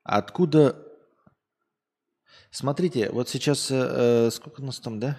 откуда... 0.03 0.79
Смотрите, 2.51 3.09
вот 3.09 3.29
сейчас, 3.29 3.71
э, 3.71 4.29
сколько 4.29 4.61
у 4.61 4.65
нас 4.65 4.79
там, 4.79 4.99
да? 4.99 5.17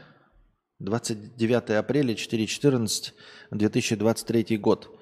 29 0.79 1.71
апреля, 1.71 2.15
4.14, 2.15 3.13
2023 3.51 4.57
год. 4.59 4.97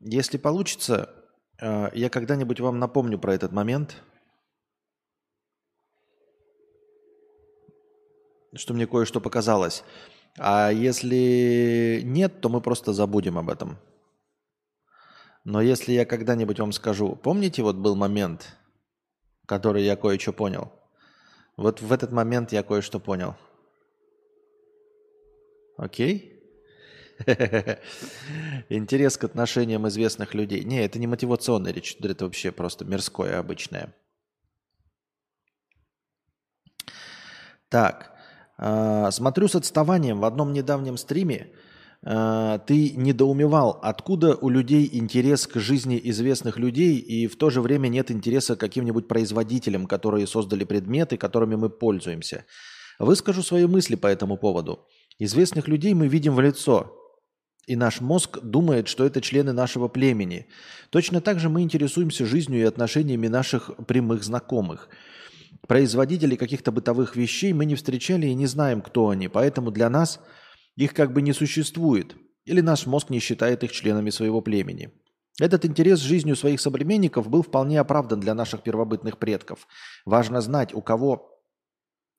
Если 0.00 0.36
получится, 0.36 1.08
э, 1.58 1.88
я 1.94 2.10
когда-нибудь 2.10 2.60
вам 2.60 2.78
напомню 2.78 3.18
про 3.18 3.34
этот 3.34 3.52
момент, 3.52 3.96
что 8.54 8.74
мне 8.74 8.86
кое-что 8.86 9.22
показалось. 9.22 9.84
А 10.38 10.68
если 10.70 12.02
нет, 12.04 12.42
то 12.42 12.50
мы 12.50 12.60
просто 12.60 12.92
забудем 12.92 13.38
об 13.38 13.48
этом. 13.48 13.78
Но 15.50 15.60
если 15.60 15.90
я 15.90 16.04
когда-нибудь 16.04 16.60
вам 16.60 16.70
скажу, 16.70 17.16
помните, 17.16 17.64
вот 17.64 17.74
был 17.74 17.96
момент, 17.96 18.56
который 19.46 19.82
я 19.82 19.96
кое-что 19.96 20.32
понял? 20.32 20.70
Вот 21.56 21.82
в 21.82 21.92
этот 21.92 22.12
момент 22.12 22.52
я 22.52 22.62
кое-что 22.62 23.00
понял. 23.00 23.34
Окей? 25.76 26.40
Интерес 28.68 29.16
к 29.16 29.24
отношениям 29.24 29.88
известных 29.88 30.34
людей. 30.34 30.62
Не, 30.62 30.84
это 30.84 31.00
не 31.00 31.08
мотивационная 31.08 31.72
речь, 31.72 31.96
это 32.00 32.26
вообще 32.26 32.52
просто 32.52 32.84
мирское, 32.84 33.36
обычное. 33.36 33.92
Так, 37.68 38.16
а, 38.56 39.10
смотрю 39.10 39.48
с 39.48 39.56
отставанием 39.56 40.20
в 40.20 40.24
одном 40.26 40.52
недавнем 40.52 40.96
стриме. 40.96 41.52
А, 42.04 42.58
Ты 42.58 42.90
недоумевал, 42.90 43.78
откуда 43.82 44.36
у 44.36 44.48
людей 44.48 44.88
интерес 44.92 45.46
к 45.46 45.58
жизни 45.58 46.00
известных 46.04 46.56
людей, 46.56 46.96
и 46.96 47.26
в 47.26 47.36
то 47.36 47.50
же 47.50 47.60
время 47.60 47.88
нет 47.88 48.10
интереса 48.10 48.56
к 48.56 48.60
каким-нибудь 48.60 49.08
производителям, 49.08 49.86
которые 49.86 50.26
создали 50.26 50.64
предметы, 50.64 51.16
которыми 51.16 51.56
мы 51.56 51.70
пользуемся. 51.70 52.44
Выскажу 52.98 53.42
свои 53.42 53.66
мысли 53.66 53.94
по 53.94 54.06
этому 54.06 54.36
поводу. 54.36 54.86
Известных 55.18 55.68
людей 55.68 55.94
мы 55.94 56.08
видим 56.08 56.34
в 56.34 56.40
лицо, 56.40 56.96
и 57.66 57.76
наш 57.76 58.00
мозг 58.00 58.40
думает, 58.42 58.88
что 58.88 59.04
это 59.04 59.20
члены 59.20 59.52
нашего 59.52 59.88
племени. 59.88 60.48
Точно 60.90 61.20
так 61.20 61.38
же 61.38 61.48
мы 61.48 61.62
интересуемся 61.62 62.26
жизнью 62.26 62.60
и 62.60 62.64
отношениями 62.64 63.28
наших 63.28 63.70
прямых 63.86 64.24
знакомых. 64.24 64.88
Производителей 65.68 66.36
каких-то 66.36 66.72
бытовых 66.72 67.16
вещей 67.16 67.52
мы 67.52 67.66
не 67.66 67.76
встречали 67.76 68.26
и 68.26 68.34
не 68.34 68.46
знаем, 68.46 68.80
кто 68.80 69.10
они, 69.10 69.28
поэтому 69.28 69.70
для 69.70 69.88
нас 69.88 70.20
их 70.76 70.94
как 70.94 71.12
бы 71.12 71.22
не 71.22 71.32
существует, 71.32 72.16
или 72.44 72.60
наш 72.60 72.86
мозг 72.86 73.10
не 73.10 73.20
считает 73.20 73.64
их 73.64 73.72
членами 73.72 74.10
своего 74.10 74.40
племени. 74.40 74.90
Этот 75.38 75.64
интерес 75.64 76.00
жизнью 76.00 76.36
своих 76.36 76.60
современников 76.60 77.28
был 77.28 77.42
вполне 77.42 77.80
оправдан 77.80 78.20
для 78.20 78.34
наших 78.34 78.62
первобытных 78.62 79.18
предков. 79.18 79.66
Важно 80.04 80.40
знать, 80.40 80.74
у 80.74 80.82
кого 80.82 81.30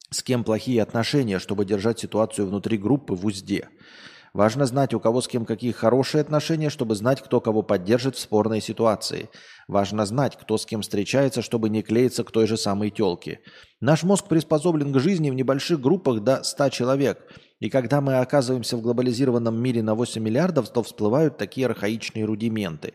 с 0.09 0.23
кем 0.23 0.43
плохие 0.43 0.81
отношения, 0.81 1.39
чтобы 1.39 1.65
держать 1.65 1.99
ситуацию 1.99 2.47
внутри 2.47 2.77
группы 2.77 3.13
в 3.13 3.25
узде. 3.25 3.69
Важно 4.33 4.65
знать, 4.65 4.93
у 4.93 4.99
кого 4.99 5.19
с 5.19 5.27
кем 5.27 5.45
какие 5.45 5.73
хорошие 5.73 6.21
отношения, 6.21 6.69
чтобы 6.69 6.95
знать, 6.95 7.21
кто 7.21 7.41
кого 7.41 7.63
поддержит 7.63 8.15
в 8.15 8.19
спорной 8.19 8.61
ситуации. 8.61 9.29
Важно 9.67 10.05
знать, 10.05 10.37
кто 10.37 10.57
с 10.57 10.65
кем 10.65 10.81
встречается, 10.83 11.41
чтобы 11.41 11.69
не 11.69 11.81
клеиться 11.81 12.23
к 12.23 12.31
той 12.31 12.47
же 12.47 12.55
самой 12.55 12.91
телке. 12.91 13.41
Наш 13.81 14.03
мозг 14.03 14.27
приспособлен 14.27 14.93
к 14.93 14.99
жизни 14.99 15.29
в 15.29 15.33
небольших 15.33 15.81
группах 15.81 16.21
до 16.21 16.43
100 16.43 16.69
человек. 16.69 17.19
И 17.59 17.69
когда 17.69 17.99
мы 17.99 18.19
оказываемся 18.19 18.77
в 18.77 18.81
глобализированном 18.81 19.61
мире 19.61 19.83
на 19.83 19.95
8 19.95 20.23
миллиардов, 20.23 20.69
то 20.69 20.81
всплывают 20.81 21.37
такие 21.37 21.67
архаичные 21.67 22.23
рудименты. 22.23 22.93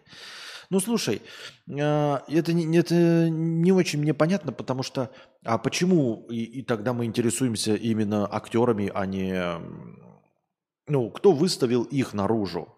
Ну, 0.71 0.81
слушай, 0.81 1.23
э, 1.69 2.19
это 2.29 2.53
это 2.53 3.31
не 3.31 3.73
очень 3.73 4.01
мне 4.01 4.15
понятно, 4.15 4.53
потому 4.53 4.83
что... 4.83 5.11
А 5.45 5.59
почему 5.59 6.27
и, 6.29 6.43
и 6.43 6.63
тогда 6.63 6.93
мы 6.93 7.05
интересуемся 7.05 7.75
именно 7.75 8.27
актерами, 8.27 8.91
а 8.93 9.07
не... 9.07 9.61
Ну, 10.89 11.11
кто 11.11 11.33
выставил 11.33 11.83
их 11.83 12.15
наружу? 12.15 12.77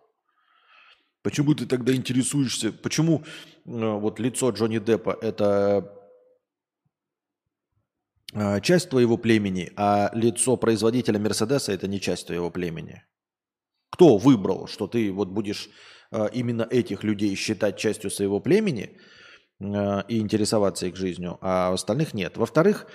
Почему 1.23 1.55
ты 1.55 1.67
тогда 1.67 1.95
интересуешься? 1.95 2.73
Почему 2.73 3.19
э, 3.19 3.23
вот 3.65 4.19
лицо 4.19 4.51
Джонни 4.51 4.79
Деппа– 4.79 5.19
это 5.21 5.93
э, 8.33 8.61
часть 8.63 8.89
твоего 8.89 9.19
племени, 9.19 9.73
а 9.77 10.11
лицо 10.15 10.57
производителя 10.57 11.19
Мерседеса– 11.19 11.73
это 11.75 11.87
не 11.87 12.01
часть 12.01 12.29
твоего 12.29 12.51
племени? 12.51 13.03
Кто 13.91 14.17
выбрал, 14.17 14.69
что 14.69 14.87
ты 14.87 15.13
вот 15.13 15.29
будешь 15.29 15.69
э, 16.13 16.29
именно 16.33 16.67
этих 16.71 17.05
людей 17.05 17.35
считать 17.35 17.77
частью 17.77 18.11
своего 18.11 18.41
племени 18.41 18.99
и 19.61 20.21
интересоваться 20.21 20.87
их 20.87 20.95
жизнью, 20.95 21.37
а 21.41 21.73
остальных 21.73 22.15
нет? 22.15 22.37
Во-вторых, 22.37 22.87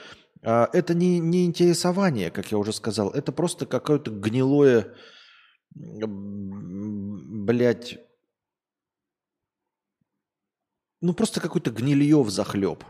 это 0.44 0.94
не, 0.94 1.20
не 1.20 1.46
интересование, 1.46 2.30
как 2.30 2.52
я 2.52 2.58
уже 2.58 2.74
сказал, 2.74 3.10
это 3.10 3.32
просто 3.32 3.66
какое-то 3.66 4.12
гнилое, 4.12 4.94
блядь, 7.44 8.00
ну 11.02 11.14
просто 11.14 11.40
какой-то 11.42 11.72
гнилье 11.72 12.22
в 12.22 12.30
захлеб. 12.30 12.84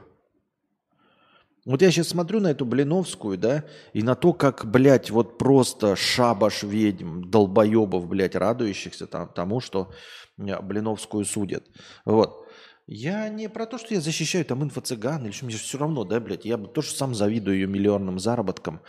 Вот 1.65 1.81
я 1.81 1.91
сейчас 1.91 2.09
смотрю 2.09 2.41
на 2.41 2.51
эту 2.51 2.65
Блиновскую, 2.65 3.37
да, 3.37 3.63
и 3.93 4.03
на 4.03 4.15
то, 4.15 4.33
как, 4.33 4.65
блядь, 4.65 5.11
вот 5.11 5.37
просто 5.37 5.95
шабаш 5.95 6.63
ведьм, 6.63 7.29
долбоебов, 7.29 8.05
блядь, 8.07 8.35
радующихся 8.35 9.07
там, 9.07 9.29
тому, 9.29 9.61
что 9.61 9.93
Блиновскую 10.35 11.23
судят. 11.23 11.63
Вот. 12.03 12.42
Я 12.85 13.29
не 13.29 13.47
про 13.47 13.65
то, 13.65 13.77
что 13.77 13.93
я 13.93 14.01
защищаю 14.01 14.43
там 14.43 14.63
инфо-цыган 14.63 15.23
или 15.23 15.31
что, 15.31 15.45
мне 15.45 15.55
все 15.55 15.77
равно, 15.77 16.03
да, 16.03 16.19
блядь, 16.19 16.45
я 16.45 16.57
бы 16.57 16.67
тоже 16.67 16.91
сам 16.91 17.15
завидую 17.15 17.57
ее 17.57 17.67
миллионным 17.67 18.19
заработкам. 18.19 18.81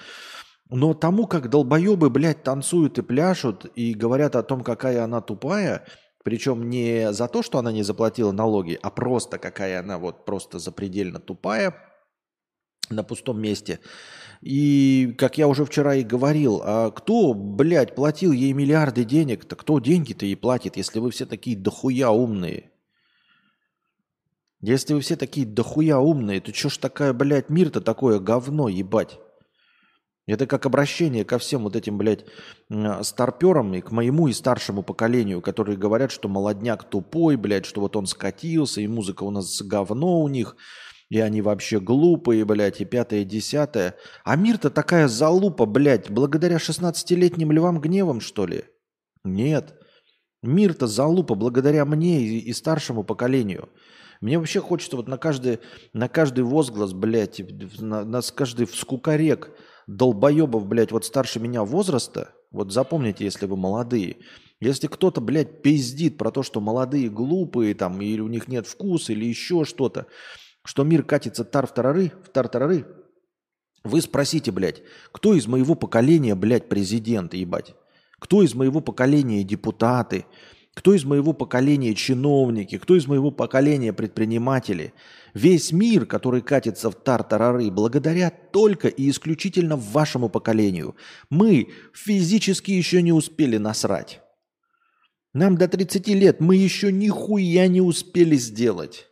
Но 0.69 0.95
тому, 0.95 1.27
как 1.27 1.51
долбоебы, 1.51 2.11
блядь, 2.11 2.43
танцуют 2.43 2.99
и 2.99 3.03
пляшут 3.03 3.67
и 3.77 3.95
говорят 3.95 4.35
о 4.35 4.43
том, 4.43 4.65
какая 4.65 5.05
она 5.05 5.21
тупая, 5.21 5.87
причем 6.25 6.71
не 6.71 7.13
за 7.13 7.29
то, 7.29 7.43
что 7.43 7.59
она 7.59 7.71
не 7.71 7.83
заплатила 7.83 8.33
налоги, 8.33 8.79
а 8.83 8.91
просто 8.91 9.39
какая 9.39 9.81
она 9.81 9.99
вот 9.99 10.25
просто 10.25 10.59
запредельно 10.59 11.21
тупая 11.21 11.77
на 12.91 13.05
пустом 13.05 13.41
месте. 13.41 13.79
И, 14.41 15.15
как 15.17 15.39
я 15.39 15.47
уже 15.47 15.65
вчера 15.65 15.95
и 15.95 16.03
говорил, 16.03 16.61
а 16.65 16.91
кто, 16.91 17.33
блядь, 17.35 17.95
платил 17.95 18.33
ей 18.33 18.53
миллиарды 18.53 19.05
денег-то? 19.05 19.55
Кто 19.55 19.79
деньги-то 19.79 20.27
ей 20.27 20.37
платит, 20.37 20.77
если 20.77 20.99
вы 20.99 21.11
все 21.11 21.27
такие 21.27 21.57
дохуя 21.57 22.11
умные? 22.11 22.71
Если 24.67 24.95
вы 24.95 25.01
все 25.01 25.15
такие 25.15 25.45
дохуя 25.45 25.99
умные, 25.99 26.41
то 26.41 26.55
что 26.55 26.71
ж 26.71 26.79
такая, 26.79 27.13
блядь, 27.13 27.51
мир-то 27.51 27.83
такое 27.83 28.19
говно, 28.19 28.69
ебать? 28.69 29.19
Это 30.27 30.47
как 30.47 30.65
обращение 30.65 31.23
ко 31.23 31.37
всем 31.37 31.65
вот 31.65 31.77
этим, 31.77 31.99
блядь, 31.99 32.25
старперам 33.03 33.75
и 33.75 33.83
к 33.83 33.91
моему 33.91 34.29
и 34.29 34.33
старшему 34.33 34.83
поколению, 34.83 35.43
которые 35.43 35.77
говорят, 35.77 36.11
что 36.11 36.31
молодняк 36.31 36.89
тупой, 36.89 37.37
блядь, 37.37 37.67
что 37.67 37.83
вот 37.83 37.95
он 37.95 38.07
скатился, 38.07 38.81
и 38.81 38.87
музыка 38.87 39.25
у 39.25 39.31
нас 39.31 39.61
говно 39.61 40.23
у 40.23 40.29
них, 40.29 40.57
и 41.11 41.21
они 41.21 41.43
вообще 41.43 41.79
глупые, 41.79 42.47
блядь, 42.47 42.81
и 42.81 42.87
пятое, 42.87 43.21
и 43.21 43.25
десятое. 43.27 43.97
А 44.25 44.35
мир-то 44.35 44.71
такая 44.71 45.09
залупа, 45.09 45.67
блядь, 45.67 46.11
благодаря 46.11 46.57
16-летним 46.57 47.53
львам 47.53 47.83
гневам, 47.83 48.23
что 48.23 48.47
ли? 48.47 48.65
Нет. 49.25 49.75
Мир-то 50.43 50.87
залупа 50.87 51.35
благодаря 51.35 51.85
мне 51.85 52.23
и, 52.23 52.39
и 52.39 52.53
старшему 52.55 53.05
поколению. 53.05 53.69
Мне 54.21 54.39
вообще 54.39 54.61
хочется 54.61 54.97
вот 54.97 55.09
на 55.09 55.19
каждый, 55.19 55.61
на 55.93 56.09
каждый 56.09 56.45
возглас, 56.45 56.93
блядь, 56.93 57.41
на, 57.81 58.05
на 58.05 58.21
каждый 58.23 58.67
вскукорек 58.67 59.51
долбоебов, 59.87 60.67
блядь, 60.67 60.93
вот 60.93 61.05
старше 61.05 61.41
меня 61.41 61.65
возраста, 61.65 62.35
вот 62.51 62.73
запомните, 62.73 63.25
если 63.25 63.47
вы 63.47 63.57
молодые, 63.57 64.19
если 64.61 64.87
кто-то, 64.87 65.21
блядь, 65.21 65.63
пиздит 65.63 66.17
про 66.17 66.31
то, 66.31 66.43
что 66.43 66.61
молодые 66.61 67.11
глупые 67.11 67.75
там, 67.75 68.01
или 68.01 68.21
у 68.21 68.29
них 68.29 68.49
нет 68.49 68.67
вкуса, 68.67 69.13
или 69.13 69.25
еще 69.25 69.65
что-то, 69.65 70.07
что 70.65 70.85
мир 70.85 71.03
катится 71.03 71.45
тар-тарары, 71.45 72.13
в 72.25 72.31
тар-тарары, 72.31 72.87
вы 73.83 74.01
спросите, 74.01 74.51
блядь, 74.51 74.83
кто 75.13 75.35
из 75.35 75.47
моего 75.47 75.75
поколения, 75.75 76.35
блядь, 76.35 76.69
президент, 76.69 77.35
ебать? 77.35 77.75
Кто 78.19 78.43
из 78.43 78.55
моего 78.55 78.81
поколения 78.81 79.45
депутаты? 79.45 80.25
Кто 80.75 80.93
из 80.93 81.05
моего 81.05 81.33
поколения 81.33 81.95
чиновники, 81.95 82.79
кто 82.79 82.97
из 82.97 83.07
моего 83.07 83.31
поколения 83.31 83.93
предприниматели. 83.93 84.93
Весь 85.33 85.73
мир, 85.73 86.05
который 86.05 86.43
катится 86.43 86.91
в 86.91 86.95
тартарары, 86.95 87.71
благодаря 87.71 88.31
только 88.31 88.89
и 88.89 89.09
исключительно 89.09 89.77
вашему 89.77 90.29
поколению. 90.29 90.97
Мы 91.31 91.69
физически 91.93 92.73
еще 92.73 93.03
не 93.03 93.13
успели 93.13 93.57
насрать. 93.57 94.21
Нам 95.33 95.57
до 95.57 95.69
30 95.69 96.09
лет 96.09 96.41
мы 96.41 96.57
еще 96.57 96.93
нихуя 96.93 97.67
не 97.69 97.81
успели 97.81 98.37
сделать. 98.37 99.07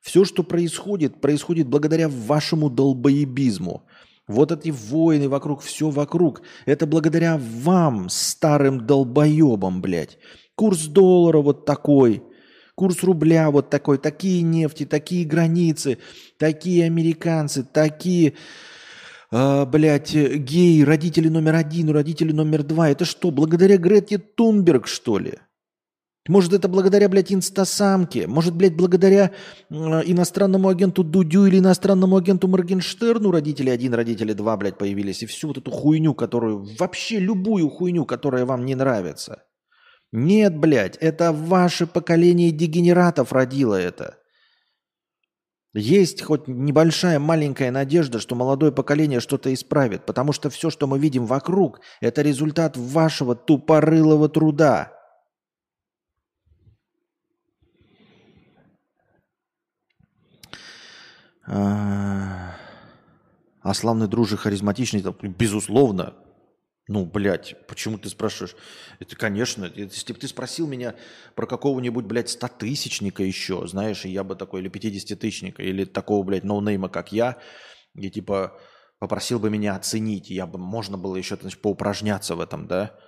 Все, 0.00 0.24
что 0.24 0.42
происходит, 0.42 1.20
происходит 1.20 1.68
благодаря 1.68 2.08
вашему 2.08 2.70
долбоебизму. 2.70 3.86
Вот 4.26 4.52
эти 4.52 4.70
войны 4.70 5.28
вокруг, 5.28 5.60
все 5.60 5.90
вокруг. 5.90 6.42
Это 6.64 6.86
благодаря 6.86 7.36
вам, 7.38 8.08
старым 8.08 8.86
долбоебам, 8.86 9.82
блядь. 9.82 10.18
Курс 10.60 10.88
доллара 10.88 11.38
вот 11.38 11.64
такой, 11.64 12.22
курс 12.74 13.02
рубля 13.02 13.50
вот 13.50 13.70
такой, 13.70 13.96
такие 13.96 14.42
нефти, 14.42 14.84
такие 14.84 15.24
границы, 15.24 15.96
такие 16.36 16.84
американцы, 16.84 17.62
такие, 17.62 18.34
э, 19.32 19.64
блядь, 19.64 20.12
геи, 20.12 20.82
родители 20.82 21.30
номер 21.30 21.54
один, 21.54 21.88
родители 21.88 22.32
номер 22.32 22.62
два. 22.62 22.90
Это 22.90 23.06
что, 23.06 23.30
благодаря 23.30 23.78
Грете 23.78 24.18
Тунберг, 24.18 24.86
что 24.86 25.18
ли? 25.18 25.38
Может, 26.28 26.52
это 26.52 26.68
благодаря, 26.68 27.08
блядь, 27.08 27.32
инстасамке? 27.32 28.26
Может, 28.26 28.54
блядь, 28.54 28.76
благодаря 28.76 29.30
э, 29.70 29.74
иностранному 29.74 30.68
агенту 30.68 31.02
Дудю 31.04 31.46
или 31.46 31.58
иностранному 31.58 32.18
агенту 32.18 32.48
Моргенштерну 32.48 33.30
родители 33.30 33.70
один, 33.70 33.94
родители 33.94 34.34
два, 34.34 34.58
блядь, 34.58 34.76
появились? 34.76 35.22
И 35.22 35.26
всю 35.26 35.48
вот 35.48 35.56
эту 35.56 35.70
хуйню, 35.70 36.12
которую... 36.12 36.68
Вообще 36.78 37.18
любую 37.18 37.70
хуйню, 37.70 38.04
которая 38.04 38.44
вам 38.44 38.66
не 38.66 38.74
нравится. 38.74 39.44
Нет, 40.12 40.56
блядь, 40.56 40.96
это 40.96 41.32
ваше 41.32 41.86
поколение 41.86 42.50
дегенератов 42.50 43.32
родило 43.32 43.74
это. 43.74 44.20
Есть 45.72 46.22
хоть 46.22 46.48
небольшая 46.48 47.20
маленькая 47.20 47.70
надежда, 47.70 48.18
что 48.18 48.34
молодое 48.34 48.72
поколение 48.72 49.20
что-то 49.20 49.54
исправит, 49.54 50.04
потому 50.04 50.32
что 50.32 50.50
все, 50.50 50.68
что 50.68 50.88
мы 50.88 50.98
видим 50.98 51.26
вокруг, 51.26 51.80
это 52.00 52.22
результат 52.22 52.76
вашего 52.76 53.36
тупорылого 53.36 54.28
труда. 54.28 54.92
А, 61.46 62.56
а 63.62 63.74
славный 63.74 64.08
дружи 64.08 64.36
харизматичный, 64.36 65.04
безусловно, 65.22 66.14
ну, 66.90 67.06
блядь, 67.06 67.54
почему 67.68 67.98
ты 67.98 68.08
спрашиваешь? 68.08 68.56
Это, 68.98 69.14
конечно, 69.14 69.70
если 69.76 70.12
бы 70.12 70.18
ты 70.18 70.26
спросил 70.26 70.66
меня 70.66 70.96
про 71.36 71.46
какого-нибудь, 71.46 72.04
блядь, 72.04 72.30
стотысячника 72.30 73.22
еще, 73.22 73.64
знаешь, 73.68 74.04
я 74.04 74.24
бы 74.24 74.34
такой, 74.34 74.60
или 74.60 74.68
пятидесятитысячника, 74.68 75.62
или 75.62 75.84
такого, 75.84 76.24
блядь, 76.24 76.42
ноунейма, 76.42 76.88
как 76.88 77.12
я, 77.12 77.38
и 77.94 78.10
типа 78.10 78.58
попросил 78.98 79.38
бы 79.38 79.50
меня 79.50 79.76
оценить, 79.76 80.30
я 80.30 80.48
бы, 80.48 80.58
можно 80.58 80.98
было 80.98 81.14
еще, 81.14 81.36
значит, 81.36 81.62
поупражняться 81.62 82.34
в 82.34 82.40
этом, 82.40 82.66
да, 82.66 82.98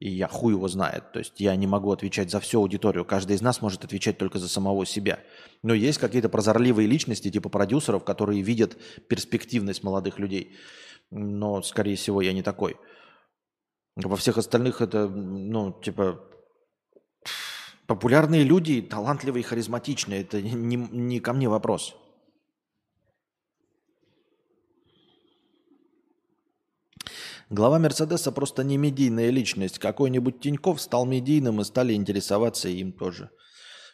и 0.00 0.08
я 0.08 0.26
хуй 0.26 0.54
его 0.54 0.66
знает. 0.66 1.12
То 1.12 1.18
есть 1.18 1.38
я 1.38 1.54
не 1.54 1.66
могу 1.66 1.92
отвечать 1.92 2.30
за 2.30 2.40
всю 2.40 2.60
аудиторию. 2.60 3.04
Каждый 3.04 3.36
из 3.36 3.42
нас 3.42 3.60
может 3.60 3.84
отвечать 3.84 4.16
только 4.16 4.38
за 4.38 4.48
самого 4.48 4.86
себя. 4.86 5.18
Но 5.62 5.74
есть 5.74 5.98
какие-то 5.98 6.30
прозорливые 6.30 6.88
личности, 6.88 7.30
типа 7.30 7.50
продюсеров, 7.50 8.04
которые 8.04 8.40
видят 8.40 8.78
перспективность 9.08 9.82
молодых 9.82 10.18
людей. 10.18 10.56
Но, 11.10 11.60
скорее 11.60 11.96
всего, 11.96 12.22
я 12.22 12.32
не 12.32 12.42
такой. 12.42 12.76
Во 14.04 14.16
всех 14.16 14.38
остальных 14.38 14.80
это, 14.80 15.08
ну, 15.08 15.72
типа, 15.72 16.24
популярные 17.86 18.44
люди, 18.44 18.80
талантливые, 18.80 19.42
харизматичные. 19.42 20.20
Это 20.20 20.40
не, 20.40 20.76
не 20.76 21.18
ко 21.18 21.32
мне 21.32 21.48
вопрос. 21.48 21.96
Глава 27.50 27.78
Мерседеса 27.80 28.30
просто 28.30 28.62
не 28.62 28.76
медийная 28.76 29.30
личность. 29.30 29.80
Какой-нибудь 29.80 30.40
Тиньков 30.40 30.80
стал 30.80 31.04
медийным 31.04 31.60
и 31.60 31.64
стали 31.64 31.94
интересоваться 31.94 32.68
им 32.68 32.92
тоже. 32.92 33.30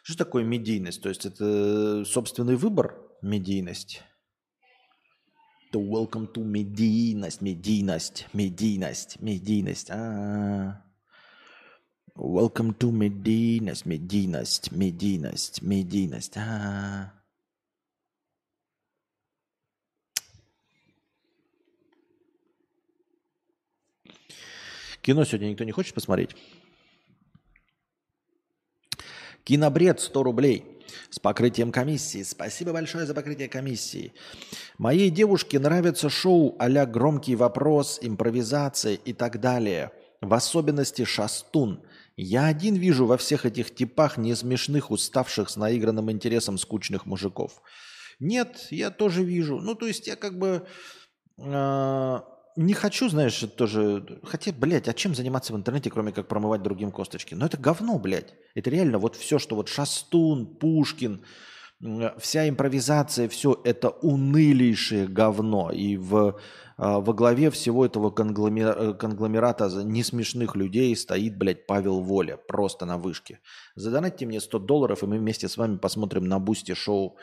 Что 0.03 0.17
такое 0.17 0.43
медийность? 0.43 1.01
То 1.01 1.09
есть 1.09 1.25
это 1.25 2.05
собственный 2.05 2.57
выбор 2.57 3.01
медийность? 3.23 4.03
To 5.71 5.79
welcome 5.79 6.27
to 6.33 6.43
медийность, 6.43 7.41
медийность, 7.41 8.27
медийность, 8.33 9.21
медийность. 9.21 9.89
А-а-а. 9.89 10.83
Welcome 12.15 12.77
to 12.77 12.91
медийность, 12.91 13.85
медийность, 13.85 14.71
медийность, 14.71 15.61
медийность. 15.61 16.37
А-а-а. 16.37 17.13
Кино 25.01 25.23
сегодня 25.23 25.49
никто 25.49 25.63
не 25.63 25.71
хочет 25.71 25.93
посмотреть? 25.93 26.35
Кинобред 29.43 29.99
100 29.99 30.23
рублей 30.23 30.74
с 31.09 31.19
покрытием 31.19 31.71
комиссии. 31.71 32.23
Спасибо 32.23 32.73
большое 32.73 33.05
за 33.05 33.13
покрытие 33.13 33.47
комиссии. 33.47 34.13
Моей 34.77 35.09
девушке 35.09 35.59
нравится 35.59 36.09
шоу 36.09 36.55
а 36.59 36.85
«Громкий 36.85 37.35
вопрос», 37.35 37.99
импровизация 38.01 38.93
и 38.93 39.13
так 39.13 39.39
далее. 39.39 39.91
В 40.21 40.33
особенности 40.33 41.03
«Шастун». 41.05 41.83
Я 42.17 42.45
один 42.45 42.75
вижу 42.75 43.05
во 43.05 43.17
всех 43.17 43.45
этих 43.45 43.75
типах 43.75 44.17
несмешных, 44.17 44.89
уставших 44.89 45.49
с 45.49 45.57
наигранным 45.57 46.09
интересом 46.11 46.57
скучных 46.57 47.05
мужиков. 47.05 47.61
Нет, 48.19 48.67
я 48.71 48.89
тоже 48.89 49.23
вижу. 49.23 49.59
Ну, 49.59 49.75
то 49.75 49.85
есть 49.85 50.07
я 50.07 50.15
как 50.15 50.39
бы... 50.39 50.65
Э, 51.37 52.21
не 52.55 52.73
хочу, 52.73 53.09
знаешь, 53.09 53.37
тоже... 53.57 54.19
Хотя, 54.23 54.51
блядь, 54.53 54.87
а 54.87 54.93
чем 54.93 55.13
заниматься 55.13 55.53
в 55.53 55.57
интернете, 55.57 55.89
кроме 55.89 56.11
как 56.11 56.27
промывать 56.27 56.63
другим 56.63 56.91
косточки? 56.91 57.35
Но 57.35 57.45
это 57.45 57.57
говно, 57.57 57.99
блядь. 57.99 58.33
Это 58.55 58.69
реально 58.69 58.97
вот 58.97 59.15
все, 59.15 59.39
что 59.39 59.55
вот 59.55 59.67
Шастун, 59.67 60.45
Пушкин, 60.45 61.21
м, 61.83 62.11
вся 62.17 62.47
импровизация, 62.47 63.27
все 63.27 63.59
это 63.65 63.89
унылейшее 63.89 65.07
говно. 65.07 65.71
И 65.71 65.97
в, 65.97 66.39
а, 66.77 66.99
во 66.99 67.13
главе 67.13 67.49
всего 67.51 67.85
этого 67.85 68.07
э, 68.09 68.93
конгломерата 68.93 69.83
несмешных 69.83 70.55
людей 70.55 70.95
стоит, 70.95 71.37
блядь, 71.37 71.67
Павел 71.67 71.99
Воля. 71.99 72.37
Просто 72.37 72.85
на 72.85 72.97
вышке. 72.97 73.39
Задонатьте 73.75 74.25
мне 74.25 74.39
100 74.39 74.59
долларов, 74.59 75.03
и 75.03 75.07
мы 75.07 75.17
вместе 75.17 75.49
с 75.49 75.57
вами 75.57 75.77
посмотрим 75.77 76.25
на 76.25 76.39
бусте 76.39 76.73
шоу 76.73 77.17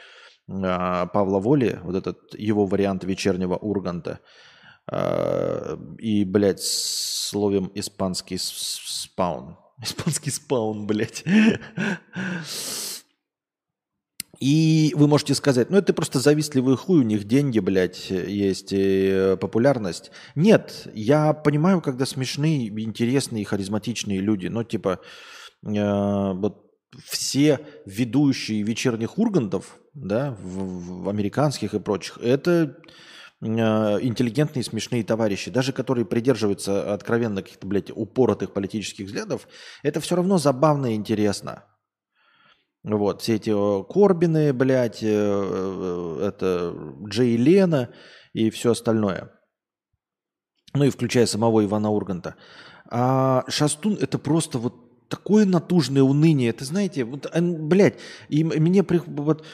а, 0.49 1.07
Павла 1.07 1.39
Воли, 1.39 1.81
вот 1.85 1.95
этот 1.95 2.35
его 2.39 2.67
вариант 2.67 3.05
вечернего 3.05 3.57
Урганта. 3.57 4.21
А, 4.91 5.79
И, 5.99 6.25
блядь, 6.25 6.63
словим 6.63 7.71
испанский 7.75 8.39
спаун. 8.39 9.57
Испанский 9.83 10.31
спаун, 10.31 10.87
блядь. 10.87 11.25
И 14.43 14.93
вы 14.97 15.07
можете 15.07 15.37
сказать, 15.37 15.71
ну 15.71 15.79
это 15.79 15.95
просто 15.95 16.19
завистливый 16.19 16.77
хуй, 16.77 16.99
у 16.99 17.05
них 17.05 17.29
деньги, 17.29 17.61
блядь, 17.61 18.11
есть 18.11 18.73
и 18.73 19.09
э, 19.09 19.37
популярность. 19.37 20.11
Нет, 20.35 20.89
я 20.95 21.33
понимаю, 21.33 21.81
когда 21.81 22.07
смешные, 22.07 22.67
интересные, 22.67 23.45
харизматичные 23.45 24.19
люди, 24.19 24.49
но 24.49 24.65
типа 24.65 24.99
э, 25.65 26.33
вот 26.33 26.73
все 27.05 27.61
ведущие 27.87 28.63
вечерних 28.63 29.17
ургантов, 29.17 29.79
да, 29.95 30.37
в, 30.41 31.05
в 31.05 31.09
американских 31.09 31.75
и 31.75 31.79
прочих, 31.79 32.19
это 32.21 32.79
интеллигентные, 33.43 34.63
смешные 34.63 35.03
товарищи, 35.03 35.51
даже 35.51 35.73
которые 35.73 36.05
придерживаются 36.05 36.95
откровенно 36.95 37.43
каких-то, 37.43 37.67
блядь, 37.67 37.91
упоротых 37.91 38.53
политических 38.53 39.07
взглядов, 39.07 39.49
это 39.83 40.01
все 40.01 40.17
равно 40.17 40.39
забавно 40.39 40.93
и 40.93 40.95
интересно. 40.95 41.65
Вот, 42.85 43.23
все 43.23 43.37
эти 43.37 43.51
э, 43.51 43.85
Корбины, 43.85 44.53
блядь, 44.53 45.03
э, 45.03 45.07
э, 45.09 46.27
это 46.27 46.75
Джей 47.07 47.37
Лена 47.37 47.91
и 48.33 48.51
все 48.51 48.73
остальное. 48.73 49.31
Ну 50.75 50.85
и 50.85 50.91
включая 50.91 51.27
самого 51.27 51.65
Ивана 51.65 51.91
Урганта. 51.91 52.35
А 52.91 53.45
Шастун 53.49 53.97
это 54.01 54.19
просто 54.19 54.59
вот 54.59 55.09
такое 55.09 55.45
натужное 55.45 56.03
уныние. 56.03 56.51
Это 56.51 56.65
знаете, 56.65 57.05
вот, 57.05 57.27
э, 57.33 57.41
блядь, 57.41 57.99
и 58.29 58.43
мне 58.43 58.83
вот, 58.83 59.43
э, 59.43 59.45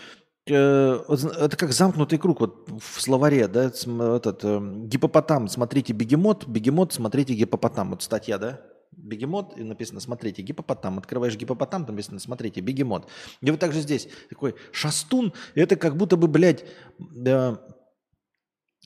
это 0.51 1.57
как 1.57 1.73
замкнутый 1.73 2.19
круг 2.19 2.41
вот 2.41 2.69
в 2.81 3.01
словаре, 3.01 3.49
да, 3.49 3.65
этот 3.65 4.41
э, 4.45 4.61
гипопотам, 4.85 5.49
смотрите 5.49 5.93
бегемот, 5.93 6.47
бегемот, 6.47 6.93
смотрите 6.93 7.35
гипопотам. 7.35 7.91
Вот 7.91 8.03
статья, 8.03 8.39
да? 8.39 8.61
Бегемот, 8.93 9.57
и 9.57 9.63
написано, 9.63 10.01
смотрите, 10.01 10.43
гипопотам. 10.43 10.99
Открываешь 10.99 11.37
гипопотам, 11.37 11.85
там 11.85 11.95
написано, 11.95 12.19
смотрите, 12.19 12.61
бегемот. 12.61 13.09
И 13.41 13.51
вот 13.51 13.61
также 13.61 13.81
здесь 13.81 14.09
такой 14.29 14.55
шастун, 14.73 15.33
это 15.55 15.77
как 15.77 15.97
будто 15.97 16.17
бы, 16.17 16.27
блядь, 16.27 16.65
да, 16.99 17.61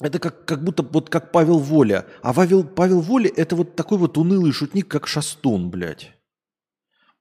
это 0.00 0.18
как, 0.18 0.44
как 0.44 0.64
будто 0.64 0.82
вот 0.82 1.10
как 1.10 1.32
Павел 1.32 1.58
Воля. 1.58 2.06
А 2.22 2.32
Павел, 2.32 2.64
Павел 2.64 3.00
Воля 3.00 3.30
это 3.36 3.56
вот 3.56 3.76
такой 3.76 3.98
вот 3.98 4.16
унылый 4.18 4.52
шутник, 4.52 4.88
как 4.88 5.06
Шастун, 5.06 5.70
блядь. 5.70 6.12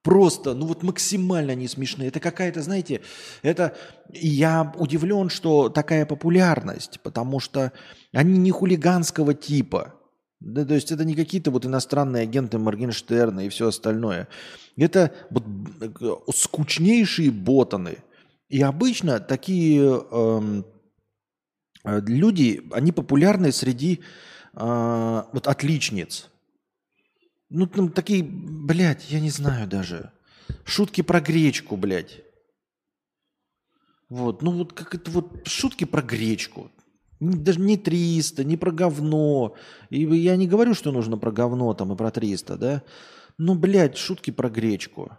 Просто, 0.03 0.55
ну 0.55 0.65
вот 0.65 0.81
максимально 0.81 1.53
не 1.53 1.67
смешные. 1.67 2.07
Это 2.07 2.19
какая-то, 2.19 2.61
знаете, 2.61 3.01
это... 3.43 3.75
Я 4.13 4.73
удивлен, 4.77 5.29
что 5.29 5.69
такая 5.69 6.05
популярность, 6.05 6.99
потому 7.01 7.39
что 7.39 7.71
они 8.11 8.37
не 8.37 8.51
хулиганского 8.51 9.33
типа. 9.33 9.93
Да, 10.41 10.65
то 10.65 10.73
есть 10.73 10.91
это 10.91 11.05
не 11.05 11.13
какие-то 11.13 11.51
вот 11.51 11.67
иностранные 11.67 12.23
агенты 12.23 12.57
Моргенштерна 12.57 13.45
и 13.45 13.49
все 13.49 13.67
остальное. 13.67 14.27
Это 14.75 15.13
вот 15.29 15.43
э, 15.79 16.31
скучнейшие 16.33 17.29
ботаны. 17.29 17.99
И 18.49 18.61
обычно 18.63 19.19
такие 19.19 19.81
эм, 19.81 20.65
э, 21.83 22.01
люди, 22.07 22.63
они 22.71 22.91
популярны 22.91 23.51
среди 23.51 24.01
э, 24.53 25.23
вот 25.31 25.47
отличниц. 25.47 26.30
Ну, 27.53 27.67
там 27.67 27.91
такие, 27.91 28.23
блядь, 28.23 29.11
я 29.11 29.19
не 29.19 29.29
знаю 29.29 29.67
даже. 29.67 30.11
Шутки 30.63 31.01
про 31.01 31.19
гречку, 31.19 31.75
блядь. 31.75 32.21
Вот, 34.07 34.41
ну 34.41 34.51
вот 34.51 34.71
как 34.71 34.95
это 34.95 35.11
вот 35.11 35.45
шутки 35.47 35.83
про 35.83 36.01
гречку. 36.01 36.71
Даже 37.19 37.59
не 37.59 37.75
300, 37.77 38.45
не 38.45 38.55
про 38.55 38.71
говно. 38.71 39.55
И 39.89 40.01
я 40.01 40.37
не 40.37 40.47
говорю, 40.47 40.73
что 40.73 40.93
нужно 40.93 41.17
про 41.17 41.33
говно 41.33 41.73
там 41.73 41.91
и 41.91 41.97
про 41.97 42.09
300, 42.09 42.57
да? 42.57 42.83
Ну, 43.37 43.55
блядь, 43.55 43.97
шутки 43.97 44.31
про 44.31 44.49
гречку. 44.49 45.11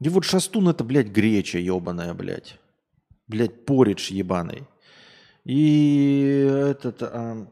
И 0.00 0.08
вот 0.08 0.24
шастун 0.24 0.68
это, 0.68 0.82
блядь, 0.82 1.08
греча 1.08 1.58
ебаная, 1.58 2.12
блядь. 2.12 2.58
Блядь, 3.28 3.64
поридж 3.64 4.12
ебаный. 4.12 4.66
И 5.44 6.44
этот... 6.70 7.02
а, 7.04 7.48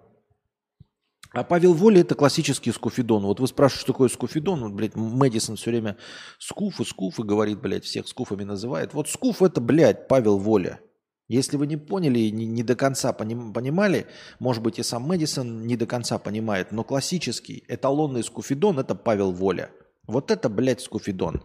а 1.36 1.44
Павел 1.44 1.74
Воля 1.74 2.00
это 2.00 2.14
классический 2.14 2.72
скуфидон. 2.72 3.24
Вот 3.24 3.40
вы 3.40 3.46
спрашиваете, 3.46 3.82
что 3.82 3.92
такое 3.92 4.08
скуфидон. 4.08 4.62
Вот, 4.62 4.72
блядь, 4.72 4.96
Мэдисон 4.96 5.56
все 5.56 5.70
время 5.70 5.98
скуфы, 6.38 6.86
скуфы 6.86 7.24
говорит, 7.24 7.60
блядь, 7.60 7.84
всех 7.84 8.08
скуфами 8.08 8.42
называет. 8.42 8.94
Вот 8.94 9.10
скуф 9.10 9.42
это, 9.42 9.60
блядь, 9.60 10.08
Павел 10.08 10.38
Воля. 10.38 10.80
Если 11.28 11.58
вы 11.58 11.66
не 11.66 11.76
поняли 11.76 12.20
и 12.20 12.30
не, 12.30 12.46
не 12.46 12.62
до 12.62 12.74
конца 12.74 13.12
поним- 13.12 13.52
понимали, 13.52 14.06
может 14.38 14.62
быть, 14.62 14.78
и 14.78 14.82
сам 14.82 15.02
Мэдисон 15.02 15.66
не 15.66 15.76
до 15.76 15.84
конца 15.84 16.18
понимает, 16.18 16.72
но 16.72 16.84
классический 16.84 17.64
эталонный 17.68 18.24
скуфидон– 18.24 18.78
это 18.80 18.94
Павел 18.94 19.30
Воля. 19.30 19.70
Вот 20.06 20.30
это, 20.30 20.48
блядь, 20.48 20.80
скуфидон. 20.80 21.42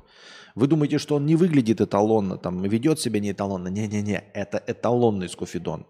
Вы 0.55 0.67
думаете, 0.67 0.99
что 0.99 1.15
он 1.15 1.25
не 1.25 1.35
выглядит 1.35 1.81
эталонно, 1.81 2.37
там, 2.37 2.61
ведет 2.63 3.01
себя 3.01 3.19
не 3.19 3.31
эталонно? 3.31 3.67
Не-не-не, 3.67 4.23
это 4.33 4.63
эталонный 4.65 5.27
скуфидон. 5.27 5.85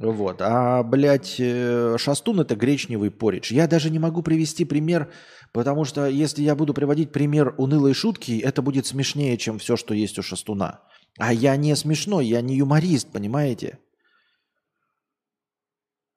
Вот. 0.00 0.40
А, 0.40 0.82
блядь, 0.82 1.36
э, 1.38 1.96
шастун– 1.98 2.40
это 2.40 2.56
гречневый 2.56 3.10
поридж. 3.10 3.52
Я 3.52 3.66
даже 3.66 3.90
не 3.90 3.98
могу 3.98 4.22
привести 4.22 4.64
пример, 4.64 5.12
потому 5.52 5.84
что 5.84 6.06
если 6.06 6.42
я 6.42 6.54
буду 6.54 6.72
приводить 6.72 7.12
пример 7.12 7.54
унылой 7.58 7.92
шутки, 7.92 8.40
это 8.40 8.62
будет 8.62 8.86
смешнее, 8.86 9.36
чем 9.36 9.58
все, 9.58 9.76
что 9.76 9.92
есть 9.92 10.18
у 10.18 10.22
шастуна. 10.22 10.80
А 11.18 11.34
я 11.34 11.54
не 11.56 11.76
смешной, 11.76 12.26
я 12.26 12.40
не 12.40 12.56
юморист, 12.56 13.12
понимаете? 13.12 13.78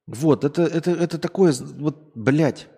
Вот, 0.08 0.46
это, 0.46 0.62
это, 0.62 0.92
это 0.92 1.18
такое, 1.18 1.54
вот, 1.54 2.12
блядь, 2.16 2.70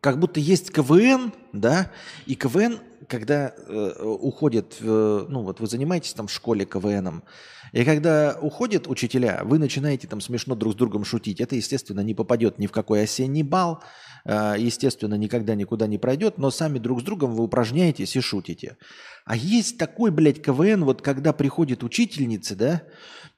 как 0.00 0.18
будто 0.18 0.40
есть 0.40 0.70
КВН, 0.70 1.32
да, 1.54 1.90
и 2.26 2.34
КВН, 2.34 2.80
когда 3.08 3.54
э, 3.56 4.02
уходит, 4.02 4.76
э, 4.80 5.26
ну 5.28 5.42
вот 5.42 5.60
вы 5.60 5.66
занимаетесь 5.66 6.14
там 6.14 6.26
в 6.26 6.32
школе 6.32 6.64
КВНом, 6.64 7.24
и 7.72 7.84
когда 7.84 8.38
уходят 8.40 8.88
учителя, 8.88 9.42
вы 9.44 9.58
начинаете 9.58 10.06
там 10.06 10.20
смешно 10.20 10.54
друг 10.54 10.74
с 10.74 10.76
другом 10.76 11.04
шутить. 11.04 11.40
Это, 11.40 11.56
естественно, 11.56 12.00
не 12.00 12.14
попадет 12.14 12.58
ни 12.58 12.66
в 12.66 12.72
какой 12.72 13.02
осенний 13.02 13.42
бал, 13.42 13.82
э, 14.24 14.54
естественно, 14.58 15.14
никогда 15.14 15.54
никуда 15.54 15.86
не 15.86 15.98
пройдет, 15.98 16.38
но 16.38 16.50
сами 16.50 16.78
друг 16.78 17.00
с 17.00 17.04
другом 17.04 17.34
вы 17.34 17.44
упражняетесь 17.44 18.16
и 18.16 18.20
шутите. 18.20 18.76
А 19.24 19.36
есть 19.36 19.78
такой, 19.78 20.10
блядь, 20.10 20.42
КВН, 20.42 20.84
вот 20.84 21.02
когда 21.02 21.32
приходят 21.32 21.82
учительницы, 21.82 22.54
да, 22.54 22.82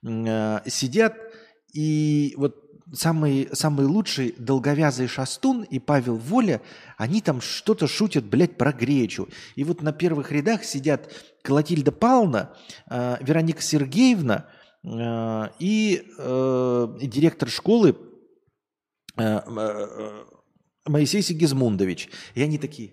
э, 0.03 0.61
сидят 0.69 1.15
и 1.73 2.35
вот 2.37 2.68
самый, 2.93 3.49
самый 3.53 3.87
лучший 3.87 4.35
долговязый 4.39 5.07
Шастун 5.07 5.63
и 5.63 5.79
Павел 5.79 6.17
Воля, 6.17 6.61
они 6.97 7.21
там 7.21 7.41
что-то 7.41 7.87
шутят, 7.87 8.25
блядь, 8.25 8.57
про 8.57 8.73
гречу. 8.73 9.29
И 9.57 9.65
вот 9.65 9.83
на 9.83 9.93
первых 9.93 10.33
рядах 10.33 10.65
сидят 10.65 11.13
Клотильда 11.43 11.93
Павловна, 11.93 12.55
э, 12.91 13.17
Вероника 13.21 13.63
Сергеевна 13.63 14.47
э, 14.85 15.49
и 15.59 16.03
э, 16.19 16.89
директор 17.03 17.49
школы 17.49 17.97
э, 19.17 19.23
э, 19.23 20.25
Моисей 20.87 21.23
Сигизмундович. 21.23 22.09
И 22.35 22.43
они 22.43 22.59
такие, 22.59 22.93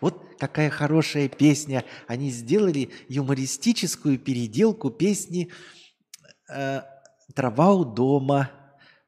вот 0.00 0.22
какая 0.38 0.70
хорошая 0.70 1.28
песня. 1.28 1.84
Они 2.06 2.30
сделали 2.30 2.90
юмористическую 3.08 4.18
переделку 4.18 4.90
песни 4.90 5.50
э, 6.50 6.82
«Трава 7.34 7.72
у 7.74 7.84
дома». 7.84 8.50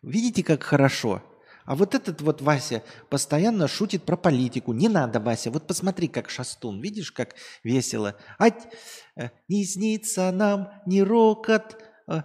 Видите, 0.07 0.45
как 0.45 0.63
хорошо? 0.63 1.21
А 1.65 1.75
вот 1.75 1.97
этот 1.97 2.21
вот 2.21 2.41
Вася 2.41 2.85
постоянно 3.11 3.67
шутит 3.67 4.05
про 4.05 4.17
политику. 4.17 4.73
Не 4.73 4.89
надо, 4.89 5.19
Вася, 5.19 5.51
вот 5.51 5.67
посмотри, 5.67 6.07
как 6.07 6.31
шастун. 6.31 6.81
Видишь, 6.81 7.11
как 7.11 7.35
весело. 7.65 8.15
Ать, 8.39 8.69
э, 9.17 9.31
не 9.49 9.65
снится 9.65 10.31
нам 10.31 10.71
ни 10.87 11.01
рокот 11.01 11.77
э, 12.07 12.23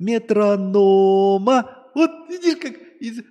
метронома. 0.00 1.90
Вот 1.94 2.10
видишь, 2.28 2.56
как 2.56 2.74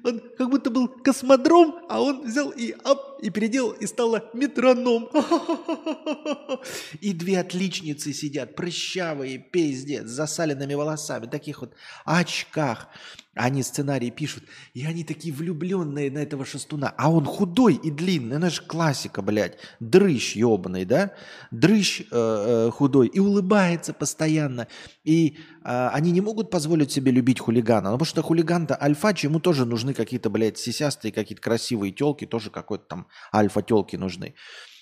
он 0.05 0.21
как 0.37 0.49
будто 0.49 0.69
был 0.69 0.87
космодром, 0.87 1.75
а 1.89 2.01
он 2.01 2.25
взял 2.25 2.51
и 2.51 2.71
ап, 2.71 3.08
и 3.21 3.29
переделал, 3.29 3.71
и 3.71 3.85
стало 3.87 4.29
метроном. 4.33 5.09
И 7.01 7.13
две 7.13 7.39
отличницы 7.39 8.13
сидят, 8.13 8.55
прыщавые, 8.55 9.37
пиздец, 9.37 10.05
с 10.05 10.11
засаленными 10.11 10.73
волосами, 10.73 11.27
таких 11.27 11.61
вот 11.61 11.73
очках. 12.05 12.87
Они 13.35 13.63
сценарии 13.63 14.09
пишут, 14.09 14.43
и 14.73 14.85
они 14.85 15.05
такие 15.05 15.33
влюбленные 15.33 16.11
на 16.11 16.17
этого 16.17 16.43
шестуна. 16.43 16.93
А 16.97 17.09
он 17.09 17.23
худой 17.23 17.75
и 17.75 17.89
длинный. 17.89 18.37
Это 18.37 18.49
же 18.49 18.61
классика, 18.63 19.21
блядь. 19.21 19.57
Дрыщ 19.79 20.35
ебаный, 20.35 20.83
да? 20.83 21.13
Дрыщ 21.49 22.01
э, 22.01 22.05
э, 22.11 22.71
худой 22.71 23.07
и 23.07 23.19
улыбается 23.19 23.93
постоянно. 23.93 24.67
И 25.05 25.37
э, 25.63 25.87
они 25.93 26.11
не 26.11 26.19
могут 26.19 26.49
позволить 26.49 26.91
себе 26.91 27.13
любить 27.13 27.39
хулигана. 27.39 27.91
Ну, 27.91 27.97
потому 27.97 28.07
что 28.07 28.23
хулиган-то 28.23 28.75
альфач, 28.75 29.23
ему 29.23 29.39
тоже 29.39 29.65
нужны 29.65 29.93
какие-то, 29.93 30.29
блядь, 30.29 30.57
сисястые, 30.57 31.13
какие-то 31.13 31.41
красивые 31.41 31.93
телки. 31.93 32.25
Тоже 32.25 32.49
какой-то 32.49 32.85
там 32.85 33.07
альфа-телки 33.33 33.97
нужны. 33.97 34.35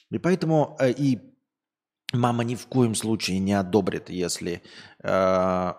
И 0.10 0.18
поэтому 0.20 0.78
э, 0.80 0.92
и 0.92 1.20
мама 2.14 2.44
ни 2.44 2.56
в 2.56 2.68
коем 2.68 2.96
случае 2.96 3.40
не 3.40 3.54
одобрит, 3.54 4.10
если 4.10 4.62
э, 5.04 5.74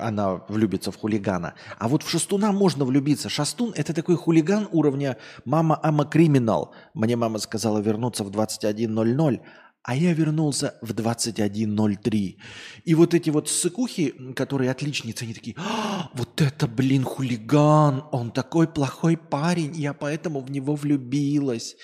она 0.00 0.34
влюбится 0.48 0.90
в 0.92 0.96
хулигана. 0.96 1.54
А 1.78 1.88
вот 1.88 2.02
в 2.02 2.10
шастуна 2.10 2.52
можно 2.52 2.84
влюбиться. 2.84 3.28
Шастун– 3.28 3.72
это 3.76 3.94
такой 3.94 4.16
хулиган 4.16 4.68
уровня 4.72 5.16
«мама, 5.44 5.78
ама 5.82 6.04
криминал». 6.04 6.74
Мне 6.94 7.16
мама 7.16 7.38
сказала 7.38 7.78
вернуться 7.78 8.24
в 8.24 8.30
21.00, 8.30 9.40
а 9.84 9.94
я 9.94 10.14
вернулся 10.14 10.76
в 10.80 10.92
21.03. 10.92 12.36
И 12.84 12.94
вот 12.94 13.12
эти 13.12 13.28
вот 13.28 13.50
сыкухи, 13.50 14.14
которые 14.34 14.70
отличницы, 14.70 15.24
они 15.24 15.34
такие, 15.34 15.56
«А, 15.58 16.10
вот 16.14 16.40
это, 16.40 16.66
блин, 16.66 17.04
хулиган, 17.04 18.02
он 18.10 18.30
такой 18.30 18.66
плохой 18.66 19.18
парень, 19.18 19.76
я 19.76 19.92
поэтому 19.92 20.40
в 20.40 20.50
него 20.50 20.74
влюбилась. 20.74 21.76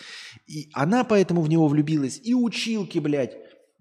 И 0.46 0.70
она 0.72 1.05
поэтому 1.05 1.42
в 1.42 1.48
него 1.51 1.68
влюбилась. 1.68 2.18
И 2.24 2.34
училки, 2.34 2.98
блядь, 2.98 3.34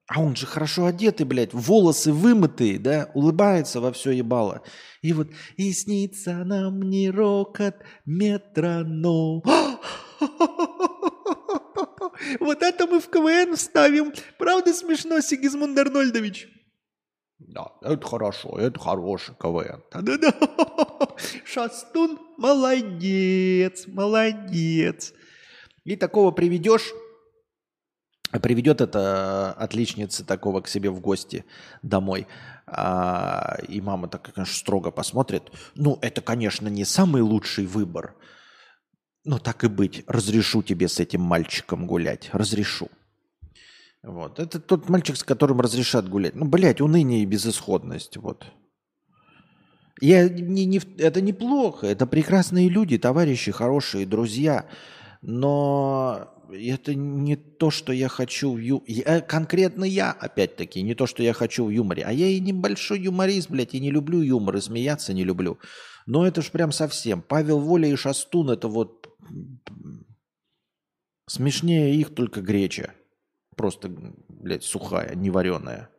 а 0.06 0.22
он 0.22 0.36
же 0.36 0.46
хорошо 0.46 0.88
одетый, 0.88 1.26
блядь, 1.26 1.54
волосы 1.54 2.12
вымытые, 2.12 2.78
да, 2.78 3.10
улыбается 3.14 3.80
во 3.80 3.94
все 3.94 4.12
ебало. 4.12 4.64
И 5.02 5.14
вот, 5.14 5.30
и 5.56 5.72
снится 5.72 6.44
нам 6.44 6.82
не 6.82 7.10
рокот 7.10 7.76
метроном. 8.06 9.44
Вот 12.40 12.62
это 12.62 12.88
мы 12.88 13.00
в 13.00 13.10
КВН 13.10 13.56
вставим. 13.56 14.14
Правда 14.38 14.74
смешно, 14.74 15.20
Сигизмунд 15.22 15.78
Арнольдович? 15.78 16.48
Да, 17.40 17.72
это 17.82 18.06
хорошо, 18.06 18.58
это 18.60 18.80
хороший 18.80 19.36
КВН. 19.36 19.82
Да-да-да. 19.92 20.34
Шастун 21.46 22.20
молодец, 22.38 23.88
молодец. 23.88 25.14
И 25.86 25.96
такого 25.96 26.32
приведешь, 26.32 26.92
приведет 28.42 28.82
это 28.82 29.54
отличница 29.54 30.26
такого 30.26 30.62
к 30.62 30.68
себе 30.68 30.90
в 30.90 31.00
гости 31.00 31.46
домой. 31.82 32.28
А, 32.68 33.58
и 33.68 33.80
мама 33.82 34.10
так, 34.10 34.34
конечно, 34.34 34.54
строго 34.54 34.92
посмотрит. 34.92 35.50
Ну, 35.76 35.98
это, 36.02 36.22
конечно, 36.22 36.68
не 36.68 36.86
самый 36.86 37.22
лучший 37.22 37.66
выбор. 37.66 38.16
Но 39.26 39.38
так 39.38 39.64
и 39.64 39.68
быть, 39.68 40.04
разрешу 40.08 40.64
тебе 40.64 40.88
с 40.88 41.00
этим 41.00 41.22
мальчиком 41.22 41.86
гулять. 41.86 42.30
Разрешу. 42.32 42.90
Вот. 44.02 44.40
Это 44.40 44.60
тот 44.60 44.88
мальчик, 44.90 45.18
с 45.18 45.24
которым 45.24 45.60
разрешат 45.60 46.08
гулять. 46.08 46.36
Ну, 46.36 46.46
блядь, 46.46 46.82
уныние 46.82 47.24
и 47.24 47.26
безысходность. 47.26 48.18
Вот. 48.18 48.46
Я 50.02 50.30
не, 50.30 50.66
не, 50.66 50.82
это 50.98 51.22
неплохо. 51.22 51.88
Это 51.88 52.08
прекрасные 52.08 52.70
люди, 52.70 52.98
товарищи, 52.98 53.52
хорошие, 53.52 54.06
друзья. 54.06 54.66
Но 55.22 56.30
это 56.50 56.96
не 56.96 57.36
то, 57.36 57.70
что 57.72 57.92
я 57.92 58.08
хочу 58.08 58.54
в 58.54 58.58
ю... 58.58 58.84
я, 58.88 59.20
конкретно 59.22 59.84
я, 59.84 60.12
опять-таки, 60.12 60.82
не 60.82 60.96
то, 60.96 61.06
что 61.06 61.22
я 61.22 61.34
хочу 61.34 61.66
в 61.66 61.70
юморе. 61.70 62.04
А 62.04 62.14
я 62.14 62.28
и 62.28 62.40
небольшой 62.40 63.02
юморист, 63.02 63.50
блядь, 63.50 63.74
и 63.74 63.80
не 63.80 63.92
люблю 63.92 64.22
юмор, 64.22 64.56
и 64.56 64.62
смеяться 64.62 65.14
не 65.14 65.26
люблю. 65.26 65.60
Но 66.06 66.26
это 66.26 66.42
ж 66.42 66.50
прям 66.50 66.72
совсем. 66.72 67.22
Павел 67.22 67.60
Воля 67.60 67.90
и 67.90 67.96
Шастун, 67.96 68.50
это 68.50 68.68
вот 68.68 68.99
смешнее 71.28 71.96
их 71.96 72.14
только 72.14 72.42
греча. 72.42 72.94
Просто, 73.56 73.90
блядь, 73.90 74.64
сухая, 74.64 75.16
не 75.16 75.30
вареная. 75.30 75.90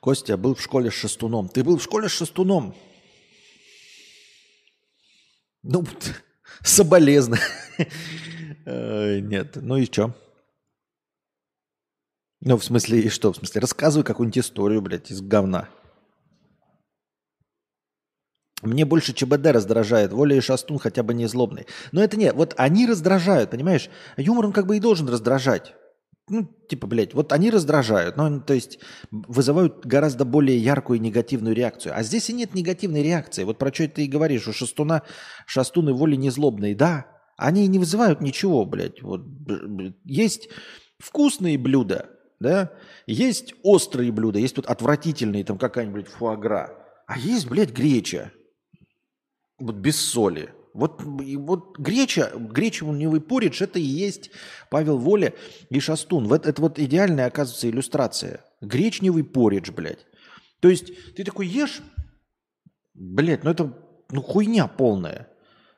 Костя 0.00 0.38
был 0.38 0.54
в 0.54 0.62
школе 0.62 0.90
с 0.90 0.94
шестуном. 0.94 1.48
Ты 1.48 1.62
был 1.62 1.76
в 1.76 1.82
школе 1.82 2.08
с 2.08 2.12
шестуном? 2.12 2.74
Ну, 5.62 5.84
соболезно. 6.62 7.38
Нет, 8.64 9.56
ну 9.56 9.76
и 9.76 9.84
что? 9.84 10.14
Ну, 12.40 12.56
в 12.56 12.64
смысле, 12.64 13.00
и 13.00 13.08
что? 13.10 13.32
В 13.32 13.36
смысле, 13.36 13.60
рассказывай 13.60 14.02
какую-нибудь 14.02 14.38
историю, 14.38 14.80
блядь, 14.80 15.10
из 15.10 15.20
говна. 15.20 15.68
Мне 18.62 18.86
больше 18.86 19.12
ЧБД 19.12 19.46
раздражает, 19.48 20.12
Воля 20.12 20.36
и 20.36 20.40
Шастун 20.40 20.78
хотя 20.78 21.02
бы 21.02 21.12
не 21.12 21.26
злобный. 21.26 21.66
Но 21.92 22.02
это 22.02 22.16
не, 22.16 22.32
вот 22.32 22.54
они 22.56 22.86
раздражают, 22.86 23.50
понимаешь? 23.50 23.90
Юмор 24.16 24.46
он 24.46 24.52
как 24.52 24.66
бы 24.66 24.78
и 24.78 24.80
должен 24.80 25.08
раздражать 25.08 25.74
ну, 26.28 26.48
типа, 26.68 26.86
блядь, 26.86 27.14
вот 27.14 27.32
они 27.32 27.50
раздражают, 27.50 28.16
ну, 28.16 28.40
то 28.40 28.54
есть 28.54 28.78
вызывают 29.10 29.84
гораздо 29.84 30.24
более 30.24 30.58
яркую 30.58 31.00
негативную 31.00 31.54
реакцию. 31.54 31.96
А 31.96 32.02
здесь 32.02 32.30
и 32.30 32.32
нет 32.32 32.54
негативной 32.54 33.02
реакции. 33.02 33.44
Вот 33.44 33.58
про 33.58 33.72
что 33.72 33.88
ты 33.88 34.04
и 34.04 34.08
говоришь, 34.08 34.46
у 34.46 34.52
шастуна, 34.52 35.02
шастуны 35.46 35.92
воли 35.92 36.16
незлобные. 36.16 36.76
Да, 36.76 37.06
они 37.36 37.66
не 37.66 37.78
вызывают 37.78 38.20
ничего, 38.20 38.64
блядь. 38.64 39.02
Вот, 39.02 39.22
есть 40.04 40.48
вкусные 40.98 41.58
блюда, 41.58 42.10
да, 42.38 42.72
есть 43.06 43.54
острые 43.62 44.12
блюда, 44.12 44.38
есть 44.38 44.54
тут 44.54 44.66
отвратительные, 44.66 45.44
там 45.44 45.58
какая-нибудь 45.58 46.08
фуагра. 46.08 46.76
А 47.06 47.18
есть, 47.18 47.48
блядь, 47.48 47.72
греча. 47.72 48.30
Вот 49.58 49.74
без 49.74 50.00
соли. 50.00 50.54
Вот, 50.72 51.02
вот 51.02 51.78
греча, 51.78 52.30
гречевый 52.34 53.20
поридж– 53.20 53.62
это 53.64 53.78
и 53.78 53.82
есть 53.82 54.30
Павел 54.70 54.98
Воля 54.98 55.34
и 55.68 55.80
Шастун. 55.80 56.28
Вот, 56.28 56.46
это 56.46 56.62
вот 56.62 56.78
идеальная, 56.78 57.26
оказывается, 57.26 57.68
иллюстрация. 57.68 58.44
Гречневый 58.60 59.24
поридж, 59.24 59.72
блядь. 59.72 60.06
То 60.60 60.68
есть 60.68 61.14
ты 61.14 61.24
такой 61.24 61.46
ешь, 61.46 61.80
блядь, 62.94 63.44
ну 63.44 63.50
это 63.50 63.74
ну, 64.10 64.22
хуйня 64.22 64.66
полная. 64.66 65.28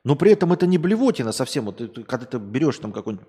Но 0.03 0.15
при 0.15 0.31
этом 0.31 0.51
это 0.51 0.67
не 0.67 0.77
блевотина 0.77 1.31
совсем. 1.31 1.65
Вот 1.65 1.77
ты, 1.77 1.87
когда 2.03 2.25
ты 2.25 2.37
берешь 2.37 2.77
там 2.77 2.91
какой-нибудь 2.91 3.25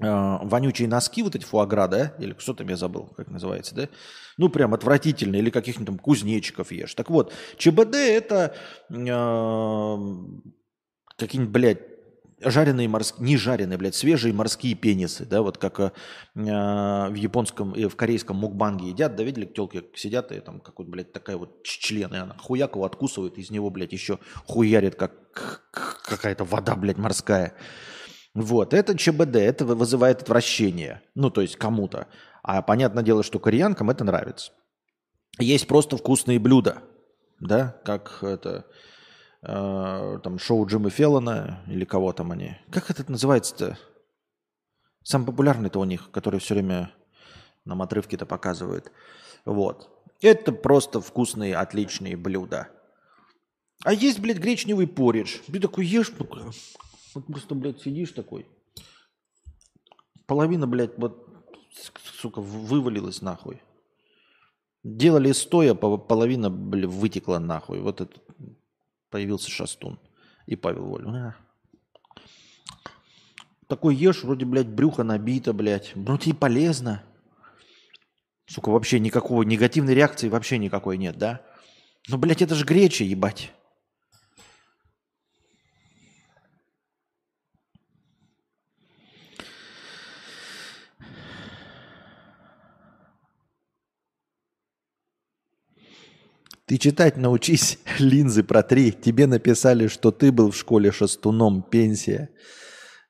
э, 0.00 0.38
вонючие 0.42 0.86
носки, 0.86 1.22
вот 1.22 1.34
эти 1.34 1.44
фуагра, 1.44 1.88
да, 1.88 2.14
или 2.18 2.36
что 2.38 2.52
там 2.52 2.68
я 2.68 2.76
забыл, 2.76 3.06
как 3.16 3.28
называется, 3.28 3.74
да, 3.74 3.88
ну 4.36 4.50
прям 4.50 4.74
отвратительные, 4.74 5.40
или 5.40 5.50
каких-нибудь 5.50 5.86
там 5.86 5.98
кузнечиков 5.98 6.70
ешь. 6.72 6.94
Так 6.94 7.08
вот, 7.08 7.32
ЧБД 7.56 7.94
это 7.94 8.54
э, 8.90 8.94
какие-нибудь, 11.18 11.52
блядь, 11.52 11.80
жареные 12.40 12.88
морские, 12.88 13.24
не 13.24 13.36
жареные, 13.36 13.76
блядь, 13.76 13.94
свежие 13.94 14.32
морские 14.32 14.74
пенисы, 14.74 15.26
да, 15.26 15.42
вот 15.42 15.58
как 15.58 15.80
э, 15.80 15.90
в 16.34 17.14
японском 17.14 17.72
и 17.72 17.86
в 17.86 17.96
корейском 17.96 18.36
мукбанге 18.36 18.90
едят, 18.90 19.16
да, 19.16 19.24
видели, 19.24 19.44
телки 19.44 19.84
сидят, 19.94 20.30
и 20.32 20.40
там 20.40 20.60
какой-то, 20.60 20.90
блядь, 20.90 21.12
такая 21.12 21.36
вот 21.36 21.62
член, 21.64 22.14
и 22.14 22.18
она 22.18 22.36
хуяк 22.38 22.76
его 22.76 22.84
откусывает, 22.84 23.36
из 23.38 23.50
него, 23.50 23.70
блядь, 23.70 23.92
еще 23.92 24.18
хуярит, 24.46 24.94
как 24.94 25.12
какая-то 26.02 26.44
вода, 26.44 26.76
блядь, 26.76 26.98
морская. 26.98 27.54
Вот, 28.34 28.72
это 28.72 28.96
ЧБД, 28.96 29.36
это 29.36 29.64
вызывает 29.64 30.22
отвращение, 30.22 31.02
ну, 31.14 31.30
то 31.30 31.40
есть 31.40 31.56
кому-то. 31.56 32.06
А 32.44 32.62
понятное 32.62 33.02
дело, 33.02 33.24
что 33.24 33.40
кореянкам 33.40 33.90
это 33.90 34.04
нравится. 34.04 34.52
Есть 35.40 35.66
просто 35.66 35.96
вкусные 35.96 36.38
блюда, 36.38 36.82
да, 37.40 37.80
как 37.84 38.22
это 38.22 38.66
э, 39.42 40.18
там 40.22 40.38
шоу 40.38 40.66
Джима 40.66 40.90
Феллона 40.90 41.62
или 41.66 41.84
кого 41.84 42.12
там 42.12 42.32
они. 42.32 42.56
Как 42.70 42.90
это 42.90 43.10
называется-то? 43.10 43.78
Самый 45.02 45.26
популярный-то 45.26 45.80
у 45.80 45.84
них, 45.84 46.10
который 46.10 46.40
все 46.40 46.54
время 46.54 46.92
нам 47.64 47.82
отрывки-то 47.82 48.26
показывают. 48.26 48.90
Вот. 49.44 49.90
Это 50.20 50.52
просто 50.52 51.00
вкусные, 51.00 51.56
отличные 51.56 52.16
блюда. 52.16 52.68
А 53.84 53.92
есть, 53.92 54.18
блядь, 54.18 54.38
гречневый 54.38 54.86
поридж. 54.88 55.38
Ты 55.46 55.60
такой 55.60 55.86
ешь, 55.86 56.12
ну, 56.18 56.50
вот 57.14 57.26
просто, 57.26 57.54
блядь, 57.54 57.80
сидишь 57.80 58.12
такой. 58.12 58.46
Половина, 60.26 60.66
блядь, 60.66 60.98
вот, 60.98 61.26
сука, 62.20 62.40
вывалилась 62.40 63.22
нахуй. 63.22 63.62
Делали 64.82 65.32
стоя, 65.32 65.74
половина, 65.74 66.50
блядь, 66.50 66.90
вытекла 66.90 67.38
нахуй. 67.38 67.80
Вот 67.80 68.00
это 68.00 68.20
появился 69.10 69.50
Шастун 69.50 69.98
и 70.46 70.56
Павел 70.56 70.86
Волю. 70.86 71.08
А. 71.10 71.36
Такой 73.66 73.94
ешь, 73.94 74.24
вроде, 74.24 74.46
блядь, 74.46 74.68
брюхо 74.68 75.02
набито, 75.02 75.52
блядь. 75.52 75.94
Вроде 75.94 76.30
и 76.30 76.32
полезно. 76.32 77.02
Сука, 78.46 78.70
вообще 78.70 78.98
никакого 78.98 79.42
негативной 79.42 79.94
реакции 79.94 80.28
вообще 80.28 80.56
никакой 80.56 80.96
нет, 80.96 81.18
да? 81.18 81.42
Ну, 82.08 82.16
блядь, 82.16 82.40
это 82.40 82.54
же 82.54 82.64
греча, 82.64 83.04
ебать. 83.04 83.52
Ты 96.68 96.76
читать 96.76 97.16
научись, 97.16 97.78
линзы 97.98 98.44
протри. 98.44 98.92
Тебе 98.92 99.26
написали, 99.26 99.86
что 99.86 100.10
ты 100.10 100.30
был 100.30 100.50
в 100.50 100.56
школе 100.56 100.92
шастуном, 100.92 101.62
пенсия. 101.62 102.28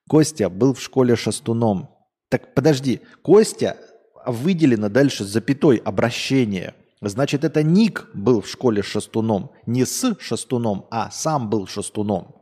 Костя 0.09 0.49
был 0.49 0.75
в 0.75 0.81
школе 0.81 1.17
шастуном. 1.17 1.91
Так 2.31 2.55
подожди, 2.55 3.01
Костя 3.23 3.77
выделено 4.25 4.89
дальше 4.89 5.25
запятой 5.25 5.79
обращение. 5.79 6.75
Значит, 7.01 7.43
это 7.43 7.65
Ник 7.65 8.09
был 8.15 8.43
в 8.43 8.49
школе 8.49 8.83
шастуном. 8.83 9.51
Не 9.67 9.85
с 9.85 10.17
шастуном, 10.21 10.87
а 10.93 11.11
сам 11.11 11.51
был 11.51 11.67
шастуном. 11.67 12.38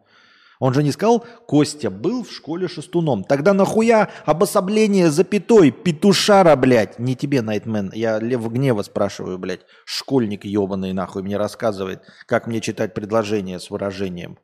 Он 0.59 0.72
же 0.72 0.82
не 0.82 0.92
сказал, 0.92 1.20
Костя 1.46 1.90
был 1.90 2.24
в 2.24 2.32
школе 2.32 2.68
шестуном. 2.68 3.24
Тогда 3.24 3.52
нахуя 3.52 4.11
обособление 4.24 5.11
запятой 5.11 5.70
петушара, 5.70 6.57
блядь? 6.57 6.98
Не 6.98 7.14
тебе, 7.14 7.42
Найтмен, 7.42 7.90
я 7.94 8.18
Лев 8.18 8.50
Гнева 8.50 8.82
спрашиваю, 8.82 9.38
блядь. 9.38 9.66
Школьник 9.84 10.44
ебаный 10.44 10.92
нахуй 10.92 11.22
мне 11.22 11.36
рассказывает, 11.36 12.02
как 12.26 12.46
мне 12.46 12.61
читать 12.61 12.94
предложение 12.94 13.61
с 13.61 13.70
выражением. 13.70 14.38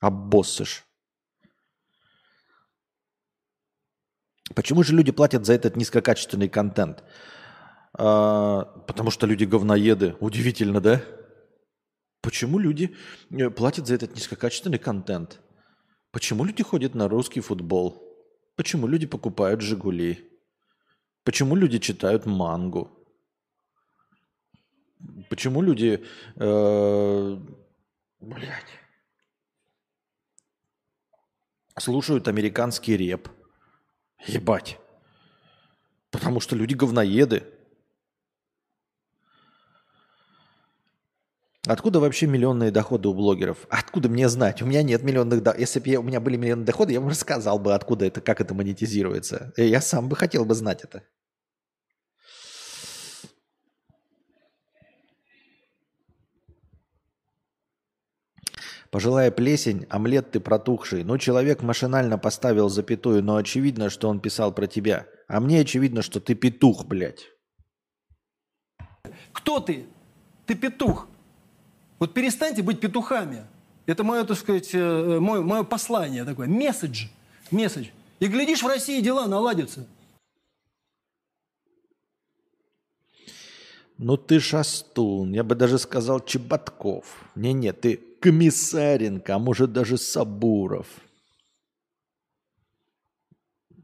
Обоссыш. 0.00 0.84
Почему 4.54 4.82
же 4.82 4.94
люди 4.94 5.12
платят 5.12 5.44
за 5.44 5.54
этот 5.54 5.76
низкокачественный 5.76 6.48
контент? 6.48 7.02
А, 7.94 8.64
потому 8.86 9.10
что 9.10 9.26
люди 9.26 9.44
говноеды. 9.44 10.14
Удивительно, 10.20 10.80
да? 10.80 11.02
Почему 12.22 12.58
люди 12.58 12.96
э, 13.30 13.50
платят 13.50 13.86
за 13.86 13.94
этот 13.94 14.14
низкокачественный 14.14 14.78
контент? 14.78 15.40
Почему 16.18 16.44
люди 16.44 16.64
ходят 16.64 16.96
на 16.96 17.08
русский 17.08 17.40
футбол? 17.40 18.02
Почему 18.56 18.88
люди 18.88 19.06
покупают 19.06 19.60
«Жигули»? 19.60 20.18
Почему 21.22 21.54
люди 21.54 21.78
читают 21.78 22.26
мангу? 22.26 22.90
Почему 25.30 25.62
люди... 25.62 26.04
Э, 26.34 27.38
блядь. 28.18 28.80
Слушают 31.78 32.26
американский 32.26 32.96
реп. 32.96 33.28
Ебать. 34.26 34.76
Потому 36.10 36.40
что 36.40 36.56
люди 36.56 36.74
говноеды. 36.74 37.44
Откуда 41.68 42.00
вообще 42.00 42.26
миллионные 42.26 42.70
доходы 42.70 43.08
у 43.08 43.14
блогеров? 43.14 43.66
Откуда 43.68 44.08
мне 44.08 44.30
знать? 44.30 44.62
У 44.62 44.66
меня 44.66 44.82
нет 44.82 45.02
миллионных 45.02 45.42
доходов. 45.42 45.60
Если 45.60 45.80
бы 45.80 45.96
у 45.96 46.02
меня 46.02 46.18
были 46.18 46.38
миллионные 46.38 46.64
доходы, 46.64 46.94
я 46.94 47.00
бы 47.02 47.10
рассказал 47.10 47.58
бы, 47.58 47.74
откуда 47.74 48.06
это, 48.06 48.22
как 48.22 48.40
это 48.40 48.54
монетизируется. 48.54 49.52
И 49.58 49.66
я 49.66 49.82
сам 49.82 50.08
бы 50.08 50.16
хотел 50.16 50.46
бы 50.46 50.54
знать 50.54 50.82
это. 50.82 51.02
Пожилая 58.90 59.30
плесень, 59.30 59.84
омлет 59.90 60.30
ты 60.30 60.40
протухший. 60.40 61.04
Ну, 61.04 61.18
человек 61.18 61.62
машинально 61.62 62.16
поставил 62.16 62.70
запятую, 62.70 63.22
но 63.22 63.36
очевидно, 63.36 63.90
что 63.90 64.08
он 64.08 64.20
писал 64.20 64.54
про 64.54 64.66
тебя. 64.66 65.06
А 65.28 65.38
мне 65.38 65.60
очевидно, 65.60 66.00
что 66.00 66.18
ты 66.18 66.34
петух, 66.34 66.86
блядь. 66.86 67.26
Кто 69.34 69.60
ты? 69.60 69.86
Ты 70.46 70.54
петух. 70.54 71.08
Вот 71.98 72.14
перестаньте 72.14 72.62
быть 72.62 72.80
петухами. 72.80 73.46
Это 73.86 74.04
мое, 74.04 74.24
так 74.24 74.36
сказать, 74.36 74.70
э, 74.74 75.18
мое, 75.18 75.40
мое 75.42 75.64
послание 75.64 76.24
такое. 76.24 76.46
Месседж. 76.46 77.06
Месседж. 77.50 77.88
И 78.20 78.26
глядишь, 78.26 78.62
в 78.62 78.66
России 78.66 79.00
дела 79.00 79.26
наладятся. 79.26 79.86
Ну 83.96 84.16
ты 84.16 84.38
шастун, 84.38 85.32
я 85.32 85.42
бы 85.42 85.56
даже 85.56 85.78
сказал 85.78 86.20
Чеботков. 86.20 87.24
Не-не, 87.34 87.72
ты 87.72 87.96
Комиссаренко, 88.20 89.34
а 89.34 89.38
может 89.40 89.72
даже 89.72 89.98
Сабуров. 89.98 90.86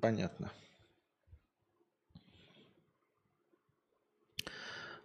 Понятно. 0.01 0.53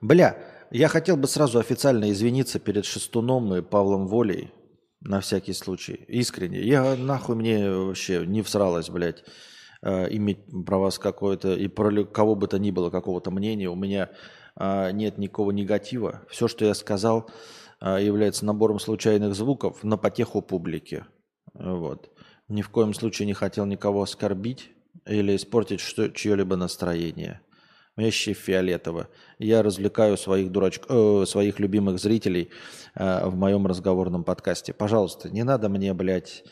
Бля, 0.01 0.37
я 0.71 0.87
хотел 0.87 1.17
бы 1.17 1.27
сразу 1.27 1.59
официально 1.59 2.11
извиниться 2.11 2.59
перед 2.59 2.85
Шестуном 2.85 3.53
и 3.55 3.61
Павлом 3.61 4.07
Волей. 4.07 4.51
На 5.01 5.21
всякий 5.21 5.53
случай. 5.53 5.93
Искренне. 6.07 6.59
Я 6.61 6.95
нахуй 6.95 7.35
мне 7.35 7.71
вообще 7.71 8.25
не 8.25 8.41
всралась, 8.41 8.89
блядь, 8.89 9.23
э, 9.81 10.13
иметь 10.13 10.39
про 10.65 10.77
вас 10.77 10.99
какое-то 10.99 11.53
и 11.53 11.69
про 11.69 12.03
кого 12.03 12.35
бы 12.35 12.47
то 12.47 12.59
ни 12.59 12.71
было 12.71 12.89
какого-то 12.89 13.31
мнения. 13.31 13.69
У 13.69 13.75
меня 13.75 14.09
э, 14.59 14.91
нет 14.91 15.17
никакого 15.17 15.51
негатива. 15.51 16.23
Все, 16.29 16.49
что 16.49 16.65
я 16.65 16.73
сказал, 16.73 17.29
э, 17.79 17.99
является 18.01 18.45
набором 18.45 18.79
случайных 18.79 19.35
звуков 19.35 19.83
на 19.83 19.97
потеху 19.97 20.41
публики. 20.41 21.05
Вот. 21.53 22.09
Ни 22.49 22.61
в 22.61 22.69
коем 22.69 22.93
случае 22.93 23.25
не 23.25 23.33
хотел 23.33 23.65
никого 23.65 24.01
оскорбить 24.01 24.69
или 25.05 25.35
испортить 25.35 25.79
что, 25.79 26.09
чье-либо 26.09 26.57
настроение. 26.57 27.41
Вообще 27.99 28.33
фиолетово. 28.33 29.09
Я 29.39 29.61
развлекаю 29.61 30.15
своих 30.17 30.51
дурачков, 30.51 30.89
э, 30.89 31.25
своих 31.25 31.59
любимых 31.59 31.99
зрителей 31.99 32.49
э, 32.95 33.27
в 33.27 33.35
моем 33.35 33.67
разговорном 33.67 34.23
подкасте. 34.23 34.71
Пожалуйста, 34.73 35.29
не 35.29 35.43
надо 35.43 35.67
мне, 35.67 35.93
блядь, 35.93 36.45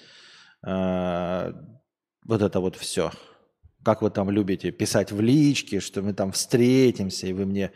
э, 0.66 1.54
вот 2.26 2.42
это 2.42 2.60
вот 2.60 2.76
все. 2.76 3.12
Как 3.82 4.02
вы 4.02 4.10
там 4.10 4.30
любите 4.30 4.72
писать 4.72 5.14
в 5.14 5.22
личке, 5.22 5.80
что 5.80 6.02
мы 6.02 6.14
там 6.14 6.34
встретимся, 6.34 7.28
и 7.28 7.34
вы 7.34 7.46
мне 7.46 7.72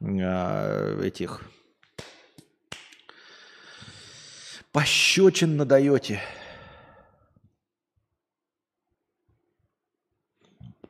э, 0.00 1.00
этих 1.02 1.40
пощечин 4.72 5.56
надаете. 5.56 6.20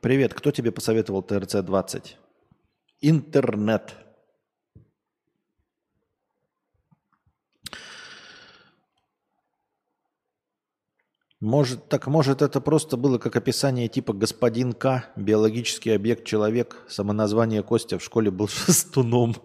Привет, 0.07 0.33
кто 0.33 0.51
тебе 0.51 0.71
посоветовал 0.71 1.21
ТРЦ-20? 1.21 2.13
Интернет. 3.01 3.93
Может, 11.41 11.89
так 11.89 12.07
может 12.07 12.41
это 12.41 12.61
просто 12.61 12.95
было 12.95 13.17
как 13.17 13.35
описание 13.35 13.89
типа 13.89 14.13
господин 14.13 14.71
К, 14.71 15.11
биологический 15.17 15.89
объект 15.89 16.23
человек, 16.23 16.85
самоназвание 16.87 17.61
Костя 17.61 17.99
в 17.99 18.01
школе 18.01 18.31
был 18.31 18.47
шестуном. 18.47 19.35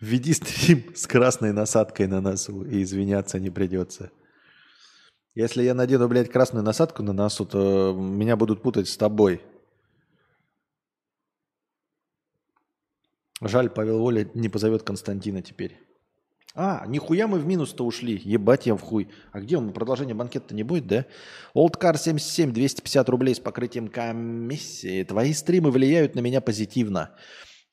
Введи 0.00 0.32
стрим 0.32 0.94
с 0.94 1.06
красной 1.06 1.52
насадкой 1.52 2.06
на 2.06 2.20
носу, 2.20 2.64
и 2.64 2.82
извиняться 2.82 3.38
не 3.38 3.50
придется. 3.50 4.10
Если 5.34 5.62
я 5.62 5.74
надену, 5.74 6.08
блядь, 6.08 6.30
красную 6.30 6.64
насадку 6.64 7.02
на 7.02 7.12
носу, 7.12 7.44
то 7.44 7.94
меня 7.94 8.36
будут 8.36 8.62
путать 8.62 8.88
с 8.88 8.96
тобой. 8.96 9.42
Жаль, 13.42 13.70
Павел 13.70 14.00
Воля 14.00 14.28
не 14.34 14.48
позовет 14.48 14.82
Константина 14.82 15.42
теперь. 15.42 15.78
А, 16.54 16.84
нихуя 16.86 17.28
мы 17.28 17.38
в 17.38 17.46
минус-то 17.46 17.86
ушли. 17.86 18.20
Ебать 18.24 18.66
я 18.66 18.74
в 18.74 18.80
хуй. 18.80 19.08
А 19.32 19.40
где 19.40 19.56
он? 19.56 19.72
Продолжение 19.72 20.14
банкета 20.14 20.54
не 20.54 20.62
будет, 20.62 20.86
да? 20.86 21.06
Oldcar 21.54 21.96
77, 21.96 22.52
250 22.52 23.08
рублей 23.08 23.34
с 23.34 23.40
покрытием 23.40 23.88
комиссии. 23.88 25.04
Твои 25.04 25.32
стримы 25.32 25.70
влияют 25.70 26.16
на 26.16 26.20
меня 26.20 26.40
позитивно. 26.40 27.14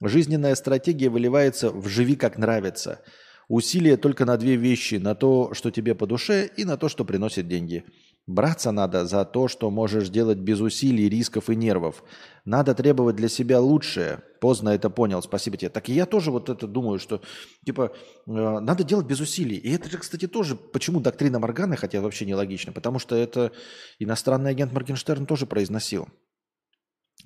Жизненная 0.02 0.56
стратегия 0.56 1.10
выливается 1.10 1.72
в 1.72 1.88
«живи 1.88 2.16
как 2.16 2.38
нравится». 2.38 3.02
Усилие 3.48 3.96
только 3.96 4.26
на 4.26 4.36
две 4.38 4.58
вещи. 4.58 4.96
На 4.96 5.16
то, 5.16 5.54
что 5.54 5.72
тебе 5.72 5.96
по 5.96 6.06
душе, 6.06 6.50
и 6.58 6.66
на 6.66 6.76
то, 6.78 6.90
что 6.90 7.06
приносит 7.06 7.48
деньги. 7.48 7.86
Браться 8.28 8.72
надо 8.72 9.06
за 9.06 9.24
то, 9.24 9.48
что 9.48 9.72
можешь 9.72 10.10
делать 10.10 10.38
без 10.38 10.60
усилий, 10.60 11.08
рисков 11.08 11.50
и 11.50 11.56
нервов. 11.56 12.04
Надо 12.44 12.76
требовать 12.76 13.16
для 13.16 13.30
себя 13.30 13.62
лучшее. 13.62 14.20
Поздно 14.42 14.70
это 14.70 14.90
понял, 14.90 15.24
спасибо 15.24 15.56
тебе. 15.56 15.70
Так 15.70 15.88
и 15.88 15.94
я 15.94 16.06
тоже 16.06 16.30
вот 16.30 16.50
это 16.50 16.68
думаю, 16.68 17.00
что 17.00 17.22
типа 17.66 17.94
э, 18.28 18.32
надо 18.32 18.84
делать 18.84 19.06
без 19.06 19.22
усилий. 19.22 19.56
И 19.56 19.72
это 19.72 19.98
кстати, 19.98 20.28
тоже, 20.28 20.58
почему 20.58 21.00
доктрина 21.00 21.40
Морганы, 21.40 21.78
хотя 21.78 22.02
вообще 22.02 22.26
нелогично, 22.26 22.74
потому 22.74 23.00
что 23.00 23.16
это 23.16 23.54
иностранный 23.98 24.52
агент 24.52 24.74
Моргенштерн 24.74 25.26
тоже 25.26 25.46
произносил. 25.46 26.10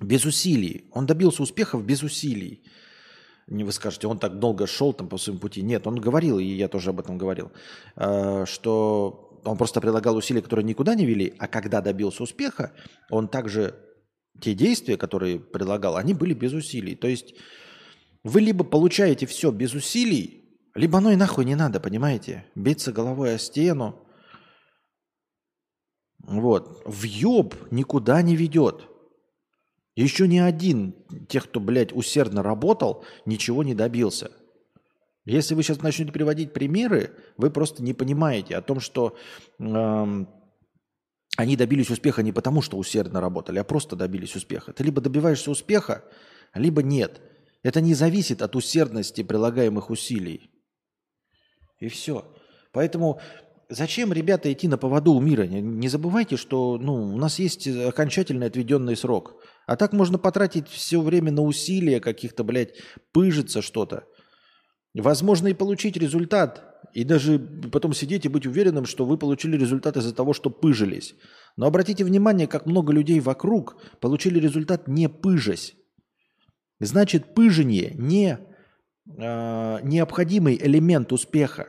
Без 0.00 0.24
усилий. 0.24 0.88
Он 0.92 1.06
добился 1.06 1.42
успехов 1.42 1.84
без 1.84 2.02
усилий. 2.02 2.62
Не 3.46 3.64
вы 3.64 3.72
скажете, 3.72 4.06
он 4.06 4.18
так 4.18 4.38
долго 4.38 4.66
шел 4.66 4.92
там 4.92 5.08
по 5.08 5.18
своему 5.18 5.40
пути. 5.40 5.62
Нет, 5.62 5.86
он 5.86 5.96
говорил, 5.96 6.38
и 6.38 6.44
я 6.44 6.68
тоже 6.68 6.90
об 6.90 7.00
этом 7.00 7.18
говорил, 7.18 7.52
э, 7.96 8.44
что 8.46 9.40
он 9.44 9.56
просто 9.56 9.80
прилагал 9.80 10.16
усилия, 10.16 10.42
которые 10.42 10.64
никуда 10.64 10.94
не 10.94 11.04
вели, 11.04 11.34
а 11.38 11.48
когда 11.48 11.80
добился 11.80 12.22
успеха, 12.22 12.72
он 13.10 13.28
также 13.28 13.74
те 14.40 14.54
действия, 14.54 14.96
которые 14.96 15.38
прилагал, 15.38 15.96
они 15.96 16.14
были 16.14 16.34
без 16.34 16.52
усилий. 16.52 16.94
То 16.94 17.08
есть 17.08 17.34
вы 18.24 18.40
либо 18.40 18.64
получаете 18.64 19.26
все 19.26 19.50
без 19.50 19.74
усилий, 19.74 20.58
либо 20.74 20.98
оно 20.98 21.10
и 21.10 21.16
нахуй 21.16 21.44
не 21.44 21.54
надо, 21.54 21.80
понимаете? 21.80 22.46
Биться 22.54 22.92
головой 22.92 23.34
о 23.34 23.38
стену. 23.38 24.06
Вот. 26.18 26.82
Въеб 26.86 27.54
никуда 27.70 28.22
не 28.22 28.36
ведет. 28.36 28.88
Еще 29.94 30.26
ни 30.26 30.38
один 30.38 30.94
тех, 31.28 31.44
кто, 31.44 31.60
блядь, 31.60 31.92
усердно 31.92 32.42
работал, 32.42 33.04
ничего 33.26 33.62
не 33.62 33.74
добился. 33.74 34.30
Если 35.24 35.54
вы 35.54 35.62
сейчас 35.62 35.82
начнете 35.82 36.12
приводить 36.12 36.52
примеры, 36.52 37.14
вы 37.36 37.50
просто 37.50 37.82
не 37.82 37.92
понимаете 37.94 38.56
о 38.56 38.62
том, 38.62 38.80
что 38.80 39.16
эм, 39.60 40.28
они 41.36 41.56
добились 41.56 41.90
успеха 41.90 42.22
не 42.22 42.32
потому, 42.32 42.60
что 42.62 42.76
усердно 42.76 43.20
работали, 43.20 43.58
а 43.58 43.64
просто 43.64 43.94
добились 43.94 44.34
успеха. 44.34 44.72
Ты 44.72 44.82
либо 44.82 45.00
добиваешься 45.00 45.50
успеха, 45.50 46.04
либо 46.54 46.82
нет. 46.82 47.20
Это 47.62 47.80
не 47.80 47.94
зависит 47.94 48.42
от 48.42 48.56
усердности 48.56 49.22
прилагаемых 49.22 49.90
усилий. 49.90 50.50
И 51.78 51.88
все. 51.88 52.34
Поэтому 52.72 53.20
зачем, 53.68 54.12
ребята, 54.12 54.52
идти 54.52 54.66
на 54.66 54.78
поводу 54.78 55.12
у 55.12 55.20
мира? 55.20 55.44
Не 55.44 55.88
забывайте, 55.88 56.36
что 56.36 56.78
ну, 56.78 56.94
у 56.94 57.16
нас 57.16 57.38
есть 57.38 57.68
окончательно 57.68 58.46
отведенный 58.46 58.96
срок. 58.96 59.36
А 59.66 59.76
так 59.76 59.92
можно 59.92 60.18
потратить 60.18 60.68
все 60.68 61.00
время 61.00 61.32
на 61.32 61.42
усилия 61.42 62.00
каких-то, 62.00 62.44
блядь, 62.44 62.74
пыжиться 63.12 63.62
что-то. 63.62 64.04
Возможно 64.94 65.48
и 65.48 65.54
получить 65.54 65.96
результат, 65.96 66.72
и 66.92 67.04
даже 67.04 67.38
потом 67.38 67.94
сидеть 67.94 68.26
и 68.26 68.28
быть 68.28 68.46
уверенным, 68.46 68.84
что 68.84 69.06
вы 69.06 69.16
получили 69.16 69.56
результат 69.56 69.96
из-за 69.96 70.14
того, 70.14 70.34
что 70.34 70.50
пыжились. 70.50 71.14
Но 71.56 71.66
обратите 71.66 72.04
внимание, 72.04 72.46
как 72.46 72.66
много 72.66 72.92
людей 72.92 73.20
вокруг 73.20 73.80
получили 74.00 74.38
результат 74.38 74.88
не 74.88 75.08
пыжась. 75.08 75.74
Значит, 76.80 77.34
пыжение 77.34 77.92
не 77.94 78.38
э, 79.06 79.78
необходимый 79.82 80.58
элемент 80.60 81.12
успеха. 81.12 81.68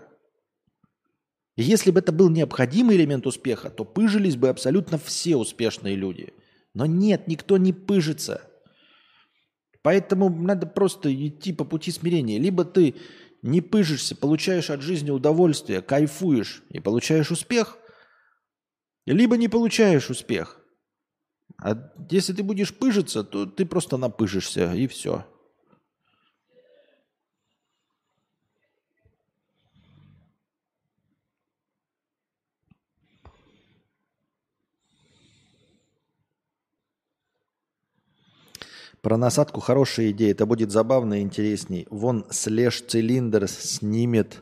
Если 1.56 1.92
бы 1.92 2.00
это 2.00 2.12
был 2.12 2.30
необходимый 2.30 2.96
элемент 2.98 3.28
успеха, 3.28 3.70
то 3.70 3.86
пыжились 3.86 4.36
бы 4.36 4.50
абсолютно 4.50 4.98
все 4.98 5.38
успешные 5.38 5.96
люди. 5.96 6.34
Но 6.74 6.86
нет, 6.86 7.28
никто 7.28 7.58
не 7.58 7.74
пыжится. 7.74 8.50
Поэтому 9.82 10.30
надо 10.30 10.66
просто 10.66 11.14
идти 11.14 11.54
по 11.54 11.66
пути 11.66 11.92
смирения. 11.92 12.40
Либо 12.40 12.64
ты 12.64 12.96
не 13.42 13.62
пыжишься, 13.62 14.16
получаешь 14.16 14.70
от 14.70 14.82
жизни 14.82 15.12
удовольствие, 15.12 15.82
кайфуешь 15.82 16.64
и 16.70 16.80
получаешь 16.80 17.32
успех, 17.32 17.78
либо 19.06 19.36
не 19.38 19.50
получаешь 19.50 20.10
успех. 20.10 20.62
А 21.62 21.92
если 22.10 22.34
ты 22.34 22.42
будешь 22.42 22.74
пыжиться, 22.74 23.24
то 23.24 23.46
ты 23.46 23.66
просто 23.66 23.98
напыжишься 23.98 24.74
и 24.74 24.88
все. 24.88 25.26
Про 39.04 39.18
насадку 39.18 39.60
хорошая 39.60 40.12
идея. 40.12 40.32
Это 40.32 40.46
будет 40.46 40.72
забавно 40.72 41.20
и 41.20 41.24
интересней. 41.24 41.86
Вон 41.90 42.26
слэш 42.30 42.82
цилиндр 42.88 43.50
снимет 43.50 44.42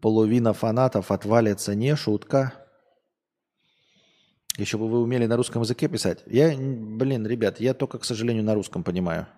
половина 0.00 0.52
фанатов, 0.52 1.12
отвалится. 1.12 1.76
Не 1.76 1.94
шутка. 1.94 2.52
Еще 4.58 4.78
бы 4.78 4.88
вы 4.88 5.00
умели 5.00 5.26
на 5.26 5.36
русском 5.36 5.62
языке 5.62 5.86
писать. 5.88 6.24
Я, 6.26 6.52
блин, 6.56 7.24
ребят, 7.24 7.60
я 7.60 7.72
только, 7.72 8.00
к 8.00 8.04
сожалению, 8.04 8.42
на 8.42 8.54
русском 8.54 8.82
понимаю. 8.82 9.28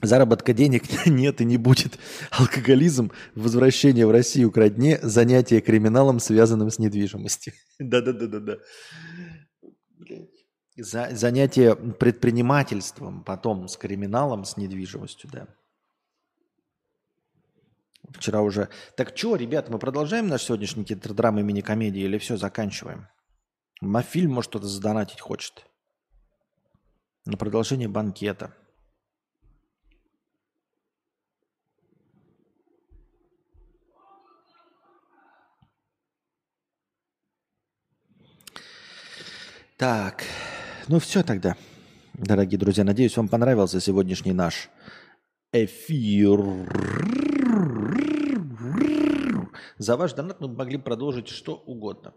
Заработка 0.00 0.52
денег 0.52 0.84
нет 1.06 1.40
и 1.40 1.44
не 1.44 1.56
будет. 1.56 1.98
Алкоголизм, 2.30 3.10
возвращение 3.34 4.06
в 4.06 4.12
Россию 4.12 4.52
к 4.52 4.56
родне, 4.58 5.00
занятие 5.02 5.60
криминалом, 5.60 6.20
связанным 6.20 6.70
с 6.70 6.78
недвижимостью. 6.78 7.52
Да-да-да-да-да 7.80 8.58
за, 10.76 11.14
занятие 11.14 11.74
предпринимательством, 11.74 13.24
потом 13.24 13.68
с 13.68 13.76
криминалом, 13.76 14.44
с 14.44 14.56
недвижимостью, 14.56 15.30
да. 15.32 15.48
Вчера 18.10 18.42
уже... 18.42 18.68
Так 18.96 19.16
что, 19.16 19.36
ребята, 19.36 19.72
мы 19.72 19.78
продолжаем 19.78 20.28
наш 20.28 20.44
сегодняшний 20.44 20.84
театродрамы 20.84 21.42
мини-комедии 21.42 22.02
или 22.02 22.18
все, 22.18 22.36
заканчиваем? 22.36 23.08
Мафильм, 23.80 24.32
может, 24.32 24.50
кто-то 24.50 24.66
задонатить 24.66 25.20
хочет. 25.20 25.66
На 27.24 27.36
продолжение 27.36 27.88
банкета. 27.88 28.54
Так. 39.76 40.24
Ну 40.88 40.98
все 40.98 41.22
тогда, 41.22 41.54
дорогие 42.14 42.58
друзья. 42.58 42.82
Надеюсь, 42.82 43.14
вам 43.18 43.28
понравился 43.28 43.78
сегодняшний 43.78 44.32
наш 44.32 44.70
эфир. 45.52 46.40
За 49.76 49.98
ваш 49.98 50.14
донат 50.14 50.40
мы 50.40 50.48
могли 50.48 50.78
продолжить 50.78 51.28
что 51.28 51.56
угодно. 51.56 52.14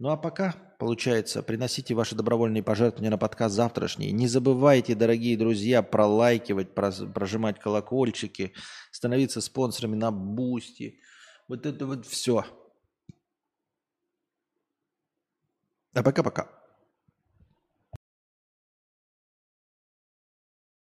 Ну 0.00 0.08
а 0.08 0.16
пока, 0.16 0.56
получается, 0.80 1.44
приносите 1.44 1.94
ваши 1.94 2.16
добровольные 2.16 2.64
пожертвования 2.64 3.10
на 3.10 3.18
подкаст 3.18 3.54
завтрашний. 3.54 4.10
Не 4.10 4.26
забывайте, 4.26 4.96
дорогие 4.96 5.36
друзья, 5.36 5.82
пролайкивать, 5.82 6.74
прожимать 6.74 7.60
колокольчики, 7.60 8.52
становиться 8.90 9.40
спонсорами 9.40 9.94
на 9.94 10.10
Бусти. 10.10 10.98
Вот 11.46 11.66
это 11.66 11.86
вот 11.86 12.04
все. 12.04 12.44
А 15.94 16.02
пока-пока. 16.02 16.55